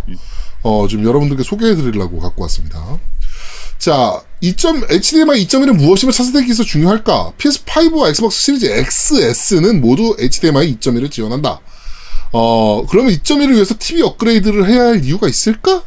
어, 0.63 0.87
좀 0.89 1.05
여러분들께 1.05 1.43
소개해 1.43 1.75
드리려고 1.75 2.19
갖고 2.19 2.41
왔습니다. 2.43 2.99
자, 3.77 4.21
2. 4.41 4.55
HDMI 4.89 5.45
2.1은 5.45 5.75
무엇이며 5.77 6.11
차세대기에서 6.11 6.63
중요할까? 6.63 7.33
PS5와 7.37 8.09
엑스박스 8.09 8.41
시리즈 8.41 8.65
XS는 8.65 9.79
모두 9.79 10.17
HDMI 10.19 10.77
2.1을 10.77 11.11
지원한다. 11.11 11.61
어, 12.31 12.85
그러면 12.89 13.13
2.1을 13.13 13.53
위해서 13.53 13.75
TV 13.77 14.01
업그레이드를 14.01 14.67
해야 14.67 14.87
할 14.87 15.05
이유가 15.05 15.27
있을까? 15.27 15.83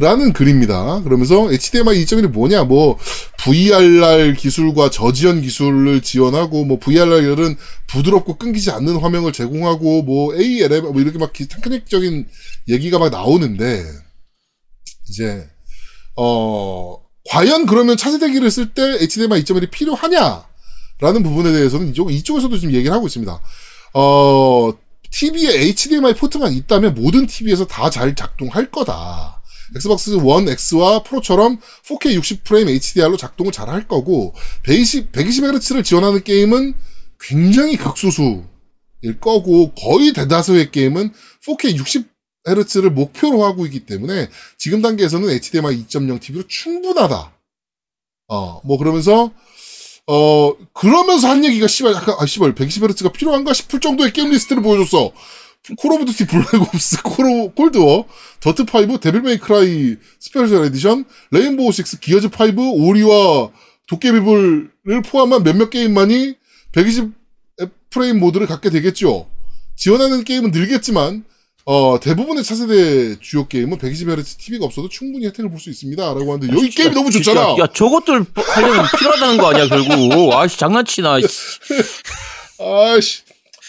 라는 0.00 0.32
글입니다. 0.32 1.02
그러면서 1.02 1.50
HDMI 1.52 2.04
2.1이 2.04 2.28
뭐냐, 2.28 2.64
뭐, 2.64 2.98
VRR 3.38 4.34
기술과 4.34 4.90
저지연 4.90 5.42
기술을 5.42 6.02
지원하고, 6.02 6.64
뭐, 6.64 6.78
VRR은 6.78 7.56
부드럽고 7.88 8.36
끊기지 8.36 8.70
않는 8.70 8.98
화면을 8.98 9.32
제공하고, 9.32 10.02
뭐, 10.02 10.34
ALM, 10.36 10.92
뭐, 10.92 11.00
이렇게 11.00 11.18
막 11.18 11.32
기- 11.32 11.48
테크닉적인 11.48 12.26
얘기가 12.68 12.98
막 13.00 13.10
나오는데, 13.10 13.84
이제, 15.08 15.48
어, 16.16 16.98
과연 17.30 17.66
그러면 17.66 17.96
차세대기를 17.96 18.50
쓸 18.52 18.72
때 18.74 18.82
HDMI 19.00 19.42
2.1이 19.42 19.70
필요하냐? 19.70 20.44
라는 21.00 21.22
부분에 21.22 21.50
대해서는 21.52 21.88
이쪽, 21.90 22.12
이쪽에서도 22.12 22.56
지금 22.58 22.74
얘기를 22.74 22.92
하고 22.94 23.06
있습니다. 23.06 23.40
어, 23.94 24.72
TV에 25.10 25.60
HDMI 25.60 26.14
포트만 26.14 26.52
있다면 26.52 26.94
모든 26.94 27.26
TV에서 27.26 27.66
다 27.66 27.88
잘 27.90 28.14
작동할 28.14 28.70
거다. 28.70 29.37
엑스박스 29.76 30.10
원 30.22 30.48
X와 30.48 31.02
프로처럼 31.02 31.60
4K 31.84 32.18
60프레임 32.20 32.68
HDR로 32.68 33.16
작동을 33.16 33.52
잘 33.52 33.68
할 33.68 33.86
거고, 33.86 34.34
120, 34.64 35.12
120Hz를 35.12 35.84
지원하는 35.84 36.22
게임은 36.24 36.74
굉장히 37.20 37.76
극소수일 37.76 38.44
거고, 39.20 39.72
거의 39.74 40.12
대다수의 40.12 40.70
게임은 40.70 41.12
4K 41.44 41.76
60Hz를 42.46 42.90
목표로 42.90 43.44
하고 43.44 43.66
있기 43.66 43.80
때문에, 43.80 44.28
지금 44.56 44.80
단계에서는 44.80 45.28
HDMI 45.28 45.84
2.0 45.86 46.20
TV로 46.20 46.46
충분하다. 46.46 47.32
어, 48.28 48.60
뭐 48.64 48.78
그러면서, 48.78 49.32
어, 50.06 50.54
그러면서 50.72 51.28
한 51.28 51.44
얘기가, 51.44 51.66
씨발, 51.66 51.92
약간, 51.92 52.16
아, 52.18 52.24
씨발, 52.24 52.54
120Hz가 52.54 53.12
필요한가 53.12 53.52
싶을 53.52 53.80
정도의 53.80 54.12
게임 54.12 54.30
리스트를 54.30 54.62
보여줬어. 54.62 55.12
콜 55.76 55.92
오브 55.92 56.04
듀티 56.06 56.26
블랙옵스, 56.26 57.02
콜 57.02 57.26
오브, 57.26 57.54
콜드워, 57.54 58.06
더트5, 58.40 59.00
데빌 59.00 59.22
메이 59.22 59.38
크라이 59.38 59.96
스페셜 60.18 60.64
에디션, 60.64 61.04
레인보우 61.30 61.68
6, 61.68 62.00
기어즈 62.00 62.28
5, 62.28 62.86
오리와 62.86 63.50
도깨비불을 63.86 65.02
포함한 65.04 65.42
몇몇 65.42 65.70
게임만이 65.70 66.34
120 66.72 67.10
프레임 67.90 68.18
모드를 68.20 68.46
갖게 68.46 68.70
되겠죠. 68.70 69.28
지원하는 69.76 70.24
게임은 70.24 70.50
늘겠지만, 70.50 71.24
어, 71.64 71.98
대부분의 72.00 72.44
차세대 72.44 73.18
주요 73.20 73.46
게임은 73.46 73.78
120Hz 73.78 74.38
TV가 74.38 74.64
없어도 74.66 74.88
충분히 74.88 75.26
혜택을 75.26 75.50
볼 75.50 75.58
수 75.60 75.70
있습니다. 75.70 76.02
라고 76.02 76.32
하는데, 76.32 76.54
여기 76.54 76.70
게임이 76.70 76.94
너무 76.94 77.10
좋잖아! 77.10 77.40
야, 77.40 77.56
야 77.60 77.66
저것들 77.72 78.24
하려면 78.34 78.86
필요하다는 78.98 79.36
거 79.38 79.50
아니야 79.50 79.66
결국 79.68 80.32
아씨 80.34 80.58
장난치나 80.58 81.14
아씨. 81.14 81.28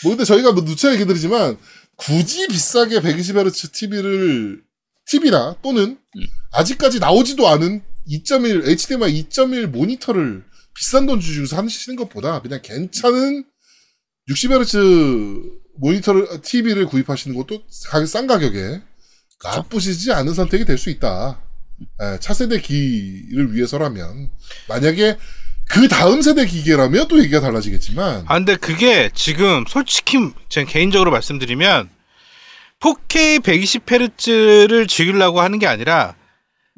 뭐 0.03 0.11
근데 0.11 0.23
저희가 0.23 0.51
뭐 0.53 0.63
누차 0.63 0.93
얘기 0.93 1.05
드리지만 1.05 1.57
굳이 1.99 2.47
비싸게 2.47 2.99
120Hz 3.01 3.73
TV를 3.73 4.63
TV나 5.05 5.57
또는 5.61 5.97
음. 6.15 6.21
아직까지 6.53 6.99
나오지도 6.99 7.47
않은 7.47 7.83
2.1 8.07 8.67
HDMI 8.67 9.23
2.1 9.29 9.67
모니터를 9.67 10.43
비싼 10.73 11.05
돈 11.05 11.19
주고 11.19 11.45
사시는 11.45 11.97
것보다 11.97 12.41
그냥 12.41 12.61
괜찮은 12.63 13.43
60Hz 14.29 15.59
모니터를 15.77 16.41
TV를 16.41 16.85
구입하시는 16.85 17.35
것도 17.35 17.63
가격 17.87 18.07
싼 18.07 18.27
가격에 18.27 18.81
나쁘시지 19.43 20.11
않은 20.11 20.33
선택이 20.33 20.65
될 20.65 20.77
수 20.77 20.89
있다. 20.89 21.41
예, 22.01 22.19
차세대 22.19 22.59
기를 22.59 23.53
위해서라면 23.55 24.29
만약에 24.67 25.17
그 25.69 25.87
다음 25.87 26.21
세대 26.21 26.45
기계라면 26.45 27.07
또 27.07 27.19
얘기가 27.19 27.39
달라지겠지만 27.39 28.25
아 28.27 28.33
근데 28.35 28.55
그게 28.55 29.09
지금 29.13 29.63
솔직히 29.67 30.17
제 30.49 30.65
개인적으로 30.65 31.11
말씀드리면 31.11 31.89
4K 32.79 33.41
120Hz를 33.41 34.87
즐기려고 34.87 35.41
하는 35.41 35.59
게 35.59 35.67
아니라 35.67 36.15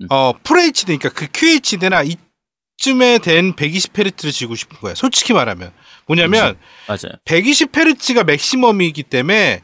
음. 0.01 0.07
어 0.09 0.33
FHD 0.45 0.97
그러니까 0.97 1.09
그 1.09 1.27
QHD나 1.31 2.03
이쯤에 2.03 3.19
된 3.19 3.53
120Hz를 3.53 4.33
지고 4.33 4.55
싶은 4.55 4.77
거야. 4.79 4.93
솔직히 4.93 5.31
말하면 5.31 5.71
뭐냐면 6.05 6.57
맞아요 6.87 7.17
120Hz가 7.25 8.25
맥시멈이기 8.25 9.03
때문에 9.03 9.61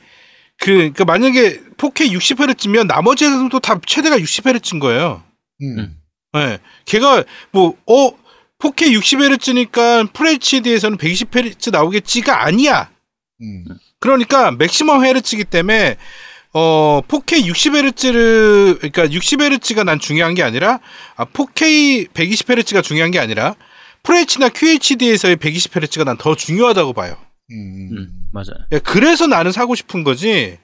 그 0.57 0.71
그러니까 0.71 1.03
만약에 1.03 1.59
4K 1.77 2.11
60Hz면 2.13 2.87
나머지도 2.87 3.59
다 3.59 3.79
최대가 3.85 4.17
60Hz인 4.17 4.79
거예요. 4.79 5.23
음. 5.61 5.79
음. 5.79 5.97
네. 6.33 6.59
걔가 6.85 7.23
뭐, 7.51 7.75
어, 7.87 8.11
4K 8.59 8.91
60Hz니까 8.99 10.09
FHD에서는 10.09 10.97
120Hz 10.97 11.71
나오겠지가 11.71 12.43
아니야. 12.43 12.89
음. 13.41 13.65
그러니까 13.99 14.51
맥시멈 14.51 15.05
헤르츠이기 15.05 15.45
때문에 15.45 15.97
어 16.53 17.01
4K 17.07 17.45
60Hz를 17.45 18.77
그러니까 18.79 19.07
60Hz가 19.07 19.83
난 19.83 19.99
중요한 19.99 20.33
게 20.33 20.43
아니라 20.43 20.79
아 21.15 21.25
4K 21.25 22.09
120Hz가 22.13 22.83
중요한 22.83 23.11
게 23.11 23.19
아니라 23.19 23.55
FHD나 24.03 24.49
QHD에서의 24.49 25.35
120Hz가 25.37 26.05
난 26.05 26.17
더 26.17 26.35
중요하다고 26.35 26.93
봐요. 26.93 27.17
음. 27.51 27.89
음, 27.91 28.09
맞아요 28.31 28.57
야, 28.73 28.79
그래서 28.79 29.27
나는 29.27 29.51
사고 29.51 29.75
싶은 29.75 30.03
거지. 30.03 30.57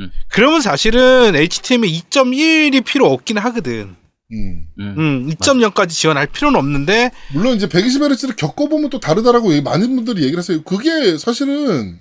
음. 0.00 0.10
그러면 0.28 0.60
사실은 0.60 1.34
HDMI 1.34 2.00
2.1이 2.10 2.84
필요 2.84 3.06
없긴 3.06 3.38
하거든. 3.38 3.96
음. 4.32 4.66
음. 4.78 4.94
음, 4.98 5.28
2.0까지 5.30 5.90
지원할 5.90 6.26
필요는 6.28 6.58
없는데 6.58 7.10
물론 7.32 7.56
이제 7.56 7.66
120Hz를 7.68 8.36
겪어보면 8.36 8.90
또 8.90 9.00
다르다라고 9.00 9.52
얘기- 9.52 9.62
많은 9.62 9.94
분들이 9.96 10.22
얘기를 10.22 10.38
하세요. 10.38 10.62
그게 10.62 11.18
사실은 11.18 12.00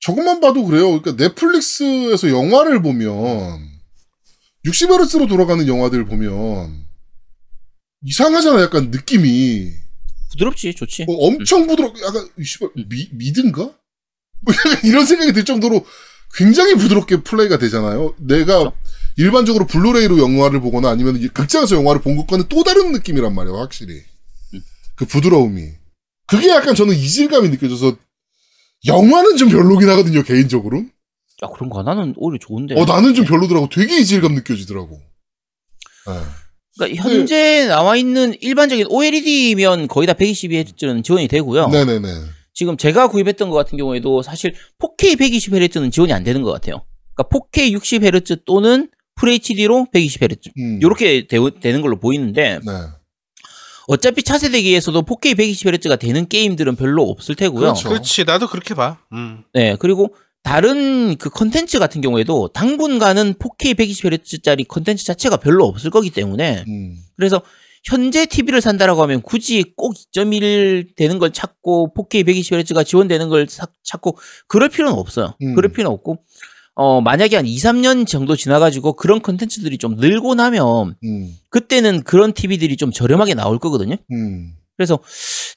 저것만 0.00 0.40
봐도 0.40 0.64
그래요. 0.64 1.00
그러니까 1.00 1.12
넷플릭스에서 1.22 2.28
영화를 2.30 2.80
보면 2.82 3.60
60Hz로 4.66 5.28
돌아가는 5.28 5.66
영화들 5.66 6.04
보면 6.06 6.84
이상하잖아. 8.04 8.62
약간 8.62 8.90
느낌이 8.90 9.72
부드럽지, 10.30 10.74
좋지. 10.74 11.04
뭐 11.06 11.26
엄청 11.26 11.66
부드럽, 11.66 11.94
약간, 12.06 12.28
씨발, 12.44 12.68
미, 12.88 13.08
미든가? 13.12 13.62
뭐 13.62 14.54
약간 14.54 14.78
이런 14.84 15.04
생각이 15.06 15.32
들 15.32 15.44
정도로 15.44 15.84
굉장히 16.34 16.74
부드럽게 16.74 17.22
플레이가 17.22 17.58
되잖아요. 17.58 18.14
내가 18.18 18.58
그렇죠. 18.58 18.76
일반적으로 19.18 19.66
블루레이로 19.66 20.18
영화를 20.18 20.60
보거나 20.60 20.90
아니면 20.90 21.20
극장에서 21.34 21.74
영화를 21.74 22.00
본 22.00 22.16
것과는 22.16 22.44
또 22.48 22.62
다른 22.62 22.92
느낌이란 22.92 23.34
말이에요, 23.34 23.58
확실히. 23.58 23.94
음. 24.54 24.60
그 24.94 25.04
부드러움이. 25.06 25.72
그게 26.26 26.48
약간 26.50 26.76
저는 26.76 26.94
이질감이 26.94 27.48
느껴져서 27.48 27.96
영화는 28.86 29.36
좀 29.36 29.48
별로긴 29.48 29.88
하거든요, 29.90 30.22
개인적으로. 30.22 30.84
아, 31.42 31.48
그런가? 31.48 31.82
나는 31.82 32.14
오히려 32.16 32.38
좋은데. 32.40 32.80
어, 32.80 32.84
나는 32.84 33.14
좀 33.14 33.24
별로더라고. 33.24 33.68
되게 33.68 33.98
이질감 33.98 34.34
느껴지더라고. 34.34 35.00
네. 36.06 36.14
그러니까 36.76 37.02
현재 37.02 37.66
나와 37.66 37.96
있는 37.96 38.34
일반적인 38.40 38.86
OLED면 38.88 39.88
거의 39.88 40.06
다 40.06 40.12
120Hz는 40.12 41.02
지원이 41.02 41.26
되고요. 41.26 41.68
네네네. 41.68 42.08
지금 42.54 42.76
제가 42.76 43.08
구입했던 43.08 43.50
것 43.50 43.56
같은 43.56 43.78
경우에도 43.78 44.22
사실 44.22 44.54
4K 44.78 45.18
120Hz는 45.18 45.90
지원이 45.90 46.12
안 46.12 46.22
되는 46.22 46.42
것 46.42 46.52
같아요. 46.52 46.84
그러니까 47.14 47.36
4K 47.36 47.72
60Hz 47.72 48.44
또는 48.44 48.88
FHD로 49.22 49.86
120Hz. 49.92 50.50
음. 50.58 50.78
이렇게 50.82 51.26
되 51.26 51.38
는 51.72 51.82
걸로 51.82 51.98
보이는데 51.98 52.60
네. 52.64 52.72
어차피 53.88 54.22
차세대기에서도 54.22 55.02
4K 55.02 55.34
120Hz가 55.38 55.98
되는 55.98 56.28
게임들은 56.28 56.76
별로 56.76 57.04
없을 57.04 57.34
테고요. 57.34 57.60
그렇죠. 57.60 57.88
그렇지 57.88 58.24
나도 58.24 58.46
그렇게 58.48 58.74
봐. 58.74 58.98
음. 59.12 59.42
네, 59.54 59.76
그리고 59.78 60.14
다른 60.42 61.16
그 61.16 61.30
컨텐츠 61.30 61.78
같은 61.78 62.00
경우에도 62.00 62.48
당분간은 62.48 63.34
4K 63.34 63.74
120Hz짜리 63.74 64.66
컨텐츠 64.68 65.04
자체가 65.04 65.38
별로 65.38 65.64
없을 65.66 65.90
거기 65.90 66.10
때문에 66.10 66.64
음. 66.68 66.96
그래서 67.16 67.42
현재 67.84 68.26
TV를 68.26 68.60
산다라고 68.60 69.02
하면 69.02 69.22
굳이 69.22 69.64
꼭 69.76 69.94
2.1 69.94 70.94
되는 70.96 71.18
걸 71.18 71.32
찾고 71.32 71.92
4K 71.96 72.26
120Hz가 72.26 72.84
지원되는 72.84 73.28
걸 73.28 73.46
사- 73.48 73.66
찾고 73.84 74.18
그럴 74.48 74.68
필요는 74.68 74.92
없어요. 74.94 75.34
음. 75.42 75.54
그럴 75.54 75.72
필요는 75.72 75.90
없고 75.92 76.18
어 76.80 77.00
만약에 77.00 77.34
한 77.34 77.44
2, 77.44 77.56
3년 77.56 78.06
정도 78.06 78.36
지나가지고 78.36 78.92
그런 78.92 79.20
컨텐츠들이 79.20 79.78
좀 79.78 79.96
늘고 79.96 80.36
나면 80.36 80.94
음. 81.02 81.36
그때는 81.50 82.04
그런 82.04 82.32
TV들이 82.32 82.76
좀 82.76 82.92
저렴하게 82.92 83.34
나올 83.34 83.58
거거든요. 83.58 83.96
음. 84.12 84.52
그래서 84.76 85.00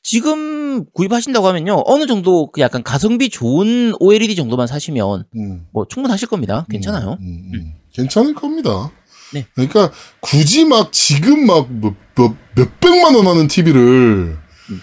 지금 0.01 0.83
구입하신다고 0.93 1.47
하면요 1.47 1.83
어느 1.85 2.07
정도 2.07 2.49
그 2.51 2.59
약간 2.59 2.81
가성비 2.81 3.29
좋은 3.29 3.93
OLED 3.99 4.35
정도만 4.35 4.65
사시면 4.65 5.25
음. 5.35 5.67
뭐 5.71 5.85
충분하실 5.87 6.27
겁니다. 6.27 6.65
괜찮아요. 6.71 7.19
음, 7.21 7.25
음, 7.27 7.51
음. 7.53 7.73
괜찮을 7.93 8.33
겁니다. 8.33 8.91
네. 9.31 9.45
그러니까 9.53 9.91
굳이 10.21 10.65
막 10.65 10.91
지금 10.91 11.45
막몇 11.45 11.93
몇, 12.15 12.33
몇 12.55 12.79
백만 12.79 13.13
원 13.13 13.27
하는 13.27 13.47
TV를 13.47 14.39
음. 14.71 14.81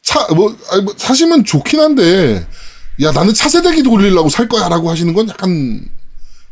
차, 0.00 0.26
뭐, 0.34 0.56
아니, 0.70 0.84
뭐, 0.84 0.94
사시면 0.96 1.44
좋긴 1.44 1.80
한데, 1.80 2.46
야, 3.02 3.12
나는 3.12 3.34
차세대기 3.34 3.82
돌리려고 3.82 4.28
살 4.28 4.48
거야 4.48 4.68
라고 4.68 4.90
하시는 4.90 5.12
건 5.12 5.28
약간, 5.28 5.88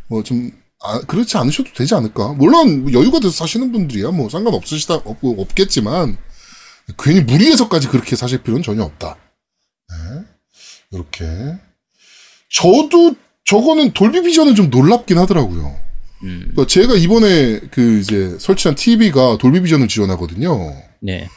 뭐 0.09 0.22
좀, 0.22 0.51
아, 0.82 1.01
그렇지 1.01 1.36
않으셔도 1.38 1.70
되지 1.74 1.95
않을까? 1.95 2.34
물론, 2.34 2.82
뭐 2.82 2.92
여유가 2.92 3.18
돼서 3.18 3.32
사시는 3.32 3.72
분들이야, 3.72 4.11
뭐, 4.11 4.28
상관없으시다, 4.28 4.95
없고, 4.95 5.40
없겠지만, 5.40 6.18
괜히 6.99 7.20
무리해서까지 7.22 7.88
그렇게 7.88 8.14
사실 8.14 8.42
필요는 8.42 8.62
전혀 8.62 8.82
없다. 8.82 9.16
네. 9.88 10.24
이렇게. 10.90 11.24
저도, 12.51 13.14
저거는 13.45 13.92
돌비 13.92 14.22
비전은 14.22 14.55
좀 14.55 14.70
놀랍긴 14.70 15.18
하더라고요. 15.18 15.76
음, 16.24 16.49
그러니까 16.53 16.66
제가 16.66 16.95
이번에 16.95 17.61
그 17.70 18.01
이제 18.01 18.36
설치한 18.38 18.74
TV가 18.74 19.38
돌비 19.38 19.61
비전을 19.62 19.88
지원하거든요. 19.88 20.74
네. 21.01 21.28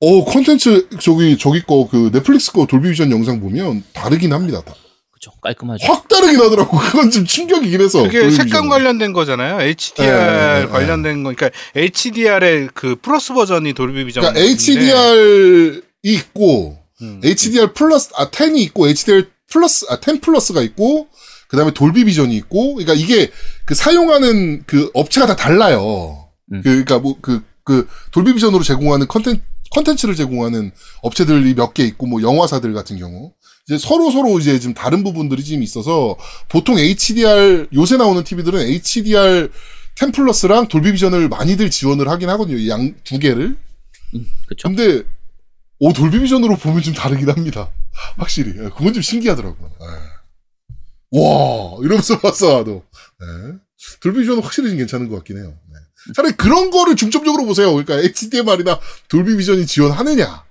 어, 0.00 0.24
콘텐츠 0.24 0.88
저기 1.00 1.36
저기 1.38 1.62
거 1.62 1.86
그 1.90 2.10
넷플릭스 2.12 2.52
거 2.52 2.66
돌비 2.66 2.90
비전 2.90 3.10
영상 3.10 3.40
보면 3.40 3.82
다르긴 3.92 4.32
합니다. 4.32 4.62
다. 4.64 4.74
그쵸 5.12 5.32
깔끔하죠. 5.42 5.84
확 5.86 6.06
다르긴 6.06 6.38
하더라고. 6.40 6.78
그건 6.78 7.10
좀 7.10 7.24
충격이긴 7.24 7.80
해서. 7.80 8.02
그게 8.04 8.20
돌비 8.20 8.36
색감 8.36 8.46
비전은. 8.46 8.68
관련된 8.68 9.12
거잖아요. 9.12 9.60
HDR 9.60 10.06
네, 10.06 10.60
네, 10.60 10.66
관련된 10.68 11.24
거. 11.24 11.34
그러니까 11.34 11.50
HDR의 11.74 12.68
그 12.74 12.94
플러스 12.96 13.32
버전이 13.34 13.72
돌비 13.72 14.04
비전. 14.04 14.22
그러니까 14.22 14.40
HDR이 14.40 15.82
있고 16.04 16.78
음. 17.02 17.20
HDR 17.24 17.72
플러스 17.72 18.10
아 18.16 18.30
10이 18.30 18.58
있고 18.58 18.86
HDR 18.88 19.28
플러스 19.50 19.84
아 19.88 19.98
10 20.00 20.20
플러스가 20.20 20.62
있고 20.62 21.08
그 21.48 21.56
다음에 21.56 21.72
돌비 21.72 22.04
비전이 22.04 22.36
있고 22.36 22.74
그러니까 22.74 22.94
이게 22.94 23.30
그 23.64 23.74
사용하는 23.74 24.62
그 24.66 24.90
업체가 24.94 25.26
다 25.26 25.34
달라요. 25.34 26.28
음. 26.52 26.60
그, 26.62 26.84
그러니까 26.84 27.00
뭐 27.00 27.16
그 27.20 27.42
그 27.68 27.86
돌비 28.12 28.32
비전으로 28.32 28.62
제공하는 28.62 29.06
컨텐 29.08 29.42
컨텐츠를 29.70 30.14
제공하는 30.16 30.72
업체들이 31.02 31.54
몇 31.54 31.74
개 31.74 31.84
있고 31.84 32.06
뭐 32.06 32.22
영화사들 32.22 32.72
같은 32.72 32.98
경우 32.98 33.32
이제 33.66 33.76
서로 33.78 34.10
서로 34.10 34.38
이제 34.38 34.58
좀 34.58 34.72
다른 34.74 35.04
부분들이 35.04 35.44
지금 35.44 35.62
있어서 35.62 36.16
보통 36.48 36.78
HDR 36.78 37.68
요새 37.74 37.96
나오는 37.96 38.22
TV들은 38.24 38.60
HDR 38.60 39.50
10 39.96 40.12
플러스랑 40.12 40.68
돌비 40.68 40.92
비전을 40.92 41.28
많이들 41.28 41.70
지원을 41.70 42.08
하긴 42.08 42.28
하거든요. 42.30 42.68
양 42.68 42.94
두 43.04 43.18
개를. 43.18 43.56
그쵸. 44.48 44.68
근데 44.68 45.02
오 45.80 45.92
돌비 45.92 46.18
비전으로 46.20 46.56
보면 46.56 46.82
좀 46.82 46.94
다르긴 46.94 47.28
합니다. 47.28 47.70
확실히 48.16 48.52
예, 48.58 48.68
그건 48.70 48.92
좀 48.94 49.02
신기하더라고요. 49.02 49.70
예. 49.82 51.18
와 51.20 51.76
이러면서 51.82 52.18
봤어 52.20 52.58
나도. 52.58 52.84
예. 53.22 53.54
돌비 54.00 54.20
비전은 54.20 54.42
확실히 54.42 54.70
좀 54.70 54.78
괜찮은 54.78 55.08
것 55.08 55.16
같긴 55.16 55.38
해요. 55.38 55.54
네. 55.70 55.78
차라리 56.14 56.34
그런 56.34 56.70
거를 56.70 56.96
중점적으로 56.96 57.44
보세요. 57.44 57.72
그러니까 57.72 57.98
HDR이나 57.98 58.78
돌비 59.08 59.36
비전이 59.36 59.66
지원하느냐, 59.66 60.44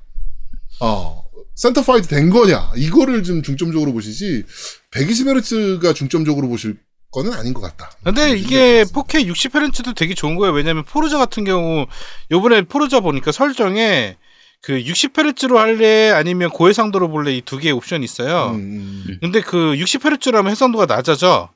어 0.81 1.23
certified 1.55 2.07
된 2.07 2.29
거냐 2.29 2.71
이거를 2.75 3.23
좀 3.23 3.41
중점적으로 3.41 3.91
보시지 3.93 4.43
120Hz가 4.91 5.95
중점적으로 5.95 6.47
보실 6.47 6.77
거는 7.11 7.33
아닌 7.33 7.53
것 7.53 7.61
같다. 7.61 7.89
근데 8.03 8.37
이게 8.37 8.83
4K 8.83 9.27
60Hz도 9.33 9.95
되게 9.95 10.13
좋은 10.13 10.35
거예요. 10.35 10.53
왜냐면 10.53 10.83
포르자 10.83 11.17
같은 11.17 11.43
경우 11.45 11.87
요번에 12.31 12.63
포르자 12.63 12.99
보니까 12.99 13.31
설정에 13.31 14.17
그 14.61 14.73
60Hz로 14.73 15.55
할래 15.55 16.09
아니면 16.11 16.49
고해상도로 16.49 17.09
볼래 17.09 17.35
이 17.35 17.41
두 17.41 17.57
개의 17.57 17.73
옵션이 17.73 18.03
있어요. 18.03 18.51
음, 18.55 19.03
음, 19.07 19.17
근데 19.21 19.41
그 19.41 19.57
60Hz라면 19.77 20.49
해상도가 20.49 20.85
낮아져. 20.85 21.49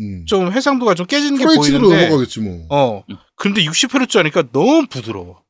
음. 0.00 0.24
좀 0.26 0.52
해상도가 0.52 0.94
좀 0.94 1.06
깨지는 1.06 1.38
게 1.38 1.44
보이는데. 1.44 2.04
넘어가겠지 2.06 2.40
뭐. 2.40 2.66
어. 2.70 3.04
근데 3.36 3.64
60Hz 3.64 4.18
하니까 4.18 4.44
너무 4.52 4.86
부드러워. 4.88 5.42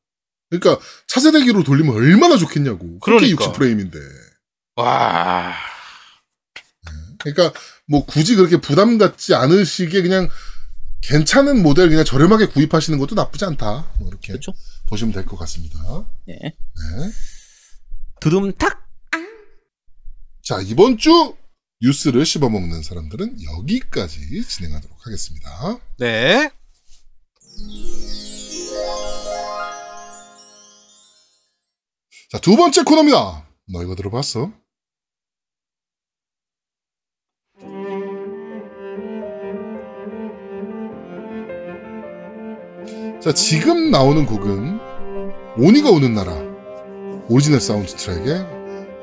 그러니까 0.50 0.82
차세대기로 1.08 1.64
돌리면 1.64 1.94
얼마나 1.94 2.36
좋겠냐고. 2.36 2.98
그렇게 3.00 3.34
그러니까. 3.34 3.52
60프레임인데. 3.52 3.96
와. 4.76 5.52
그러니까 7.18 7.58
뭐 7.88 8.04
굳이 8.06 8.36
그렇게 8.36 8.58
부담 8.60 8.98
갖지 8.98 9.34
않으시게 9.34 10.02
그냥 10.02 10.28
괜찮은 11.02 11.62
모델 11.62 11.88
그냥 11.88 12.04
저렴하게 12.04 12.46
구입하시는 12.46 12.98
것도 12.98 13.14
나쁘지 13.16 13.44
않다. 13.44 13.90
뭐 13.98 14.08
이렇게 14.08 14.28
그렇죠. 14.28 14.52
보시면 14.88 15.12
될 15.12 15.24
것 15.24 15.36
같습니다. 15.38 15.78
네. 16.26 16.34
네. 16.40 16.52
두둠탁. 18.20 18.86
자 20.42 20.60
이번 20.62 20.96
주 20.98 21.34
뉴스를 21.82 22.24
씹어먹는 22.24 22.82
사람들은 22.82 23.36
여기까지 23.42 24.42
진행하도록 24.46 25.06
하겠습니다. 25.06 25.78
네. 25.98 26.50
자 32.30 32.38
두 32.40 32.56
번째 32.56 32.82
코너입니다. 32.82 33.48
너 33.72 33.82
이거 33.82 33.94
들어봤어? 33.94 34.52
자 43.20 43.32
지금 43.32 43.90
나오는 43.90 44.24
곡은 44.26 44.78
오니가 45.58 45.90
오는 45.90 46.14
나라 46.14 46.32
오리지널 47.28 47.60
사운드 47.60 47.94
트랙의 47.96 48.55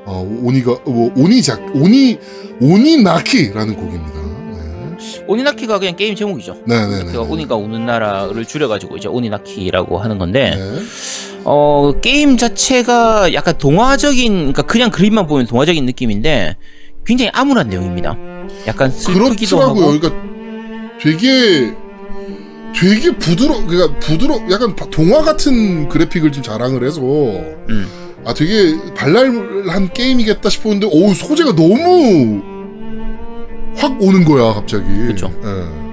어, 0.06 0.26
오니가 0.42 0.76
뭐 0.84 1.10
오니작 1.16 1.74
오니 1.74 2.18
오니나키라는 2.60 3.74
곡입니다. 3.74 4.14
네. 4.52 5.24
오니나키가 5.26 5.78
그냥 5.78 5.96
게임 5.96 6.14
제목이죠. 6.14 6.58
네네네. 6.66 7.12
제가 7.12 7.22
오니가 7.22 7.56
오는 7.56 7.84
나라를 7.86 8.44
줄여가지고 8.44 8.96
이제 8.96 9.08
오니나키라고 9.08 9.98
하는 9.98 10.18
건데, 10.18 10.54
네. 10.56 10.82
어, 11.44 11.92
게임 12.02 12.36
자체가 12.36 13.32
약간 13.34 13.56
동화적인, 13.58 14.32
그러니까 14.34 14.62
그냥 14.62 14.90
그림만 14.90 15.26
보면 15.26 15.46
동화적인 15.46 15.84
느낌인데, 15.86 16.56
굉장히 17.06 17.30
암울한 17.34 17.68
내용입니다. 17.68 18.16
약간 18.66 18.90
슬프기도 18.90 19.56
그렇더라고요. 19.58 19.86
하고. 19.88 19.98
그러니까 20.00 20.34
되게 21.00 21.74
되게 22.74 23.16
부드러 23.18 23.64
그러니까 23.66 23.98
부드러 24.00 24.40
약간 24.50 24.74
바- 24.74 24.88
동화 24.90 25.22
같은 25.22 25.88
그래픽을 25.88 26.32
좀 26.32 26.42
자랑을 26.42 26.84
해서 26.86 27.00
음. 27.02 27.86
아 28.24 28.32
되게 28.32 28.76
발랄한 28.94 29.92
게임이겠다 29.92 30.48
싶었는데 30.48 30.88
오 30.90 31.12
소재가 31.12 31.54
너무 31.54 32.42
확 33.76 34.00
오는 34.00 34.24
거야 34.24 34.52
갑자기. 34.54 34.84
그쵸. 35.06 35.30
예. 35.42 35.84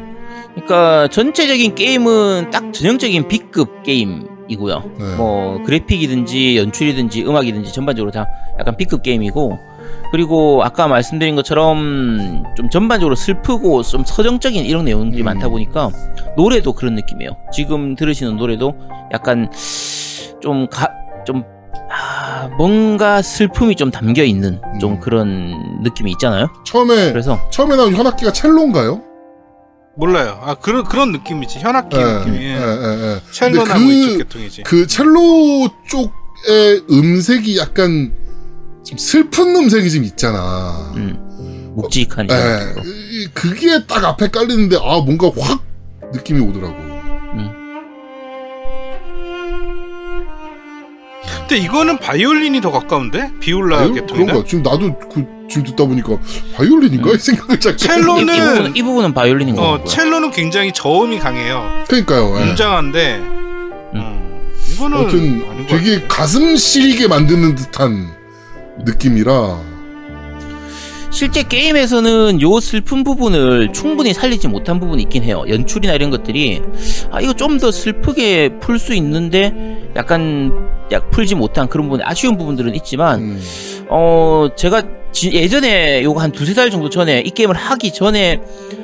그러니까 0.53 1.07
전체적인 1.09 1.75
게임은 1.75 2.51
딱 2.51 2.73
전형적인 2.73 3.27
B급 3.27 3.83
게임이고요. 3.83 4.83
네. 4.99 5.15
뭐 5.15 5.61
그래픽이든지 5.63 6.57
연출이든지 6.57 7.23
음악이든지 7.23 7.71
전반적으로 7.73 8.11
다 8.11 8.27
약간 8.59 8.75
B급 8.77 9.01
게임이고 9.03 9.57
그리고 10.11 10.61
아까 10.63 10.87
말씀드린 10.87 11.35
것처럼 11.35 12.43
좀 12.55 12.69
전반적으로 12.69 13.15
슬프고 13.15 13.81
좀 13.83 14.03
서정적인 14.05 14.65
이런 14.65 14.85
내용들이 14.85 15.23
음. 15.23 15.25
많다 15.25 15.47
보니까 15.47 15.89
노래도 16.35 16.73
그런 16.73 16.95
느낌이에요. 16.95 17.31
지금 17.53 17.95
들으시는 17.95 18.35
노래도 18.35 18.75
약간 19.13 19.49
좀 20.41 20.67
가, 20.67 20.89
좀 21.25 21.43
아, 21.89 22.49
뭔가 22.57 23.21
슬픔이 23.21 23.75
좀 23.75 23.91
담겨 23.91 24.23
있는 24.23 24.61
좀 24.79 24.93
음. 24.93 24.99
그런 24.99 25.81
느낌이 25.83 26.11
있잖아요. 26.11 26.47
처음에 26.65 27.11
그래서 27.11 27.39
처음에 27.51 27.75
나온 27.75 27.95
현악기가 27.95 28.31
첼로인가요? 28.33 29.01
몰라요. 29.97 30.39
아 30.41 30.55
그런 30.55 30.83
그런 30.85 31.11
느낌이지 31.11 31.59
현악기 31.59 31.97
느낌이. 31.97 32.37
예, 32.37 32.55
예, 32.55 32.55
예. 32.55 33.21
첼로나 33.31 33.73
근데 33.73 33.79
뭐 33.79 33.87
그- 33.87 33.93
이쪽 33.93 34.17
계통이지. 34.19 34.63
그 34.63 34.87
첼로 34.87 35.69
쪽의 35.89 36.83
음색이 36.89 37.57
약간 37.57 38.13
좀 38.85 38.97
슬픈 38.97 39.55
음색이 39.55 39.91
좀 39.91 40.03
있잖아. 40.05 40.91
음, 40.95 41.73
묵직한 41.75 42.27
예, 42.29 42.33
이런 42.33 42.85
이- 42.85 43.27
그게 43.33 43.85
딱 43.85 44.03
앞에 44.03 44.29
깔리는데 44.29 44.77
아 44.77 44.99
뭔가 45.01 45.29
확 45.39 45.61
느낌이 46.13 46.39
오더라고. 46.41 46.90
근데 51.51 51.65
이거는 51.65 51.97
바이올린이 51.97 52.61
더 52.61 52.71
가까운데 52.71 53.29
비올라 53.41 53.79
바이올- 53.79 53.93
계통이나. 53.95 54.25
그런가? 54.31 54.47
지금 54.47 54.63
나도 54.63 54.97
그 55.09 55.25
지금 55.49 55.63
듣다 55.65 55.83
보니까 55.85 56.17
바이올린인가 56.55 57.11
이 57.11 57.17
생각을 57.17 57.59
잠깐. 57.59 57.73
이, 57.73 57.75
이, 57.75 57.77
첼로는 57.77 58.25
부분은, 58.25 58.75
이 58.77 58.81
부분은 58.83 59.13
바이올린인 59.13 59.55
거어 59.57 59.71
같고요. 59.71 59.85
첼로는 59.89 60.31
굉장히 60.31 60.71
저음이 60.71 61.19
강해요. 61.19 61.69
그러니까요. 61.89 62.37
예. 62.39 62.49
웅장한데. 62.51 63.15
음, 63.95 64.49
이거는 64.71 64.97
아무튼 64.97 65.67
되게. 65.67 66.01
가슴 66.07 66.55
시리게 66.55 67.09
만드는 67.09 67.55
듯한 67.55 68.07
느낌이라. 68.85 69.59
실제 71.13 71.43
게임에서는 71.43 72.39
요 72.41 72.59
슬픈 72.61 73.03
부분을 73.03 73.73
충분히 73.73 74.13
살리지 74.13 74.47
못한 74.47 74.79
부분이 74.79 75.03
있긴 75.03 75.23
해요. 75.23 75.43
연출이나 75.49 75.93
이런 75.95 76.09
것들이 76.11 76.61
아 77.11 77.19
이거 77.19 77.33
좀 77.33 77.59
더 77.59 77.69
슬프게 77.71 78.57
풀 78.61 78.79
수 78.79 78.93
있는데 78.93 79.80
약간 79.95 80.51
약 80.91 81.09
풀지 81.11 81.35
못한 81.35 81.67
그런 81.67 81.87
부분 81.87 82.01
아쉬운 82.03 82.37
부분들은 82.37 82.75
있지만 82.75 83.19
음. 83.19 83.41
어 83.89 84.47
제가 84.55 84.83
지- 85.11 85.31
예전에 85.33 86.03
요거 86.03 86.21
한 86.21 86.31
두세 86.31 86.53
달 86.53 86.69
정도 86.71 86.89
전에 86.89 87.19
이 87.21 87.29
게임을 87.31 87.55
하기 87.55 87.91
전에 87.93 88.41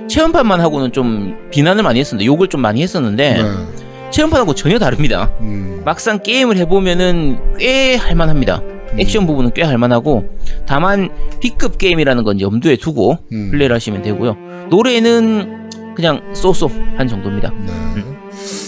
체험판만 0.09 0.59
하고는 0.59 0.91
좀 0.91 1.37
비난을 1.51 1.83
많이 1.83 1.99
했었는데 1.99 2.25
욕을 2.25 2.47
좀 2.49 2.61
많이 2.61 2.81
했었는데 2.81 3.33
네. 3.41 4.09
체험판하고 4.11 4.53
전혀 4.55 4.79
다릅니다. 4.79 5.31
음. 5.41 5.81
막상 5.85 6.21
게임을 6.21 6.57
해보면은 6.57 7.57
꽤 7.57 7.95
할만합니다. 7.95 8.61
액션 8.97 9.27
부분은 9.27 9.51
꽤 9.53 9.63
할만하고 9.63 10.25
다만 10.65 11.09
B급 11.41 11.77
게임이라는 11.77 12.23
건 12.23 12.41
염두에 12.41 12.77
두고 12.77 13.17
음. 13.31 13.51
플레이를 13.51 13.75
하시면 13.75 14.01
되고요. 14.01 14.35
노래는 14.69 15.69
그냥 15.95 16.21
쏘쏘 16.33 16.69
한 16.97 17.07
정도입니다. 17.07 17.51
네. 17.95 18.03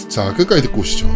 자, 0.08 0.32
끝까지 0.34 0.62
듣고 0.62 0.80
오시죠. 0.80 1.06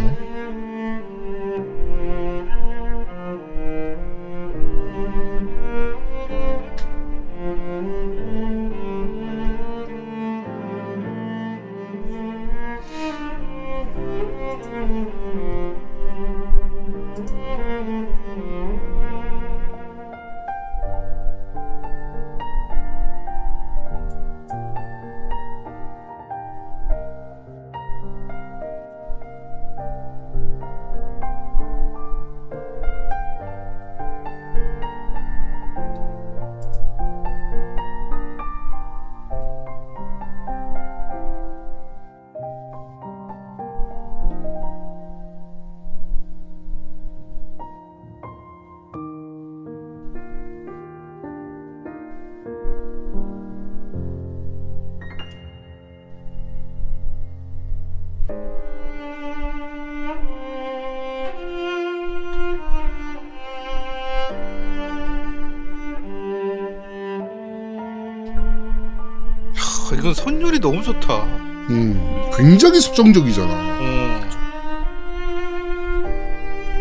이건 70.14 70.24
선율이 70.24 70.60
너무 70.60 70.82
좋다. 70.82 71.24
음. 71.70 72.30
굉장히 72.36 72.80
서정적이잖아. 72.80 73.52
음. 73.80 74.30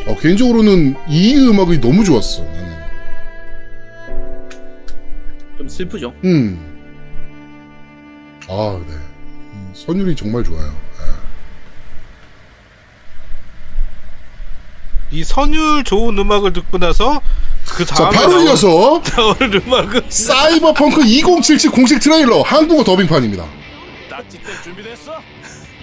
어, 0.08 0.16
개인적으로는 0.20 0.96
이 1.10 1.36
음악이 1.36 1.82
너무 1.82 2.04
좋았어. 2.04 2.44
나는. 2.44 2.78
좀 5.58 5.68
슬프죠. 5.68 6.14
음. 6.24 6.60
아, 8.48 8.80
네. 8.88 8.94
음, 8.94 9.72
선율이 9.74 10.16
정말 10.16 10.44
좋아요. 10.44 10.72
이 15.12 15.24
선율 15.24 15.84
좋은 15.84 16.18
음악을 16.18 16.54
듣고 16.54 16.80
나서 16.80 17.22
그 17.76 17.86
자, 17.86 18.10
바로 18.10 18.32
나온- 18.34 18.46
이어서 18.46 19.02
나오는 19.18 19.62
음악은 19.66 20.02
사이버펑크 20.10 21.04
2077 21.06 21.72
공식 21.72 22.00
트레일러 22.00 22.42
한국어 22.42 22.84
더빙판입니다. 22.84 23.46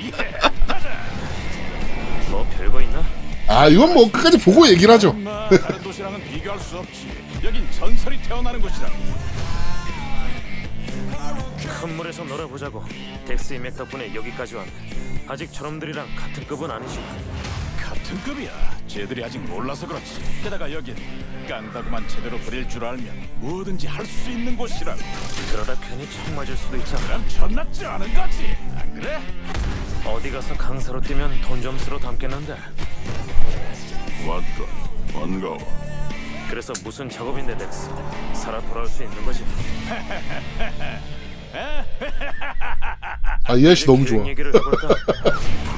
예, 0.02 0.10
가자. 0.66 0.88
뭐 2.30 2.46
별거 2.56 2.80
있나? 2.80 3.04
아, 3.48 3.66
이건 3.66 3.92
뭐 3.92 4.10
끝까지 4.10 4.38
보고 4.38 4.66
얘기를 4.68 4.94
하죠. 4.94 5.12
마, 5.12 5.48
다른 5.48 5.82
도시랑은 5.82 6.22
비교할 6.24 6.58
수 6.60 6.78
없지. 6.78 7.08
여긴 7.42 7.66
전설이 7.72 8.22
태어나는 8.22 8.60
곳이라. 8.60 8.88
큰 11.80 11.96
물에서 11.96 12.22
놀아보자고. 12.24 12.84
덱스의 13.26 13.58
맥 13.60 13.76
덕분에 13.76 14.14
여기까지 14.14 14.54
왔네. 14.54 14.70
아직 15.26 15.52
저놈들이랑 15.52 16.06
같은 16.16 16.46
급은 16.46 16.70
아니지만. 16.70 17.06
같은 17.82 18.20
급이야. 18.22 18.50
쟤들이 18.90 19.22
아직 19.24 19.38
몰라서 19.38 19.86
그렇지. 19.86 20.20
게다가 20.42 20.72
여긴 20.72 20.96
깡다구만 21.48 22.08
제대로 22.08 22.36
부릴 22.38 22.68
줄 22.68 22.84
알면 22.84 23.06
뭐든지 23.36 23.86
할 23.86 24.04
수 24.04 24.28
있는 24.30 24.56
곳이라. 24.56 24.96
그러다 25.52 25.76
괜히 25.80 26.08
총 26.10 26.34
맞을 26.34 26.56
수도 26.56 26.76
있잖아. 26.76 27.06
그럼 27.06 27.24
천났지 27.28 27.86
않은 27.86 28.12
거지. 28.12 28.56
안 28.76 28.92
그래? 28.94 29.20
어디 30.04 30.30
가서 30.32 30.56
강사로 30.56 31.00
뛰면 31.00 31.40
돈 31.42 31.62
점수로 31.62 32.00
담겠는데. 32.00 32.52
왔다. 34.26 34.64
반가워. 35.12 35.56
그래서 36.48 36.72
무슨 36.82 37.08
작업인데 37.08 37.56
덱스 37.58 37.90
살아 38.34 38.60
돌아올 38.62 38.88
수 38.88 39.04
있는 39.04 39.24
거지 39.24 39.44
아, 43.44 43.54
이 43.54 43.64
아저씨 43.66 43.86
너무 43.86 44.04
좋아. 44.04 44.24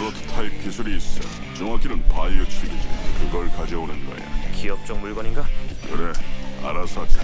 기술이 0.73 0.97
있어. 0.97 1.21
정확히는 1.59 2.03
바이오 2.09 2.47
칩이지. 2.47 2.89
그걸 3.21 3.51
가져오는 3.51 3.95
거야. 4.07 4.17
기업적 4.55 4.99
물건인가? 5.01 5.47
그래. 5.91 6.15
알아서 6.65 7.03
할게. 7.03 7.15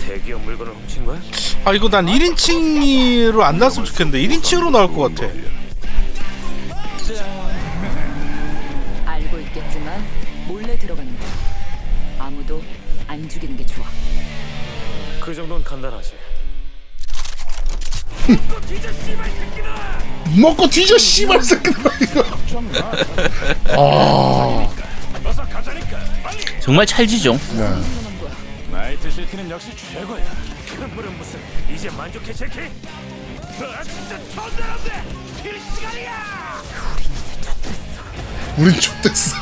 대기업 0.00 0.42
물건을 0.42 0.72
훔친 0.74 1.04
거야? 1.04 1.20
아 1.64 1.72
이거 1.72 1.88
난 1.88 2.06
1인칭으로 2.06 3.40
안 3.42 3.58
나왔으면 3.58 3.86
좋겠는데 3.86 4.20
1인칭으로 4.26 4.72
나올 4.72 4.92
것 4.92 5.14
같아. 5.14 5.32
알고 9.04 9.38
있겠지만 9.38 10.04
몰래 10.48 10.76
들어가는 10.76 11.18
거야. 11.20 11.28
아무도 12.18 12.60
안 13.06 13.28
죽이는 13.28 13.56
게 13.56 13.64
좋아. 13.64 13.84
그 15.20 15.32
정도는 15.32 15.62
간단하지 15.62 16.14
먹고 20.36 20.68
뒤져 20.68 20.98
씨발 20.98 21.42
새끼들아 21.42 21.90
이거. 22.02 22.24
아, 23.68 24.68
정말 26.60 26.84
찰지죠. 26.86 27.32
네. 27.54 27.82
나이트 28.70 29.10
시티는 29.10 29.48
역시 29.50 29.70
최고야 29.76 30.22
큰 30.66 30.94
물은 30.94 31.16
무슨 31.16 31.40
이제 31.72 31.88
만족해 31.90 32.32
제키? 32.32 32.60
아 32.60 33.82
진짜 33.82 34.18
시간이야 35.74 36.62
우린 38.58 38.78
족됐어. 38.80 39.36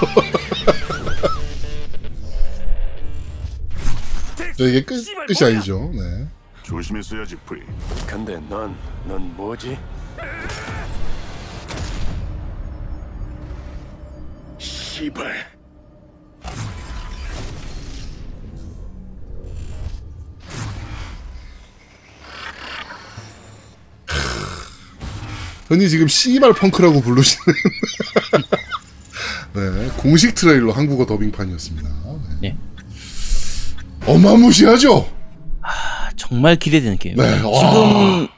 저 4.57 4.64
이게 4.68 4.84
끝, 4.84 5.03
끝이 5.26 5.53
아니죠. 5.53 5.90
네. 5.92 6.26
조심했어야지 6.62 7.36
프리. 7.47 7.62
근데 8.07 8.38
넌, 8.49 8.76
넌 9.07 9.36
뭐지? 9.36 9.78
씨발. 14.95 15.34
흔히 25.66 25.88
지금 25.88 26.07
씨발 26.07 26.53
펑크라고 26.53 27.01
부르시는 27.01 27.45
네, 29.55 29.88
공식 29.97 30.36
트레일러 30.36 30.70
한국어 30.70 31.05
더빙판이었습니다. 31.07 31.88
네. 32.40 32.51
네. 32.51 32.57
어마무시하죠? 34.07 35.11
아, 35.62 36.11
정말 36.14 36.55
기대되는 36.55 36.99
게임. 36.99 37.16
네, 37.16 37.38
지금 37.38 38.28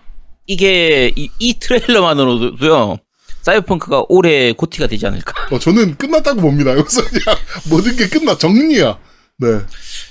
이게 0.46 1.12
이, 1.16 1.28
이 1.38 1.58
트레일러만으로도요. 1.58 2.98
사이버펑크가 3.46 4.06
올해 4.08 4.52
GOTY가 4.52 4.88
되지 4.88 5.06
않을까. 5.06 5.32
어, 5.54 5.58
저는 5.58 5.96
끝났다고 5.96 6.40
봅니다. 6.40 6.76
여기서 6.76 7.02
그냥 7.04 7.36
모든 7.70 7.94
게 7.96 8.08
끝나 8.08 8.36
정리야. 8.36 8.98
네. 9.38 9.60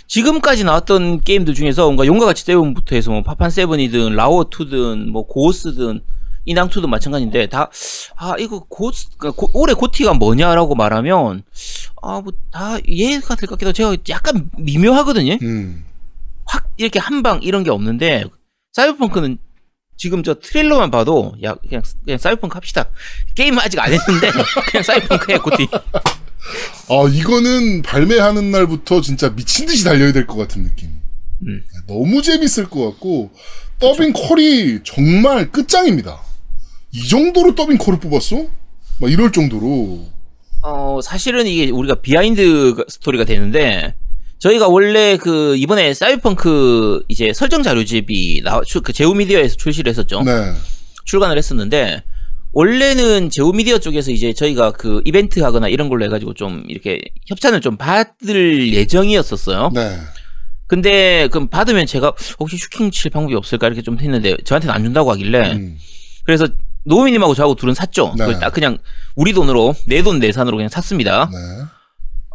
지금까지 0.07 0.63
나왔던 0.63 1.21
게임들 1.21 1.53
중에서 1.53 1.83
뭔가 1.85 2.05
용과 2.05 2.25
같이 2.25 2.43
세븐부터 2.45 2.95
해서 2.95 3.11
뭐 3.11 3.23
파판 3.23 3.49
세븐이든 3.49 4.15
라워 4.15 4.43
2든 4.49 5.07
뭐 5.09 5.25
고스든 5.27 5.99
인왕 6.45 6.69
2든 6.69 6.87
마찬가지인데 6.87 7.47
다 7.47 7.69
아 8.17 8.35
이거 8.39 8.63
고스 8.69 9.07
그러니까 9.17 9.41
고- 9.41 9.49
올해 9.53 9.73
GOTY가 9.73 10.13
뭐냐라고 10.13 10.75
말하면 10.75 11.43
아 12.03 12.21
뭐 12.21 12.31
다 12.51 12.77
이해가 12.87 13.35
될 13.35 13.47
것 13.49 13.57
같기도 13.59 13.69
하고 13.69 13.73
제가 13.73 13.97
약간 14.09 14.49
미묘하거든요. 14.57 15.37
음. 15.41 15.85
확 16.45 16.69
이렇게 16.77 16.99
한 16.99 17.23
방 17.23 17.41
이런 17.41 17.63
게 17.63 17.71
없는데 17.71 18.25
사이버펑크는 18.73 19.39
지금 19.97 20.23
저 20.23 20.33
트레일러만 20.35 20.91
봐도 20.91 21.35
야 21.43 21.55
그냥 21.67 21.81
그냥 22.03 22.17
사이버펑크 22.17 22.53
합시다. 22.55 22.89
게임 23.33 23.57
아직 23.59 23.79
안 23.79 23.91
했는데 23.93 24.29
그냥 24.71 24.83
사이버펑크해 24.83 25.37
GOTY. 25.39 25.67
아, 26.89 27.09
이거는 27.11 27.81
발매하는 27.81 28.51
날부터 28.51 29.01
진짜 29.01 29.29
미친 29.33 29.65
듯이 29.65 29.83
달려야 29.83 30.11
될 30.11 30.27
것 30.27 30.35
같은 30.35 30.63
느낌. 30.63 30.89
음. 31.47 31.63
너무 31.87 32.21
재밌을 32.21 32.69
것 32.69 32.85
같고, 32.91 33.31
더빙 33.79 34.13
퀄이 34.13 34.79
정말 34.83 35.51
끝장입니다. 35.51 36.21
이 36.91 37.07
정도로 37.07 37.55
더빙 37.55 37.77
퀄을 37.77 37.99
뽑았어? 37.99 38.45
막 38.99 39.11
이럴 39.11 39.31
정도로. 39.31 40.05
어, 40.61 40.99
사실은 41.03 41.47
이게 41.47 41.71
우리가 41.71 41.95
behind 41.95 42.75
story가 42.87 43.23
되는데, 43.25 43.95
저희가 44.45 44.67
원래 44.67 45.17
그, 45.17 45.55
이번에 45.57 45.95
사이버펑크 45.95 47.05
이제 47.07 47.33
설정 47.33 47.63
자료집이 47.63 48.41
나, 48.43 48.61
출- 48.63 48.81
그 48.81 48.93
제우미디어에서 48.93 49.55
출시를 49.55 49.89
했었죠. 49.89 50.21
네. 50.21 50.53
출간을 51.05 51.35
했었는데, 51.39 52.03
원래는 52.53 53.31
제우미디어 53.31 53.79
쪽에서 53.79 54.11
이제 54.11 54.33
저희가 54.33 54.71
그 54.73 55.01
이벤트 55.03 55.39
하거나 55.39 55.67
이런 55.67 55.89
걸로 55.89 56.05
해가지고 56.05 56.35
좀 56.35 56.63
이렇게 56.67 57.01
협찬을 57.27 57.59
좀 57.61 57.75
받을 57.75 58.71
예정이었었어요. 58.71 59.71
네. 59.73 59.97
근데, 60.67 61.27
그럼 61.31 61.47
받으면 61.47 61.87
제가 61.87 62.13
혹시 62.39 62.57
슈킹 62.57 62.91
칠 62.91 63.09
방법이 63.09 63.33
없을까 63.35 63.65
이렇게 63.65 63.81
좀 63.81 63.97
했는데, 63.99 64.37
저한테는 64.45 64.75
안 64.75 64.83
준다고 64.83 65.11
하길래, 65.11 65.53
음. 65.53 65.77
그래서 66.23 66.47
노우미님하고 66.83 67.33
저하고 67.33 67.55
둘은 67.55 67.73
샀죠. 67.73 68.13
네. 68.15 68.25
그걸 68.25 68.39
딱 68.39 68.53
그냥 68.53 68.77
우리 69.15 69.33
돈으로, 69.33 69.73
내 69.87 70.03
돈 70.03 70.19
내산으로 70.19 70.55
그냥 70.57 70.69
샀습니다. 70.69 71.31
네. 71.33 71.37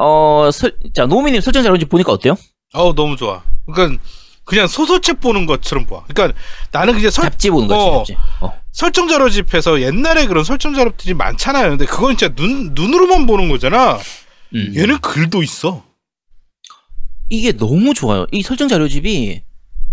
어, 0.03 0.51
설, 0.51 0.72
자, 0.94 1.05
노미님 1.05 1.42
설정 1.42 1.62
자료집 1.62 1.90
보니까 1.90 2.11
어때요? 2.12 2.34
어우 2.72 2.94
너무 2.94 3.16
좋아. 3.16 3.42
그러니까 3.66 4.03
그냥 4.44 4.66
소설책 4.66 5.20
보는 5.20 5.44
것처럼 5.44 5.84
봐. 5.84 6.03
그러니까 6.09 6.38
나는 6.72 6.94
그냥 6.94 7.11
설, 7.11 7.24
잡지 7.24 7.51
보는 7.51 7.68
거지, 7.68 7.80
어, 7.80 7.96
잡지. 7.98 8.16
어. 8.40 8.53
설정 8.72 9.09
자료 9.09 9.28
집에서 9.28 9.82
옛날에 9.82 10.26
그런 10.26 10.42
설정 10.42 10.74
자료집이 10.74 11.14
많잖아요. 11.14 11.68
근데 11.70 11.84
그건 11.84 12.16
진짜 12.16 12.34
눈 12.34 12.72
눈으로만 12.74 13.26
보는 13.26 13.51
거잖아. 13.51 13.98
음. 14.55 14.72
얘는 14.74 15.01
글도 15.01 15.42
있어. 15.42 15.84
이게 17.28 17.53
너무 17.53 17.92
좋아요. 17.92 18.26
이 18.32 18.42
설정 18.42 18.68
자료집이 18.68 19.42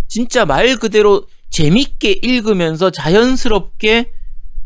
진짜 0.08 0.45
말 0.45 0.78
그대로 0.78 1.28
재밌게 1.49 2.20
읽으면서 2.24 2.91
자연스럽게 2.91 4.10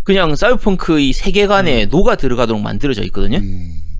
그냥 0.03 0.35
사이버펑크 0.35 0.99
이 0.99 1.13
세계관에 1.13 1.87
녹아 1.87 2.15
들어가도록 2.15 2.61
만들어져 2.61 3.03
있거든요. 3.05 3.39
음. 3.39 3.90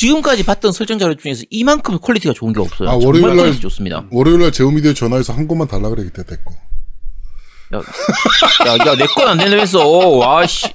지금까지 0.00 0.44
봤던 0.44 0.72
설정 0.72 0.98
자료 0.98 1.14
중에서 1.14 1.42
이만큼 1.50 1.98
quality가 1.98 2.34
좋은 2.34 2.52
게 2.52 2.60
없어요. 2.60 2.88
아, 2.88 2.92
정말 2.92 3.06
월요일 3.06 3.26
날- 3.28 3.36
quality 3.46 3.60
좋습니다. 3.62 4.04
월요일 4.10 4.40
날 4.40 4.52
제우미디어 4.52 4.92
전화해서 4.92 5.32
한 5.32 5.48
권만 5.48 5.68
달라 5.68 5.88
그래, 5.88 6.04
그때 6.04 6.22
됐고. 6.24 6.54
야, 7.74 7.78
야, 7.78 8.76
야 8.86 8.94
내 8.96 9.06
건 9.06 9.27
안 9.27 9.38
된다면서. 9.38 9.88
와, 9.88 10.46
씨. 10.46 10.66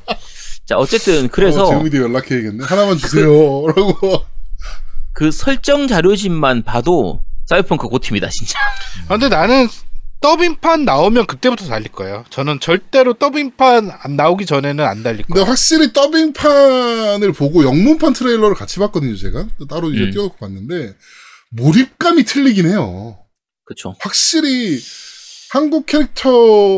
자, 0.66 0.76
어쨌든 0.78 1.28
그래서 1.30 1.66
어, 1.66 1.70
제우미디어 1.70 2.02
연락해야겠네. 2.02 2.66
하나만 2.66 2.98
주세요. 2.98 3.28
라고. 3.68 4.24
그 5.14 5.32
설정 5.32 5.88
자료집만 5.88 6.64
봐도 6.64 7.22
사이버펑크 7.46 7.88
고팀이다, 7.90 8.28
진짜. 8.30 8.58
아, 9.08 9.18
근데 9.18 9.30
나는 9.30 9.68
더빙판 10.22 10.86
나오면 10.86 11.26
그때부터 11.26 11.66
달릴 11.66 11.92
거예요. 11.92 12.24
저는 12.30 12.60
절대로 12.60 13.16
더빙판 13.16 13.92
안 13.92 14.16
나오기 14.16 14.46
전에는 14.46 14.86
안 14.86 15.02
달릴 15.04 15.24
근데 15.26 15.34
거예요. 15.40 15.46
확실히 15.50 15.92
더빙판을 15.92 17.34
보고 17.34 17.64
영문판 17.64 18.14
트레일러를 18.14 18.56
같이 18.56 18.80
봤거든요, 18.80 19.16
제가. 19.16 19.48
따로 19.68 19.90
이제 19.92 20.04
음. 20.04 20.12
띄워놓고 20.12 20.38
봤는데, 20.38 20.96
몰입감이 21.50 22.24
틀리긴 22.24 22.68
해요. 22.68 23.18
그쵸. 23.66 23.96
확실히 24.00 24.80
한국 25.50 25.88
캐릭터, 25.88 26.30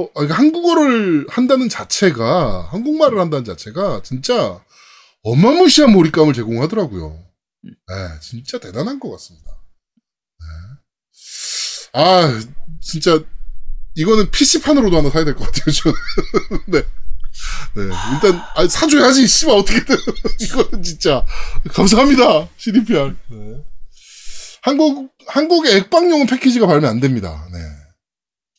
아, 0.03 0.09
그러니까 0.13 0.35
한국어를 0.35 1.27
한다는 1.29 1.67
자체가, 1.67 2.69
한국말을 2.71 3.19
한다는 3.19 3.43
자체가 3.43 4.01
진짜 4.03 4.59
어마무시한 5.23 5.91
몰입감을 5.91 6.33
제공하더라고요. 6.33 7.19
네, 7.63 8.19
진짜 8.21 8.57
대단한 8.57 8.99
것 8.99 9.11
같습니다. 9.11 9.51
네. 10.39 12.01
아, 12.01 12.41
진짜, 12.81 13.23
이거는 13.95 14.31
PC판으로도 14.31 14.97
하나 14.97 15.09
사야 15.09 15.23
될 15.25 15.35
것 15.35 15.45
같아요, 15.51 15.71
저는. 15.71 15.95
네. 16.67 16.81
네, 17.75 17.83
일단, 18.13 18.41
아, 18.55 18.67
사줘야지, 18.67 19.27
씨발, 19.27 19.55
어떻게든. 19.57 19.95
이거는 20.41 20.83
진짜. 20.83 21.25
감사합니다, 21.69 22.47
CDPR. 22.57 23.15
네. 23.29 23.37
한국, 24.61 25.09
한국의 25.27 25.75
액방용은 25.77 26.27
패키지가 26.27 26.67
발매 26.67 26.87
안 26.87 26.99
됩니다. 26.99 27.47
네. 27.51 27.59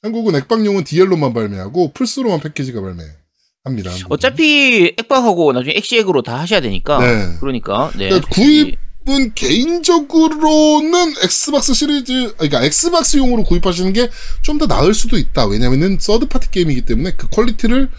한국은 0.03 0.35
액방용은 0.35 0.85
DL로만 0.85 1.33
발매하고, 1.33 1.93
플스로만 1.93 2.41
패키지가 2.41 2.81
발매합니다. 2.81 4.07
어차피 4.11 4.93
액박하고 4.99 5.53
나중에 5.53 5.75
엑시액으로 5.77 6.23
다 6.23 6.39
하셔야 6.41 6.61
되니까. 6.61 6.99
네. 6.99 7.37
그러니까. 7.41 7.91
네. 7.97 8.09
그러니까 8.09 8.29
구입 8.31 8.77
은 9.07 9.35
개인적으로는 9.35 11.15
엑스박스 11.23 11.75
시리즈, 11.75 12.35
그러니까 12.37 12.63
엑스박스용으로 12.65 13.45
구입하시는 13.45 13.93
게 13.93 14.09
좀 14.43 14.59
더 14.59 14.67
나을 14.67 14.95
수도 14.95 15.17
있다. 15.19 15.47
왜냐면은 15.47 15.99
third 16.01 16.26
party 16.26 16.51
게임이기 16.51 16.83
때문에 16.83 17.13
그 17.17 17.29
quality를 17.29 17.91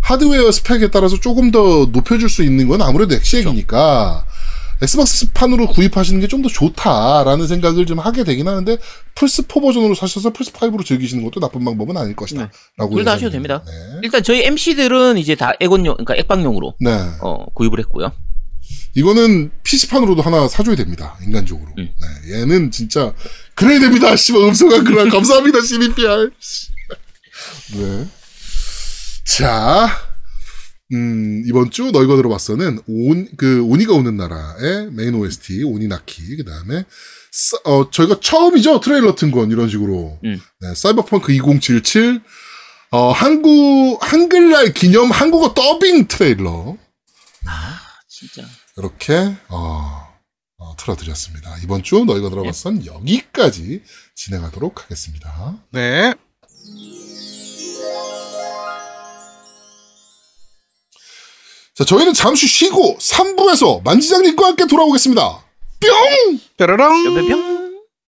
하드웨어 0.00 0.50
스펙에 0.52 0.88
따라서 0.90 1.18
조금 1.18 1.50
더 1.50 1.86
높여줄 1.90 2.28
수 2.28 2.42
있는 2.42 2.68
건 2.68 2.82
아무래도 2.82 3.14
엑시액이니까 3.14 4.26
엑스박스 4.82 5.30
판으로 5.32 5.68
구입하시는 5.68 6.20
게 6.20 6.26
좀 6.26 6.42
더 6.42 6.48
좋다라는 6.48 7.46
생각을 7.46 7.86
좀 7.86 8.00
하게 8.00 8.24
되긴 8.24 8.48
하는데 8.48 8.76
플스4 9.14 9.62
버전으로 9.62 9.94
사셔서 9.94 10.30
플스5로 10.32 10.84
즐기시는 10.84 11.24
것도 11.24 11.40
나쁜 11.40 11.64
방법은 11.64 11.96
아닐 11.96 12.14
것이다. 12.16 12.50
라고 12.76 12.96
둘다 12.96 13.12
하셔도 13.12 13.30
됩니다. 13.30 13.62
네. 13.64 13.72
일단 14.02 14.22
저희 14.22 14.42
MC들은 14.44 15.16
이제 15.16 15.36
다 15.36 15.52
액원용, 15.60 15.94
그러니까 15.94 16.16
액방용으로 16.16 16.74
네. 16.80 16.90
어, 17.22 17.46
구입을 17.54 17.78
했고요. 17.80 18.12
이거는 18.94 19.50
PC판으로도 19.64 20.22
하나 20.22 20.48
사줘야 20.48 20.76
됩니다. 20.76 21.18
인간적으로. 21.22 21.68
음. 21.78 21.88
네, 22.00 22.40
얘는 22.40 22.70
진짜 22.70 23.12
그래야 23.54 23.80
됩니다. 23.80 24.14
씨발 24.14 24.42
음소가 24.42 24.82
그래 24.84 25.08
감사합니다. 25.10 25.60
CDPR. 25.60 26.30
네. 27.74 28.06
자, 29.24 29.88
음, 30.92 31.42
이번 31.46 31.70
주 31.70 31.90
너희가 31.90 32.14
들어봤어는 32.16 32.80
온, 32.86 33.28
그, 33.36 33.62
오니가 33.64 33.94
오는 33.94 34.16
나라의 34.16 34.90
main 34.92 35.14
OST, 35.14 35.64
오니나키, 35.64 36.36
그 36.36 36.44
다음에, 36.44 36.84
어, 37.64 37.90
저희가 37.90 38.20
처음이죠? 38.20 38.80
트레일러 38.80 39.14
튼 39.16 39.30
건, 39.30 39.50
이런 39.50 39.68
식으로. 39.68 40.20
음. 40.24 40.40
네, 40.60 40.74
사이버펑크 40.74 41.32
2077, 41.32 42.20
어, 42.90 43.10
한국, 43.10 43.98
한글날 44.02 44.72
기념 44.72 45.10
한국어 45.10 45.52
더빙 45.54 46.06
트레일러. 46.06 46.76
진짜. 48.08 48.46
이렇게 48.76 49.34
어, 49.48 50.08
어, 50.58 50.76
틀어드렸습니다. 50.76 51.56
이번 51.62 51.82
주 51.82 52.04
너희가 52.04 52.28
들어봤선 52.30 52.86
여기까지 52.86 53.82
진행하도록 54.14 54.82
하겠습니다. 54.82 55.56
네. 55.70 56.14
자, 61.74 61.84
저희는 61.84 62.14
잠시 62.14 62.46
쉬고 62.46 62.96
3부에서 62.98 63.82
만지장님과 63.82 64.46
함께 64.46 64.66
돌아오겠습니다. 64.66 65.44
뿅! 65.80 66.40
뾰로롱. 66.56 67.04
뿅뿅. 67.14 67.73